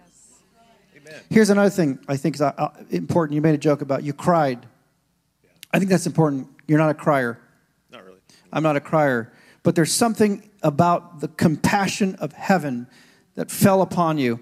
Here's 1.28 1.50
another 1.50 1.70
thing 1.70 1.98
I 2.08 2.16
think 2.16 2.36
is 2.36 2.40
uh, 2.40 2.52
uh, 2.56 2.70
important. 2.90 3.34
You 3.34 3.40
made 3.40 3.54
a 3.54 3.58
joke 3.58 3.82
about 3.82 4.02
you 4.02 4.12
cried. 4.12 4.66
Yeah. 5.42 5.50
I 5.72 5.78
think 5.78 5.90
that's 5.90 6.06
important. 6.06 6.48
You're 6.66 6.78
not 6.78 6.90
a 6.90 6.94
crier. 6.94 7.38
Not 7.90 8.04
really. 8.04 8.18
I'm 8.52 8.62
not 8.62 8.76
a 8.76 8.80
crier. 8.80 9.32
But 9.62 9.74
there's 9.74 9.92
something 9.92 10.48
about 10.62 11.20
the 11.20 11.28
compassion 11.28 12.14
of 12.16 12.32
heaven 12.32 12.86
that 13.34 13.50
fell 13.50 13.82
upon 13.82 14.18
you. 14.18 14.40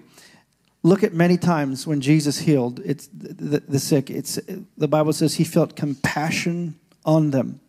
Look 0.81 1.03
at 1.03 1.13
many 1.13 1.37
times 1.37 1.85
when 1.85 1.99
Jesus 1.99 2.39
healed 2.39 2.79
it's 2.85 3.07
the, 3.07 3.33
the, 3.33 3.59
the 3.59 3.79
sick. 3.79 4.09
It's, 4.09 4.39
the 4.77 4.87
Bible 4.87 5.11
says 5.11 5.35
he 5.35 5.43
felt 5.43 5.75
compassion 5.75 6.79
on 7.05 7.31
them. 7.31 7.59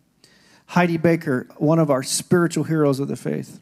Heidi 0.67 0.95
Baker, 0.95 1.47
one 1.57 1.79
of 1.79 1.89
our 1.89 2.03
spiritual 2.03 2.63
heroes 2.63 3.01
of 3.01 3.09
the 3.09 3.17
faith, 3.17 3.59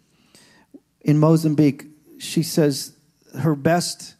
in 1.01 1.17
Mozambique, 1.17 1.85
she 2.19 2.43
says 2.43 2.93
her 3.39 3.55
best 3.55 4.15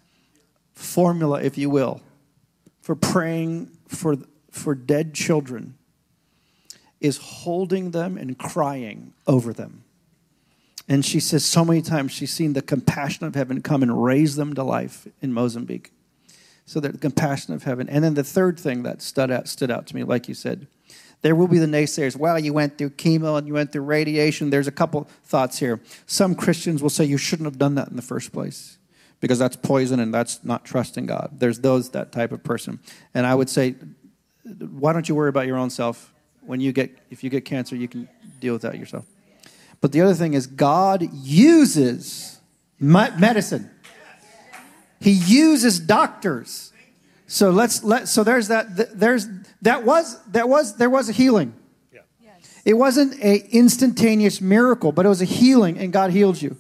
formula, 0.80 1.42
if 1.42 1.58
you 1.58 1.70
will, 1.70 2.02
for 2.82 2.96
praying 2.96 3.70
for, 3.88 4.16
for 4.50 4.74
dead 4.74 5.14
children 5.14 5.76
is 7.02 7.18
holding 7.18 7.92
them 7.92 8.18
and 8.18 8.38
crying 8.38 9.14
over 9.28 9.54
them. 9.54 9.84
And 10.88 11.06
she 11.06 11.20
says 11.20 11.46
so 11.46 11.64
many 11.64 11.82
times 11.82 12.12
she's 12.12 12.34
seen 12.34 12.54
the 12.54 12.62
compassion 12.62 13.26
of 13.26 13.36
heaven 13.36 13.62
come 13.62 13.84
and 13.84 14.04
raise 14.04 14.36
them 14.36 14.54
to 14.56 14.64
life 14.64 15.08
in 15.22 15.34
Mozambique. 15.34 15.92
So 16.66 16.80
the 16.80 16.94
compassion 16.98 17.54
of 17.54 17.64
heaven. 17.64 17.90
And 17.90 18.04
then 18.04 18.16
the 18.16 18.24
third 18.24 18.60
thing 18.60 18.84
that 18.84 19.02
stood 19.02 19.32
out, 19.32 19.48
stood 19.48 19.72
out 19.72 19.86
to 19.88 19.96
me, 19.96 20.04
like 20.04 20.28
you 20.28 20.34
said, 20.34 20.68
there 21.22 21.36
will 21.36 21.48
be 21.48 21.60
the 21.60 21.66
naysayers. 21.66 22.16
Well, 22.16 22.40
you 22.40 22.54
went 22.54 22.78
through 22.78 22.92
chemo 22.92 23.38
and 23.38 23.48
you 23.48 23.54
went 23.54 23.72
through 23.72 23.84
radiation. 23.84 24.50
There's 24.50 24.68
a 24.68 24.72
couple 24.72 25.10
thoughts 25.24 25.60
here. 25.60 25.80
Some 26.06 26.36
Christians 26.36 26.82
will 26.82 26.90
say 26.90 27.06
you 27.06 27.18
shouldn't 27.18 27.46
have 27.46 27.58
done 27.58 27.76
that 27.76 27.90
in 27.90 27.96
the 27.96 28.02
first 28.02 28.32
place 28.32 28.79
because 29.20 29.40
that's 29.40 29.56
poison 29.56 30.00
and 30.00 30.14
that's 30.14 30.44
not 30.44 30.66
trusting 30.66 31.06
God. 31.06 31.32
There's 31.34 31.60
those 31.60 31.90
that 31.92 32.12
type 32.12 32.32
of 32.32 32.44
person. 32.44 32.80
And 33.14 33.26
I 33.26 33.36
would 33.36 33.50
say, 33.50 33.76
why 34.44 34.94
don't 34.94 35.08
you 35.08 35.16
worry 35.16 35.30
about 35.30 35.48
your 35.48 35.58
own 35.58 35.70
self? 35.70 36.14
When 36.42 36.60
you 36.60 36.72
get, 36.72 36.98
if 37.10 37.24
you 37.24 37.30
get 37.30 37.46
cancer, 37.46 37.76
you 37.76 37.88
can 37.88 38.10
deal 38.40 38.54
with 38.54 38.64
that 38.64 38.78
yourself. 38.78 39.06
But 39.82 39.92
the 39.92 40.02
other 40.02 40.14
thing 40.14 40.34
is, 40.34 40.48
God 40.48 41.08
uses 41.14 42.40
medicine. 42.80 43.70
He 45.00 45.12
uses 45.12 45.80
doctors. 45.80 46.74
So 47.28 47.52
let's 47.52 47.84
let. 47.84 48.08
So 48.08 48.24
there's 48.24 48.48
that. 48.48 48.98
There's 48.98 49.28
that 49.62 49.86
was 49.86 50.22
that 50.32 50.50
was 50.50 50.76
there 50.78 50.90
was 50.90 51.10
a 51.10 51.12
healing. 51.14 51.54
It 52.66 52.74
wasn't 52.74 53.16
a 53.24 53.38
instantaneous 53.50 54.42
miracle, 54.42 54.92
but 54.92 55.06
it 55.06 55.10
was 55.10 55.22
a 55.22 55.26
healing, 55.26 55.78
and 55.78 55.94
God 55.94 56.12
healed 56.12 56.42
you. 56.42 56.58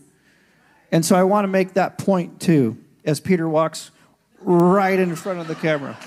And 0.91 1.05
so 1.05 1.15
I 1.15 1.23
want 1.23 1.43
to 1.43 1.47
make 1.47 1.73
that 1.73 1.97
point 1.97 2.39
too, 2.39 2.77
as 3.05 3.19
Peter 3.19 3.47
walks 3.47 3.91
right 4.41 4.99
in 4.99 5.15
front 5.15 5.39
of 5.39 5.47
the 5.47 5.55
camera. 5.55 5.97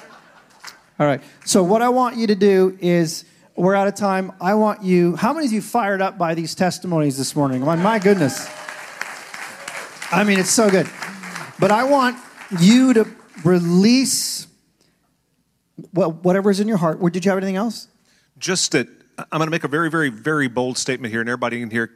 All 0.99 1.07
right. 1.07 1.21
So 1.45 1.63
what 1.63 1.83
I 1.83 1.89
want 1.89 2.17
you 2.17 2.27
to 2.29 2.35
do 2.35 2.77
is 2.81 3.25
we're 3.57 3.75
out 3.75 3.89
of 3.89 3.95
time. 3.95 4.33
I 4.41 4.55
want 4.55 4.83
you. 4.83 5.17
How 5.17 5.33
many 5.33 5.47
of 5.47 5.53
you 5.53 5.63
fired 5.63 6.01
up 6.01 6.19
by 6.19 6.35
these 6.35 6.55
testimonies 6.55 7.17
this 7.17 7.37
morning? 7.37 7.63
My, 7.63 7.77
my 7.77 7.99
goodness. 7.99 8.49
I 10.11 10.25
mean, 10.25 10.39
it's 10.39 10.51
so 10.51 10.71
good. 10.71 10.89
But 11.59 11.71
I 11.71 11.85
want 11.85 12.17
you 12.61 12.93
to 12.95 13.09
release 13.45 14.47
whatever 15.93 16.51
is 16.51 16.61
in 16.61 16.69
your 16.69 16.77
heart. 16.77 17.01
Did 17.13 17.25
you 17.25 17.31
have 17.31 17.39
anything 17.39 17.57
else? 17.57 17.89
Just 18.39 18.73
that 18.73 18.89
I'm 19.19 19.39
going 19.39 19.47
to 19.47 19.51
make 19.51 19.65
a 19.65 19.69
very, 19.69 19.91
very, 19.91 20.09
very 20.09 20.49
bold 20.49 20.79
statement 20.79 21.13
here, 21.13 21.21
and 21.21 21.29
everybody 21.29 21.61
in 21.61 21.71
here. 21.71 21.91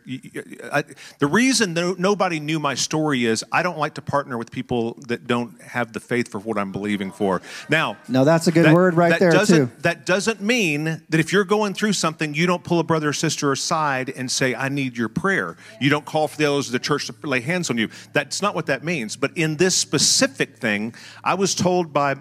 I, 0.70 0.84
the 1.18 1.26
reason 1.26 1.72
no, 1.72 1.94
nobody 1.98 2.40
knew 2.40 2.58
my 2.58 2.74
story 2.74 3.24
is 3.24 3.42
I 3.50 3.62
don't 3.62 3.78
like 3.78 3.94
to 3.94 4.02
partner 4.02 4.36
with 4.36 4.50
people 4.50 4.98
that 5.08 5.26
don't 5.26 5.60
have 5.62 5.94
the 5.94 6.00
faith 6.00 6.28
for 6.28 6.38
what 6.38 6.58
I'm 6.58 6.72
believing 6.72 7.10
for. 7.10 7.40
Now, 7.70 7.96
No, 8.08 8.24
that's 8.24 8.48
a 8.48 8.52
good 8.52 8.70
word 8.72 8.94
right 8.94 9.10
that 9.10 9.20
there, 9.20 9.30
doesn't, 9.30 9.68
too. 9.68 9.72
That 9.80 10.04
doesn't 10.04 10.42
mean 10.42 10.84
that 10.84 11.18
if 11.18 11.32
you're 11.32 11.44
going 11.44 11.72
through 11.72 11.94
something, 11.94 12.34
you 12.34 12.46
don't 12.46 12.62
pull 12.62 12.80
a 12.80 12.84
brother 12.84 13.08
or 13.08 13.14
sister 13.14 13.50
aside 13.50 14.10
and 14.10 14.30
say, 14.30 14.54
"I 14.54 14.68
need 14.68 14.98
your 14.98 15.08
prayer." 15.08 15.56
You 15.80 15.88
don't 15.88 16.04
call 16.04 16.28
for 16.28 16.36
the 16.36 16.44
elders 16.44 16.66
of 16.66 16.72
the 16.72 16.78
church 16.78 17.06
to 17.06 17.14
lay 17.22 17.40
hands 17.40 17.70
on 17.70 17.78
you. 17.78 17.88
That's 18.12 18.42
not 18.42 18.54
what 18.54 18.66
that 18.66 18.84
means. 18.84 19.16
But 19.16 19.30
in 19.36 19.56
this 19.56 19.74
specific 19.74 20.58
thing, 20.58 20.94
I 21.24 21.32
was 21.34 21.54
told 21.54 21.94
by 21.94 22.16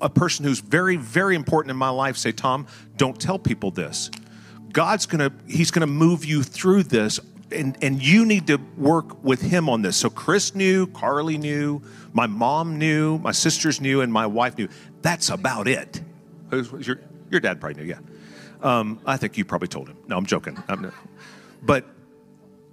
a 0.00 0.08
person 0.08 0.44
who's 0.44 0.60
very, 0.60 0.96
very 0.96 1.36
important 1.36 1.70
in 1.70 1.76
my 1.76 1.90
life, 1.90 2.16
say, 2.16 2.32
Tom, 2.32 2.66
don't 2.96 3.20
tell 3.20 3.38
people 3.38 3.70
this. 3.70 4.10
God's 4.72 5.06
gonna, 5.06 5.32
He's 5.46 5.70
gonna 5.70 5.86
move 5.86 6.24
you 6.24 6.42
through 6.42 6.84
this, 6.84 7.20
and, 7.50 7.76
and 7.82 8.02
you 8.02 8.24
need 8.26 8.46
to 8.48 8.58
work 8.76 9.22
with 9.24 9.40
Him 9.40 9.68
on 9.68 9.82
this. 9.82 9.96
So 9.96 10.10
Chris 10.10 10.54
knew, 10.54 10.86
Carly 10.88 11.38
knew, 11.38 11.82
my 12.12 12.26
mom 12.26 12.78
knew, 12.78 13.18
my 13.18 13.32
sisters 13.32 13.80
knew, 13.80 14.00
and 14.00 14.12
my 14.12 14.26
wife 14.26 14.58
knew. 14.58 14.68
That's 15.02 15.30
about 15.30 15.68
it. 15.68 16.02
Was- 16.50 16.86
Your, 16.86 17.00
your 17.30 17.40
dad 17.40 17.60
probably 17.60 17.82
knew, 17.82 17.88
yeah. 17.88 17.98
Um, 18.62 19.00
I 19.06 19.16
think 19.16 19.38
you 19.38 19.44
probably 19.44 19.68
told 19.68 19.88
him. 19.88 19.96
No, 20.08 20.16
I'm 20.16 20.26
joking. 20.26 20.58
I'm, 20.68 20.92
but 21.62 21.84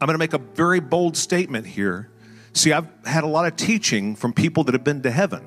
I'm 0.01 0.07
going 0.07 0.15
to 0.15 0.17
make 0.17 0.33
a 0.33 0.39
very 0.39 0.79
bold 0.79 1.15
statement 1.15 1.67
here. 1.67 2.09
See, 2.53 2.73
I've 2.73 2.87
had 3.05 3.23
a 3.23 3.27
lot 3.27 3.45
of 3.45 3.55
teaching 3.55 4.15
from 4.15 4.33
people 4.33 4.63
that 4.63 4.73
have 4.73 4.83
been 4.83 5.03
to 5.03 5.11
heaven. 5.11 5.45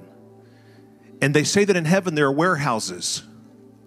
And 1.20 1.34
they 1.34 1.42
say 1.42 1.64
that 1.64 1.76
in 1.76 1.84
heaven 1.84 2.14
there 2.14 2.26
are 2.26 2.32
warehouses 2.32 3.24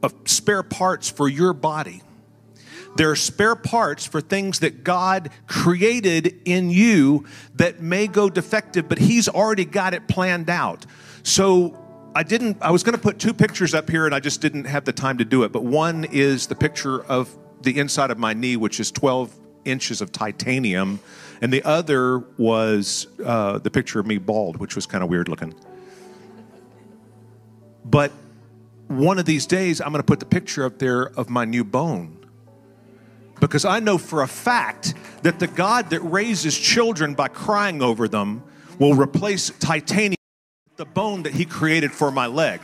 of 0.03 0.13
spare 0.25 0.63
parts 0.63 1.09
for 1.09 1.29
your 1.29 1.53
body. 1.53 2.01
There 2.95 3.09
are 3.09 3.15
spare 3.15 3.55
parts 3.55 4.05
for 4.05 4.21
things 4.21 4.59
that 4.59 4.83
God 4.83 5.29
created 5.47 6.41
in 6.45 6.69
you 6.69 7.25
that 7.55 7.81
may 7.81 8.07
go 8.07 8.29
defective, 8.29 8.89
but 8.89 8.97
He's 8.97 9.29
already 9.29 9.65
got 9.65 9.93
it 9.93 10.07
planned 10.07 10.49
out. 10.49 10.85
So 11.23 11.77
I 12.13 12.23
didn't, 12.23 12.57
I 12.61 12.71
was 12.71 12.83
going 12.83 12.95
to 12.95 13.01
put 13.01 13.19
two 13.19 13.33
pictures 13.33 13.73
up 13.73 13.89
here 13.89 14.05
and 14.05 14.13
I 14.13 14.19
just 14.19 14.41
didn't 14.41 14.65
have 14.65 14.85
the 14.85 14.93
time 14.93 15.17
to 15.19 15.25
do 15.25 15.43
it. 15.43 15.51
But 15.51 15.63
one 15.63 16.03
is 16.05 16.47
the 16.47 16.55
picture 16.55 17.03
of 17.05 17.35
the 17.61 17.79
inside 17.79 18.11
of 18.11 18.17
my 18.17 18.33
knee, 18.33 18.57
which 18.57 18.79
is 18.79 18.91
12 18.91 19.33
inches 19.63 20.01
of 20.01 20.11
titanium. 20.11 20.99
And 21.41 21.53
the 21.53 21.63
other 21.63 22.19
was 22.37 23.07
uh, 23.23 23.59
the 23.59 23.71
picture 23.71 23.99
of 23.99 24.05
me 24.05 24.17
bald, 24.17 24.57
which 24.57 24.75
was 24.75 24.85
kind 24.85 25.03
of 25.03 25.09
weird 25.09 25.29
looking. 25.29 25.55
But 27.85 28.11
one 28.87 29.17
of 29.17 29.25
these 29.25 29.45
days, 29.45 29.79
I'm 29.79 29.91
going 29.91 30.01
to 30.01 30.05
put 30.05 30.19
the 30.19 30.25
picture 30.25 30.65
up 30.65 30.79
there 30.79 31.07
of 31.17 31.29
my 31.29 31.45
new 31.45 31.63
bone. 31.63 32.20
Because 33.51 33.65
I 33.65 33.81
know 33.81 33.97
for 33.97 34.21
a 34.21 34.29
fact 34.29 34.93
that 35.23 35.39
the 35.39 35.47
God 35.47 35.89
that 35.89 35.99
raises 35.99 36.57
children 36.57 37.15
by 37.15 37.27
crying 37.27 37.81
over 37.81 38.07
them 38.07 38.43
will 38.79 38.93
replace 38.93 39.49
titanium 39.59 40.15
the 40.77 40.85
bone 40.85 41.23
that 41.23 41.33
He 41.33 41.43
created 41.43 41.91
for 41.91 42.11
my 42.11 42.27
leg. 42.27 42.61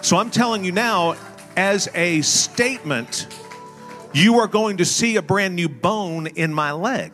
So 0.00 0.16
I'm 0.16 0.30
telling 0.30 0.64
you 0.64 0.72
now, 0.72 1.16
as 1.54 1.90
a 1.94 2.22
statement, 2.22 3.26
you 4.14 4.38
are 4.38 4.46
going 4.46 4.78
to 4.78 4.86
see 4.86 5.16
a 5.16 5.22
brand 5.22 5.54
new 5.54 5.68
bone 5.68 6.26
in 6.28 6.54
my 6.54 6.72
leg. 6.72 7.12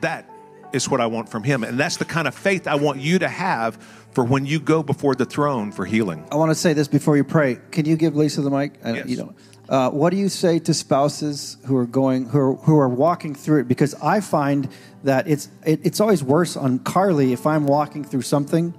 That 0.00 0.26
is 0.72 0.88
what 0.88 1.02
I 1.02 1.06
want 1.08 1.28
from 1.28 1.42
Him. 1.42 1.62
And 1.62 1.78
that's 1.78 1.98
the 1.98 2.06
kind 2.06 2.26
of 2.26 2.34
faith 2.34 2.66
I 2.66 2.76
want 2.76 3.00
you 3.00 3.18
to 3.18 3.28
have 3.28 3.76
for 4.12 4.24
when 4.24 4.46
you 4.46 4.60
go 4.60 4.82
before 4.82 5.14
the 5.14 5.26
throne 5.26 5.72
for 5.72 5.84
healing. 5.84 6.26
I 6.32 6.36
want 6.36 6.50
to 6.52 6.54
say 6.54 6.72
this 6.72 6.88
before 6.88 7.18
you 7.18 7.24
pray. 7.24 7.58
Can 7.70 7.84
you 7.84 7.96
give 7.96 8.16
Lisa 8.16 8.40
the 8.40 8.50
mic? 8.50 8.78
I, 8.82 8.94
Yes. 8.94 9.08
You 9.08 9.16
don't. 9.18 9.36
Uh, 9.68 9.90
what 9.90 10.10
do 10.10 10.16
you 10.16 10.28
say 10.28 10.58
to 10.58 10.74
spouses 10.74 11.56
who 11.66 11.76
are 11.76 11.86
going 11.86 12.26
who 12.26 12.38
are, 12.38 12.54
who 12.54 12.78
are 12.78 12.88
walking 12.88 13.34
through 13.34 13.60
it? 13.60 13.68
Because 13.68 13.94
I 14.02 14.20
find 14.20 14.68
that 15.04 15.26
it's 15.26 15.48
it, 15.64 15.80
it's 15.84 16.00
always 16.00 16.22
worse 16.22 16.56
on 16.56 16.78
Carly 16.80 17.32
if 17.32 17.46
I'm 17.46 17.66
walking 17.66 18.04
through 18.04 18.22
something. 18.22 18.74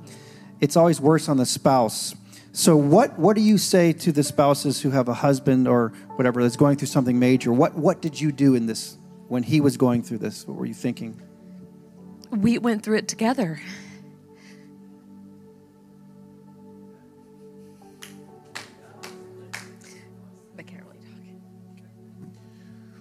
It's 0.61 0.77
always 0.77 1.01
worse 1.01 1.27
on 1.27 1.37
the 1.37 1.45
spouse. 1.45 2.15
So 2.51 2.77
what 2.77 3.17
what 3.17 3.35
do 3.35 3.41
you 3.41 3.57
say 3.57 3.93
to 3.93 4.11
the 4.11 4.23
spouses 4.23 4.81
who 4.81 4.91
have 4.91 5.07
a 5.07 5.13
husband 5.13 5.67
or 5.67 5.89
whatever 6.15 6.43
that's 6.43 6.55
going 6.55 6.77
through 6.77 6.87
something 6.87 7.17
major? 7.17 7.51
What 7.51 7.75
what 7.75 8.01
did 8.01 8.21
you 8.21 8.31
do 8.31 8.55
in 8.55 8.67
this 8.67 8.97
when 9.27 9.43
he 9.43 9.61
was 9.61 9.77
going 9.77 10.03
through 10.03 10.19
this? 10.19 10.47
What 10.47 10.55
were 10.55 10.65
you 10.65 10.75
thinking? 10.75 11.19
we 12.31 12.57
went 12.57 12.83
through 12.83 12.97
it 12.97 13.07
together. 13.07 13.61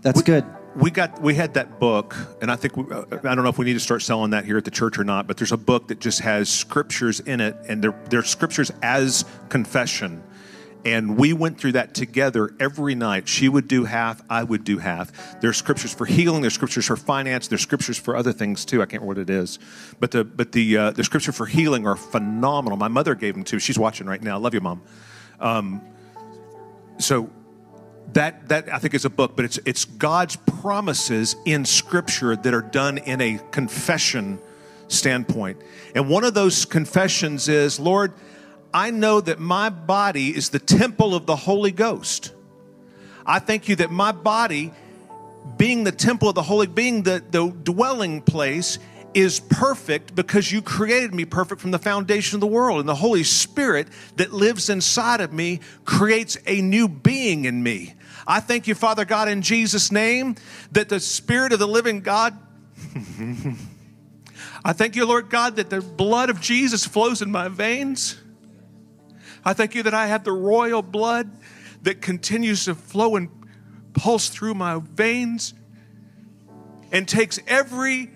That's 0.05 0.23
good. 0.23 0.45
we 0.77 0.91
got 0.91 1.21
we 1.23 1.35
had 1.35 1.55
that 1.55 1.81
book 1.81 2.15
and 2.43 2.51
i 2.51 2.57
think 2.57 2.77
we, 2.77 2.85
uh, 2.93 3.05
i 3.11 3.35
don't 3.35 3.43
know 3.43 3.49
if 3.49 3.59
we 3.59 3.65
need 3.65 3.75
to 3.75 3.81
start 3.81 4.03
selling 4.03 4.31
that 4.33 4.45
here 4.45 4.59
at 4.59 4.65
the 4.65 4.71
church 4.71 4.99
or 4.99 5.05
not 5.05 5.27
but 5.27 5.37
there's 5.37 5.53
a 5.53 5.57
book 5.57 5.89
that 5.89 5.99
just 6.01 6.21
has 6.21 6.49
scriptures 6.49 7.21
in 7.21 7.41
it 7.41 7.57
and 7.69 7.83
they're, 7.83 7.99
they're 8.11 8.23
scriptures 8.23 8.71
as 8.83 9.25
confession. 9.49 10.23
And 10.87 11.17
we 11.17 11.33
went 11.33 11.59
through 11.59 11.73
that 11.73 11.95
together 11.95 12.55
every 12.61 12.95
night. 12.95 13.27
She 13.27 13.49
would 13.49 13.69
do 13.69 13.85
half 13.85 14.21
i 14.29 14.43
would 14.43 14.65
do 14.65 14.77
half. 14.77 15.41
There's 15.41 15.57
scriptures 15.57 15.95
for 15.95 16.05
healing 16.05 16.43
there's 16.43 16.53
scriptures 16.53 16.85
for 16.85 16.97
finance 16.97 17.49
there's 17.49 17.63
scriptures 17.63 17.97
for 17.97 18.15
other 18.15 18.33
things 18.33 18.67
too. 18.67 18.83
I 18.83 18.87
can't 18.87 19.03
remember 19.03 19.23
what 19.23 19.31
it 19.31 19.31
is. 19.31 19.59
But 19.99 20.11
the 20.11 20.25
but 20.25 20.53
the 20.53 20.77
uh, 20.77 20.91
the 20.91 21.03
scripture 21.03 21.33
for 21.33 21.47
healing 21.47 21.87
are 21.87 21.97
phenomenal. 21.97 22.77
My 22.77 22.89
mother 22.89 23.15
gave 23.15 23.33
them 23.33 23.45
to 23.45 23.59
she's 23.59 23.79
watching 23.79 24.07
right 24.07 24.23
now. 24.23 24.39
Love 24.39 24.53
you 24.53 24.61
mom. 24.61 24.83
Um, 25.41 25.81
so 26.99 27.31
that 28.13 28.49
that 28.49 28.73
I 28.73 28.79
think 28.79 28.95
is 28.95 29.05
a 29.05 29.11
book, 29.11 29.35
but 29.35 29.45
it's 29.45 29.59
it's 29.65 29.85
God's 29.85 30.37
promises 30.37 31.37
in 31.45 31.65
Scripture 31.65 32.37
that 32.37 32.55
are 32.55 32.63
done 32.63 32.99
in 32.99 33.21
a 33.21 33.41
confession 33.51 34.39
standpoint. 34.89 35.61
And 35.95 36.09
one 36.09 36.25
of 36.25 36.35
those 36.35 36.65
confessions 36.65 37.49
is, 37.49 37.81
Lord, 37.81 38.13
I 38.73 38.91
know 38.91 39.21
that 39.21 39.39
my 39.39 39.71
body 39.71 40.37
is 40.37 40.51
the 40.51 40.59
temple 40.59 41.15
of 41.15 41.27
the 41.27 41.37
Holy 41.37 41.73
Ghost. 41.73 42.33
I 43.27 43.39
thank 43.39 43.69
you 43.69 43.77
that 43.77 43.91
my 43.91 44.13
body, 44.13 44.73
being 45.57 45.85
the 45.85 45.93
temple 45.93 46.29
of 46.29 46.35
the 46.35 46.43
Holy, 46.43 46.67
being 46.67 47.05
the, 47.05 47.23
the 47.31 47.49
dwelling 47.49 48.21
place, 48.21 48.79
is 49.15 49.41
perfect 49.41 50.15
because 50.15 50.51
you 50.51 50.61
created 50.61 51.15
me 51.15 51.25
perfect 51.25 51.61
from 51.61 51.71
the 51.71 51.79
foundation 51.79 52.37
of 52.37 52.41
the 52.41 52.47
world. 52.47 52.81
And 52.81 52.89
the 52.89 52.95
Holy 52.95 53.25
Spirit 53.25 53.89
that 54.17 54.33
lives 54.33 54.69
inside 54.69 55.21
of 55.21 55.33
me 55.33 55.61
creates 55.85 56.37
a 56.47 56.61
new 56.61 56.89
being 56.89 57.45
in 57.45 57.63
me. 57.63 57.95
I 58.27 58.41
thank 58.41 58.67
you, 58.67 58.75
Father 58.75 59.05
God, 59.05 59.29
in 59.29 59.43
Jesus' 59.43 59.93
name, 59.93 60.35
that 60.73 60.89
the 60.89 61.01
Spirit 61.01 61.53
of 61.53 61.59
the 61.59 61.69
living 61.69 62.01
God. 62.01 62.37
I 64.65 64.73
thank 64.73 64.97
you, 64.97 65.07
Lord 65.07 65.29
God, 65.29 65.57
that 65.57 65.71
the 65.71 65.81
blood 65.81 66.31
of 66.31 66.41
Jesus 66.41 66.87
flows 66.87 67.23
in 67.23 67.31
my 67.31 67.49
veins. 67.49 68.19
I 69.45 69.53
thank 69.53 69.75
you 69.75 69.83
that 69.83 69.95
I 69.95 70.07
have 70.07 70.25
the 70.25 70.33
royal 70.33 70.81
blood 70.81 71.31
that 71.83 72.01
continues 72.01 72.65
to 72.65 72.75
flow 72.75 73.17
and 73.17 73.29
pulse 73.93 74.31
through 74.31 74.55
my 74.55 74.81
veins 74.83 75.53
and 76.91 77.07
takes 77.07 77.39
every 77.47 78.11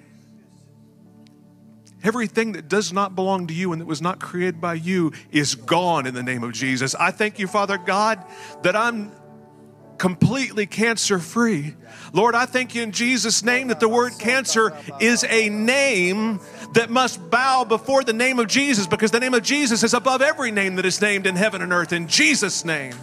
everything 2.09 2.53
that 2.53 2.69
does 2.69 2.93
not 2.93 3.15
belong 3.15 3.47
to 3.47 3.55
you 3.55 3.73
and 3.73 3.81
that 3.81 3.87
was 3.87 4.01
not 4.01 4.19
created 4.19 4.61
by 4.61 4.75
you 4.75 5.13
is 5.31 5.55
gone 5.55 6.07
in 6.07 6.15
the 6.15 6.23
name 6.23 6.43
of 6.43 6.53
Jesus. 6.53 6.95
I 6.95 7.11
thank 7.11 7.39
you, 7.39 7.47
Father 7.47 7.77
God, 7.77 8.25
that 8.63 8.75
I'm 8.75 9.13
completely 9.99 10.65
cancer 10.65 11.19
free. 11.19 11.75
Lord, 12.13 12.35
I 12.35 12.47
thank 12.47 12.75
you 12.75 12.83
in 12.83 12.93
Jesus' 12.93 13.45
name 13.45 13.69
that 13.69 13.81
the 13.81 13.89
word 13.89 14.13
cancer 14.19 14.75
is 15.01 15.25
a 15.25 15.51
name 15.51 16.41
that 16.73 16.89
must 16.89 17.31
bow 17.31 17.65
before 17.65 18.03
the 18.05 18.13
name 18.13 18.39
of 18.39 18.47
Jesus 18.47 18.87
because 18.87 19.11
the 19.11 19.21
name 19.21 19.35
of 19.35 19.43
Jesus 19.43 19.83
is 19.83 19.93
above 19.93 20.23
every 20.23 20.51
name 20.51 20.77
that 20.77 20.87
is 20.87 21.03
named 21.03 21.27
in 21.27 21.37
heaven 21.37 21.61
and 21.61 21.73
earth. 21.73 21.93
In 21.93 22.09
Jesus' 22.09 22.65
name. 22.65 22.95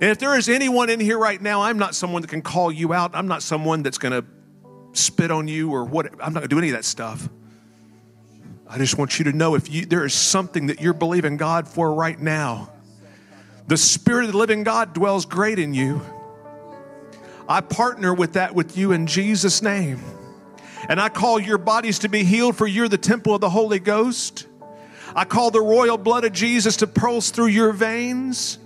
And 0.00 0.10
if 0.10 0.18
there 0.18 0.36
is 0.36 0.48
anyone 0.48 0.90
in 0.90 1.00
here 1.00 1.18
right 1.18 1.40
now, 1.40 1.62
I'm 1.62 1.78
not 1.78 1.94
someone 1.94 2.22
that 2.22 2.28
can 2.28 2.42
call 2.42 2.70
you 2.70 2.92
out. 2.92 3.12
I'm 3.14 3.26
not 3.26 3.42
someone 3.42 3.82
that's 3.82 3.98
going 3.98 4.12
to 4.12 4.28
spit 4.92 5.30
on 5.30 5.48
you 5.48 5.72
or 5.72 5.84
what. 5.84 6.06
I'm 6.20 6.32
not 6.32 6.40
going 6.40 6.42
to 6.42 6.48
do 6.48 6.58
any 6.58 6.68
of 6.68 6.74
that 6.74 6.84
stuff. 6.84 7.28
I 8.70 8.76
just 8.76 8.98
want 8.98 9.18
you 9.18 9.24
to 9.24 9.32
know 9.32 9.54
if 9.54 9.70
you, 9.70 9.86
there 9.86 10.04
is 10.04 10.12
something 10.12 10.66
that 10.66 10.80
you're 10.80 10.92
believing 10.92 11.38
God 11.38 11.66
for 11.66 11.94
right 11.94 12.20
now, 12.20 12.70
the 13.66 13.78
Spirit 13.78 14.26
of 14.26 14.32
the 14.32 14.38
living 14.38 14.62
God 14.62 14.92
dwells 14.92 15.24
great 15.24 15.58
in 15.58 15.72
you. 15.72 16.02
I 17.48 17.62
partner 17.62 18.12
with 18.12 18.34
that 18.34 18.54
with 18.54 18.76
you 18.76 18.92
in 18.92 19.06
Jesus' 19.06 19.62
name. 19.62 20.00
And 20.88 21.00
I 21.00 21.08
call 21.08 21.40
your 21.40 21.56
bodies 21.56 22.00
to 22.00 22.08
be 22.08 22.24
healed, 22.24 22.56
for 22.56 22.66
you're 22.66 22.88
the 22.88 22.98
temple 22.98 23.34
of 23.34 23.40
the 23.40 23.48
Holy 23.50 23.78
Ghost. 23.78 24.46
I 25.14 25.24
call 25.24 25.50
the 25.50 25.60
royal 25.60 25.96
blood 25.96 26.24
of 26.24 26.32
Jesus 26.32 26.76
to 26.76 26.86
pulse 26.86 27.30
through 27.30 27.46
your 27.46 27.72
veins. 27.72 28.58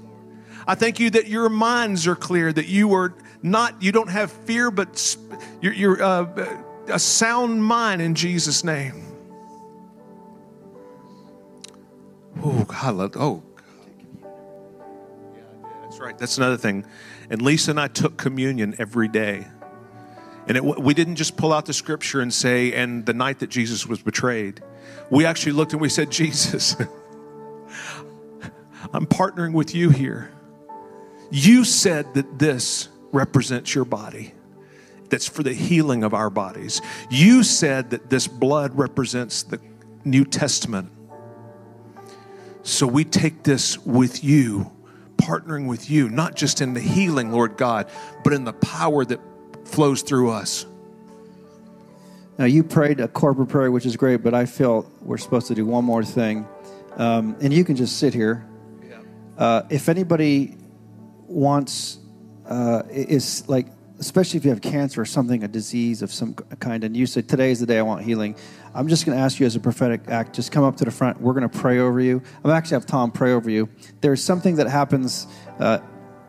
I 0.66 0.74
thank 0.74 0.98
you 0.98 1.10
that 1.10 1.28
your 1.28 1.48
minds 1.48 2.08
are 2.08 2.16
clear, 2.16 2.52
that 2.52 2.66
you 2.66 2.92
are 2.94 3.14
not, 3.42 3.80
you 3.82 3.92
don't 3.92 4.10
have 4.10 4.30
fear, 4.30 4.70
but 4.70 5.16
you're, 5.60 5.72
you're 5.72 6.02
uh, 6.02 6.58
a 6.88 6.98
sound 6.98 7.62
mind 7.62 8.02
in 8.02 8.16
Jesus' 8.16 8.64
name. 8.64 9.11
Oh, 12.40 12.64
God, 12.64 12.94
love, 12.94 13.12
oh. 13.16 13.42
That's 15.82 16.00
right. 16.00 16.06
right. 16.06 16.18
That's 16.18 16.38
another 16.38 16.56
thing. 16.56 16.86
And 17.30 17.42
Lisa 17.42 17.70
and 17.70 17.80
I 17.80 17.88
took 17.88 18.16
communion 18.16 18.74
every 18.78 19.08
day. 19.08 19.46
And 20.48 20.56
it, 20.56 20.64
we 20.64 20.94
didn't 20.94 21.16
just 21.16 21.36
pull 21.36 21.52
out 21.52 21.66
the 21.66 21.72
scripture 21.72 22.20
and 22.20 22.32
say, 22.32 22.72
and 22.72 23.06
the 23.06 23.14
night 23.14 23.38
that 23.40 23.50
Jesus 23.50 23.86
was 23.86 24.02
betrayed. 24.02 24.60
We 25.10 25.24
actually 25.24 25.52
looked 25.52 25.72
and 25.72 25.80
we 25.80 25.88
said, 25.88 26.10
Jesus, 26.10 26.76
I'm 28.92 29.06
partnering 29.06 29.52
with 29.52 29.74
you 29.74 29.90
here. 29.90 30.32
You 31.30 31.64
said 31.64 32.14
that 32.14 32.38
this 32.38 32.88
represents 33.12 33.74
your 33.74 33.84
body, 33.84 34.32
that's 35.08 35.28
for 35.28 35.42
the 35.42 35.54
healing 35.54 36.02
of 36.02 36.14
our 36.14 36.30
bodies. 36.30 36.82
You 37.10 37.42
said 37.42 37.90
that 37.90 38.10
this 38.10 38.26
blood 38.26 38.76
represents 38.76 39.42
the 39.42 39.60
New 40.04 40.24
Testament. 40.24 40.90
So 42.62 42.86
we 42.86 43.04
take 43.04 43.42
this 43.42 43.78
with 43.78 44.22
you, 44.22 44.70
partnering 45.16 45.66
with 45.66 45.90
you, 45.90 46.08
not 46.08 46.36
just 46.36 46.60
in 46.60 46.74
the 46.74 46.80
healing, 46.80 47.32
Lord 47.32 47.56
God, 47.56 47.88
but 48.22 48.32
in 48.32 48.44
the 48.44 48.52
power 48.52 49.04
that 49.04 49.20
flows 49.64 50.02
through 50.02 50.30
us. 50.30 50.66
Now, 52.38 52.44
you 52.46 52.62
prayed 52.62 53.00
a 53.00 53.08
corporate 53.08 53.48
prayer, 53.48 53.70
which 53.70 53.84
is 53.84 53.96
great, 53.96 54.22
but 54.22 54.32
I 54.32 54.46
feel 54.46 54.90
we're 55.00 55.18
supposed 55.18 55.48
to 55.48 55.54
do 55.54 55.66
one 55.66 55.84
more 55.84 56.04
thing. 56.04 56.46
Um, 56.96 57.36
and 57.40 57.52
you 57.52 57.64
can 57.64 57.76
just 57.76 57.98
sit 57.98 58.14
here. 58.14 58.46
Uh, 59.36 59.62
if 59.70 59.88
anybody 59.88 60.56
wants, 61.26 61.98
uh, 62.46 62.82
is 62.90 63.48
like, 63.48 63.66
especially 64.02 64.36
if 64.36 64.44
you 64.44 64.50
have 64.50 64.60
cancer 64.60 65.00
or 65.00 65.04
something, 65.04 65.44
a 65.44 65.48
disease 65.48 66.02
of 66.02 66.12
some 66.12 66.34
kind, 66.34 66.82
and 66.82 66.96
you 66.96 67.06
say, 67.06 67.22
Today 67.22 67.52
is 67.52 67.60
the 67.60 67.66
day 67.66 67.78
I 67.78 67.82
want 67.82 68.02
healing, 68.02 68.34
I'm 68.74 68.88
just 68.88 69.06
going 69.06 69.16
to 69.16 69.22
ask 69.22 69.38
you 69.38 69.46
as 69.46 69.54
a 69.54 69.60
prophetic 69.60 70.08
act, 70.08 70.34
just 70.34 70.50
come 70.50 70.64
up 70.64 70.76
to 70.78 70.84
the 70.84 70.90
front. 70.90 71.20
We're 71.20 71.34
going 71.34 71.48
to 71.48 71.58
pray 71.58 71.78
over 71.78 72.00
you. 72.00 72.20
I'm 72.42 72.50
actually 72.50 72.74
have 72.74 72.86
Tom 72.86 73.12
pray 73.12 73.32
over 73.32 73.48
you. 73.48 73.68
There's 74.00 74.20
something 74.20 74.56
that 74.56 74.66
happens. 74.66 75.28
Uh, 75.60 75.78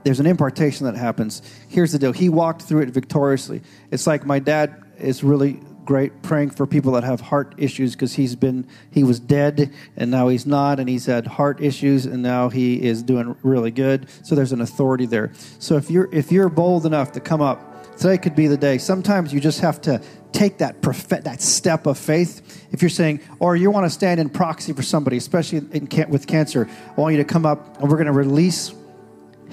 there's 0.04 0.20
an 0.20 0.28
impartation 0.28 0.86
that 0.86 0.96
happens. 0.96 1.42
Here's 1.68 1.92
the 1.92 1.98
deal. 1.98 2.12
He 2.12 2.30
walked 2.30 2.62
through 2.62 2.82
it 2.82 2.90
victoriously. 2.90 3.64
It's 3.90 4.06
like 4.06 4.24
my 4.24 4.38
dad 4.38 4.84
is 5.00 5.24
really 5.24 5.60
great 5.86 6.22
praying 6.22 6.52
for 6.52 6.66
people 6.66 6.92
that 6.94 7.04
have 7.04 7.22
heart 7.22 7.54
issues 7.58 7.94
because 7.94 8.14
he's 8.14 8.36
been 8.36 8.68
he 8.92 9.04
was 9.04 9.20
dead 9.20 9.74
and 9.98 10.10
now 10.12 10.28
he's 10.28 10.46
not 10.46 10.80
and 10.80 10.90
he's 10.90 11.06
had 11.06 11.28
heart 11.28 11.62
issues 11.62 12.06
and 12.06 12.22
now 12.22 12.50
he 12.50 12.82
is 12.82 13.04
doing 13.04 13.36
really 13.44 13.72
good. 13.72 14.08
So 14.24 14.36
there's 14.36 14.52
an 14.52 14.62
authority 14.62 15.06
there. 15.06 15.32
So 15.60 15.78
if 15.78 15.90
you're 15.90 16.10
if 16.14 16.32
you're 16.32 16.50
bold 16.50 16.86
enough 16.86 17.12
to 17.14 17.20
come 17.20 17.42
up 17.42 17.98
today 17.98 18.18
could 18.18 18.36
be 18.36 18.48
the 18.48 18.58
day. 18.58 18.78
Sometimes 18.78 19.34
you 19.34 19.40
just 19.40 19.60
have 19.62 19.82
to 19.82 20.02
take 20.32 20.58
that 20.58 20.82
prophet, 20.82 21.24
that 21.26 21.42
step 21.42 21.86
of 21.86 21.98
faith. 21.98 22.66
If 22.72 22.82
you're 22.82 22.90
saying 22.90 23.22
or 23.40 23.56
you 23.56 23.70
want 23.70 23.86
to 23.86 23.90
stand 23.90 24.20
in 24.20 24.30
proxy 24.30 24.74
for 24.74 24.84
somebody 24.84 25.18
especially 25.18 25.60
in, 25.72 25.88
with 26.10 26.26
cancer 26.28 26.68
i 26.98 27.02
want 27.02 27.14
you 27.14 27.22
to 27.22 27.28
come 27.28 27.46
up 27.46 27.80
and 27.80 27.90
we're 27.90 27.98
going 27.98 28.08
to 28.08 28.14
release 28.14 28.74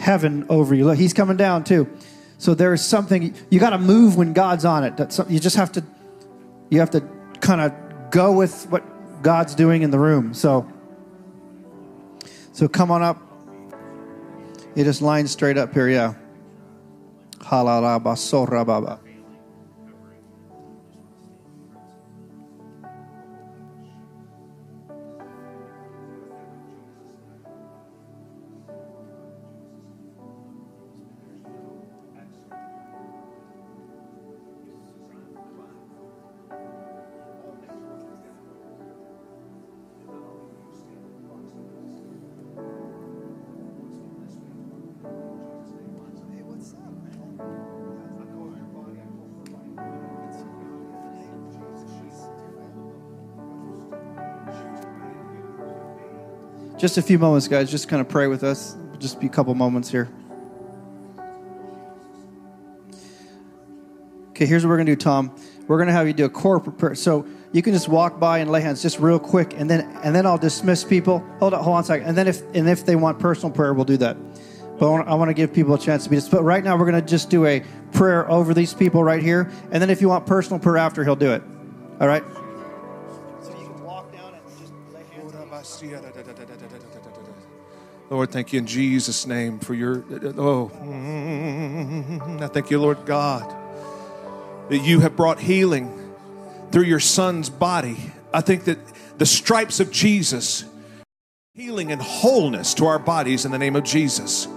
heaven 0.01 0.47
over 0.49 0.74
you. 0.74 0.85
Look 0.85 0.99
he's 0.99 1.14
coming 1.14 1.37
down 1.37 1.64
too. 1.64 1.89
So 2.39 2.55
there's 2.55 2.83
something 2.83 3.35
you 3.51 3.61
got 3.61 3.70
to 3.70 3.78
move 3.78 4.16
when 4.16 4.33
god's 4.33 4.64
on 4.64 4.83
it. 4.83 4.97
That's, 4.97 5.20
you 5.28 5.39
just 5.39 5.57
have 5.57 5.72
to 5.72 5.85
you 6.71 6.79
have 6.81 6.91
to 6.91 7.03
kind 7.41 7.61
of 7.61 7.73
go 8.11 8.33
with 8.33 8.66
what 8.71 8.85
God's 9.23 9.55
doing 9.55 9.83
in 9.83 9.91
the 9.91 9.99
room. 9.99 10.33
So, 10.33 10.66
so 12.53 12.68
come 12.68 12.91
on 12.91 13.03
up. 13.03 13.21
You 14.75 14.85
just 14.85 15.03
line 15.03 15.27
straight 15.27 15.59
up 15.59 15.73
here, 15.75 15.89
yeah. 15.89 16.14
Halalabasora 17.41 19.09
Just 56.81 56.97
a 56.97 57.03
few 57.03 57.18
moments, 57.18 57.47
guys. 57.47 57.70
Just 57.70 57.89
kind 57.89 58.01
of 58.01 58.09
pray 58.09 58.26
with 58.26 58.43
us. 58.43 58.74
Just 58.99 59.20
be 59.20 59.26
a 59.26 59.28
couple 59.28 59.55
moments 59.55 59.91
here. 59.91 60.09
Okay, 64.31 64.47
here's 64.47 64.64
what 64.64 64.70
we're 64.70 64.78
going 64.78 64.87
to 64.87 64.93
do, 64.93 64.97
Tom. 64.97 65.37
We're 65.68 65.76
going 65.76 65.89
to 65.89 65.93
have 65.93 66.07
you 66.07 66.14
do 66.14 66.24
a 66.24 66.31
corporate 66.31 66.78
prayer. 66.78 66.95
So 66.95 67.26
you 67.53 67.61
can 67.61 67.74
just 67.74 67.87
walk 67.87 68.18
by 68.18 68.39
and 68.39 68.51
lay 68.51 68.62
hands 68.62 68.81
just 68.81 68.99
real 68.99 69.18
quick, 69.18 69.53
and 69.59 69.68
then 69.68 69.83
and 70.03 70.14
then 70.14 70.24
I'll 70.24 70.39
dismiss 70.39 70.83
people. 70.83 71.18
Hold 71.39 71.53
on, 71.53 71.62
hold 71.62 71.76
on 71.76 71.83
a 71.83 71.85
second. 71.85 72.07
And 72.07 72.16
then 72.16 72.26
if 72.26 72.41
and 72.55 72.66
if 72.66 72.87
they 72.87 72.97
want 72.97 73.18
personal 73.18 73.51
prayer, 73.51 73.74
we'll 73.74 73.85
do 73.85 73.99
that. 73.99 74.16
But 74.78 74.87
I 74.87 74.91
want, 74.91 75.09
I 75.09 75.14
want 75.16 75.28
to 75.28 75.35
give 75.35 75.53
people 75.53 75.74
a 75.74 75.78
chance 75.78 76.05
to 76.05 76.11
be 76.11 76.16
dismissed. 76.16 76.33
But 76.33 76.45
right 76.45 76.64
now, 76.64 76.78
we're 76.78 76.91
going 76.91 77.05
to 77.05 77.07
just 77.07 77.28
do 77.28 77.45
a 77.45 77.62
prayer 77.93 78.31
over 78.31 78.55
these 78.55 78.72
people 78.72 79.05
right 79.05 79.22
here, 79.22 79.51
and 79.70 79.83
then 79.83 79.91
if 79.91 80.01
you 80.01 80.09
want 80.09 80.24
personal 80.24 80.59
prayer 80.59 80.78
after, 80.78 81.05
he'll 81.05 81.14
do 81.14 81.33
it. 81.33 81.43
All 82.01 82.09
right. 82.09 82.24
Lord, 88.11 88.32
thank 88.32 88.52
you 88.52 88.58
in 88.58 88.66
Jesus' 88.66 89.24
name 89.24 89.61
for 89.61 89.72
your, 89.72 90.04
oh, 90.36 90.68
I 92.42 92.48
thank 92.48 92.68
you, 92.68 92.80
Lord 92.80 93.06
God, 93.06 93.48
that 94.68 94.78
you 94.78 94.98
have 94.98 95.14
brought 95.14 95.38
healing 95.38 95.96
through 96.72 96.86
your 96.86 96.98
son's 96.98 97.48
body. 97.48 97.96
I 98.34 98.40
think 98.40 98.64
that 98.64 98.78
the 99.18 99.26
stripes 99.26 99.78
of 99.78 99.92
Jesus, 99.92 100.64
healing 101.54 101.92
and 101.92 102.02
wholeness 102.02 102.74
to 102.74 102.86
our 102.86 102.98
bodies 102.98 103.44
in 103.44 103.52
the 103.52 103.58
name 103.58 103.76
of 103.76 103.84
Jesus. 103.84 104.48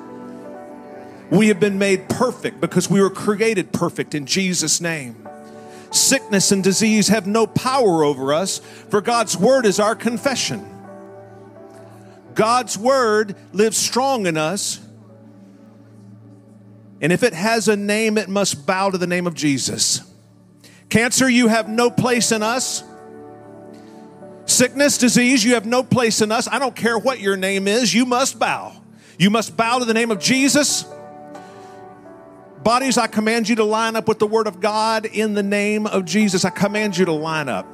We 1.30 1.50
have 1.50 1.60
been 1.60 1.78
made 1.78 2.10
perfect 2.10 2.60
because 2.60 2.90
we 2.90 3.02
were 3.02 3.12
created 3.12 3.72
perfect 3.72 4.16
in 4.16 4.26
Jesus' 4.26 4.82
name. 4.82 5.28
Sickness 5.92 6.52
and 6.52 6.64
disease 6.64 7.10
have 7.10 7.28
no 7.28 7.46
power 7.46 8.04
over 8.04 8.34
us, 8.34 8.58
for 8.90 9.00
God's 9.00 9.38
word 9.38 9.68
is 9.68 9.80
our 9.80 9.96
confession. 9.96 10.73
God's 12.36 12.78
word 12.78 13.36
lives 13.52 13.78
strong 13.78 14.26
in 14.26 14.38
us. 14.38 14.80
And 17.02 17.12
if 17.12 17.24
it 17.24 17.34
has 17.34 17.68
a 17.68 17.76
name, 17.76 18.18
it 18.18 18.30
must 18.30 18.66
bow 18.66 18.90
to 18.90 18.98
the 18.98 19.08
name 19.08 19.28
of 19.28 19.34
Jesus. 19.34 20.02
Cancer, 20.90 21.30
you 21.30 21.48
have 21.48 21.68
no 21.68 21.90
place 21.90 22.32
in 22.32 22.44
us. 22.44 22.84
Sickness, 24.46 24.98
disease, 24.98 25.44
you 25.44 25.56
have 25.56 25.66
no 25.66 25.84
place 25.84 26.22
in 26.22 26.32
us. 26.32 26.48
I 26.48 26.60
don't 26.60 26.76
care 26.76 26.98
what 26.98 27.20
your 27.20 27.36
name 27.36 27.68
is, 27.68 27.94
you 27.94 28.06
must 28.06 28.40
bow. 28.40 28.74
You 29.18 29.30
must 29.30 29.56
bow 29.56 29.80
to 29.80 29.86
the 29.86 29.94
name 29.94 30.12
of 30.12 30.20
Jesus. 30.20 30.86
Bodies, 32.64 32.98
I 32.98 33.08
command 33.08 33.50
you 33.50 33.58
to 33.58 33.64
line 33.64 33.96
up 33.96 34.08
with 34.08 34.20
the 34.20 34.28
Word 34.28 34.48
of 34.48 34.62
God 34.62 35.06
in 35.06 35.34
the 35.34 35.44
name 35.44 35.86
of 35.86 36.06
Jesus. 36.06 36.46
I 36.46 36.50
command 36.50 36.98
you 36.98 37.06
to 37.06 37.12
line 37.12 37.50
up 37.50 37.68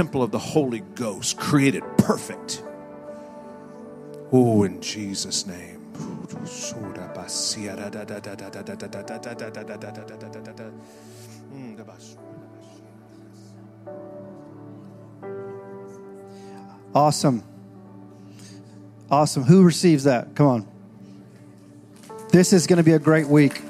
temple 0.00 0.22
of 0.22 0.30
the 0.30 0.38
Holy 0.38 0.80
Ghost, 0.94 1.36
created 1.36 1.82
perfect. 1.98 2.62
Oh, 4.32 4.62
in 4.62 4.80
Jesus' 4.80 5.46
name. 5.46 5.78
Awesome. 16.94 17.44
Awesome. 19.10 19.42
Who 19.42 19.62
receives 19.64 20.04
that? 20.04 20.34
Come 20.34 20.46
on. 20.46 20.68
This 22.30 22.54
is 22.54 22.66
going 22.66 22.78
to 22.78 22.82
be 22.82 22.92
a 22.92 22.98
great 22.98 23.26
week. 23.26 23.60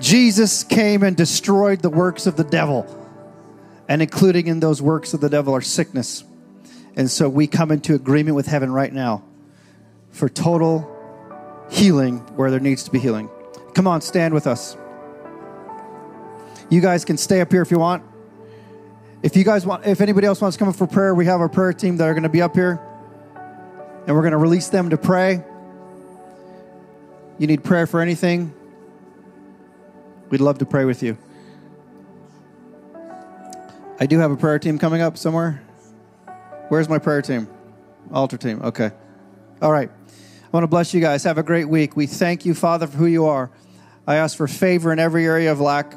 Jesus 0.00 0.64
came 0.64 1.02
and 1.02 1.14
destroyed 1.14 1.80
the 1.80 1.90
works 1.90 2.26
of 2.26 2.38
the 2.38 2.44
devil 2.44 3.05
and 3.88 4.02
including 4.02 4.46
in 4.46 4.60
those 4.60 4.82
works 4.82 5.14
of 5.14 5.20
the 5.20 5.28
devil 5.28 5.54
are 5.54 5.60
sickness. 5.60 6.24
And 6.96 7.10
so 7.10 7.28
we 7.28 7.46
come 7.46 7.70
into 7.70 7.94
agreement 7.94 8.36
with 8.36 8.46
heaven 8.46 8.72
right 8.72 8.92
now 8.92 9.22
for 10.10 10.28
total 10.28 10.92
healing 11.70 12.18
where 12.36 12.50
there 12.50 12.60
needs 12.60 12.84
to 12.84 12.90
be 12.90 12.98
healing. 12.98 13.28
Come 13.74 13.86
on, 13.86 14.00
stand 14.00 14.32
with 14.32 14.46
us. 14.46 14.76
You 16.70 16.80
guys 16.80 17.04
can 17.04 17.16
stay 17.16 17.40
up 17.40 17.52
here 17.52 17.62
if 17.62 17.70
you 17.70 17.78
want. 17.78 18.02
If 19.22 19.36
you 19.36 19.44
guys 19.44 19.66
want, 19.66 19.86
if 19.86 20.00
anybody 20.00 20.26
else 20.26 20.40
wants 20.40 20.56
to 20.56 20.58
come 20.58 20.68
up 20.68 20.76
for 20.76 20.86
prayer, 20.86 21.14
we 21.14 21.26
have 21.26 21.40
our 21.40 21.48
prayer 21.48 21.72
team 21.72 21.96
that 21.98 22.04
are 22.08 22.12
going 22.12 22.22
to 22.22 22.28
be 22.28 22.42
up 22.42 22.54
here. 22.54 22.80
And 24.06 24.14
we're 24.14 24.22
going 24.22 24.32
to 24.32 24.38
release 24.38 24.68
them 24.68 24.90
to 24.90 24.96
pray. 24.96 25.42
You 27.38 27.46
need 27.46 27.62
prayer 27.64 27.86
for 27.86 28.00
anything? 28.00 28.54
We'd 30.30 30.40
love 30.40 30.58
to 30.58 30.66
pray 30.66 30.84
with 30.84 31.02
you. 31.02 31.18
I 33.98 34.06
do 34.06 34.18
have 34.18 34.30
a 34.30 34.36
prayer 34.36 34.58
team 34.58 34.78
coming 34.78 35.00
up 35.00 35.16
somewhere. 35.16 35.62
Where's 36.68 36.88
my 36.88 36.98
prayer 36.98 37.22
team? 37.22 37.48
Altar 38.12 38.36
team. 38.36 38.60
Okay. 38.62 38.90
All 39.62 39.72
right. 39.72 39.90
I 39.90 40.48
want 40.52 40.64
to 40.64 40.68
bless 40.68 40.92
you 40.92 41.00
guys. 41.00 41.24
Have 41.24 41.38
a 41.38 41.42
great 41.42 41.68
week. 41.68 41.96
We 41.96 42.06
thank 42.06 42.44
you, 42.44 42.54
Father, 42.54 42.86
for 42.86 42.96
who 42.96 43.06
you 43.06 43.26
are. 43.26 43.50
I 44.06 44.16
ask 44.16 44.36
for 44.36 44.46
favor 44.46 44.92
in 44.92 44.98
every 44.98 45.24
area 45.24 45.50
of 45.50 45.60
lack. 45.60 45.94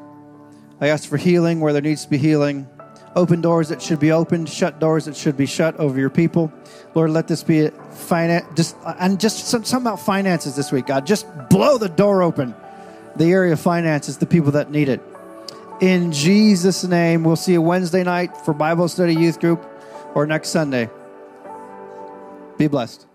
I 0.80 0.88
ask 0.88 1.10
for 1.10 1.18
healing 1.18 1.60
where 1.60 1.74
there 1.74 1.82
needs 1.82 2.04
to 2.06 2.10
be 2.10 2.18
healing. 2.18 2.68
Open 3.16 3.42
doors 3.42 3.70
that 3.70 3.82
should 3.82 4.00
be 4.00 4.12
opened, 4.12 4.48
shut 4.48 4.80
doors 4.80 5.06
that 5.06 5.16
should 5.16 5.36
be 5.36 5.46
shut 5.46 5.76
over 5.78 6.00
your 6.00 6.10
people. 6.10 6.52
Lord, 6.96 7.10
let 7.10 7.28
this 7.28 7.44
be 7.44 7.66
a 7.66 7.72
finance, 7.72 8.46
just 8.56 8.78
and 9.00 9.20
just 9.20 9.48
some, 9.48 9.82
about 9.82 10.00
finances 10.00 10.56
this 10.56 10.72
week, 10.72 10.86
God. 10.86 11.06
Just 11.06 11.26
blow 11.50 11.78
the 11.78 11.90
door 11.90 12.22
open. 12.22 12.56
The 13.16 13.26
area 13.26 13.54
of 13.54 13.60
finances, 13.60 14.18
the 14.18 14.26
people 14.26 14.52
that 14.52 14.72
need 14.72 14.88
it. 14.90 15.02
In 15.82 16.12
Jesus' 16.12 16.84
name, 16.84 17.24
we'll 17.24 17.38
see 17.38 17.54
you 17.54 17.62
Wednesday 17.62 18.04
night 18.04 18.36
for 18.36 18.54
Bible 18.54 18.88
study 18.90 19.16
youth 19.16 19.40
group 19.40 19.66
or 20.14 20.26
next 20.26 20.50
Sunday. 20.50 20.90
Be 22.58 22.68
blessed. 22.68 23.09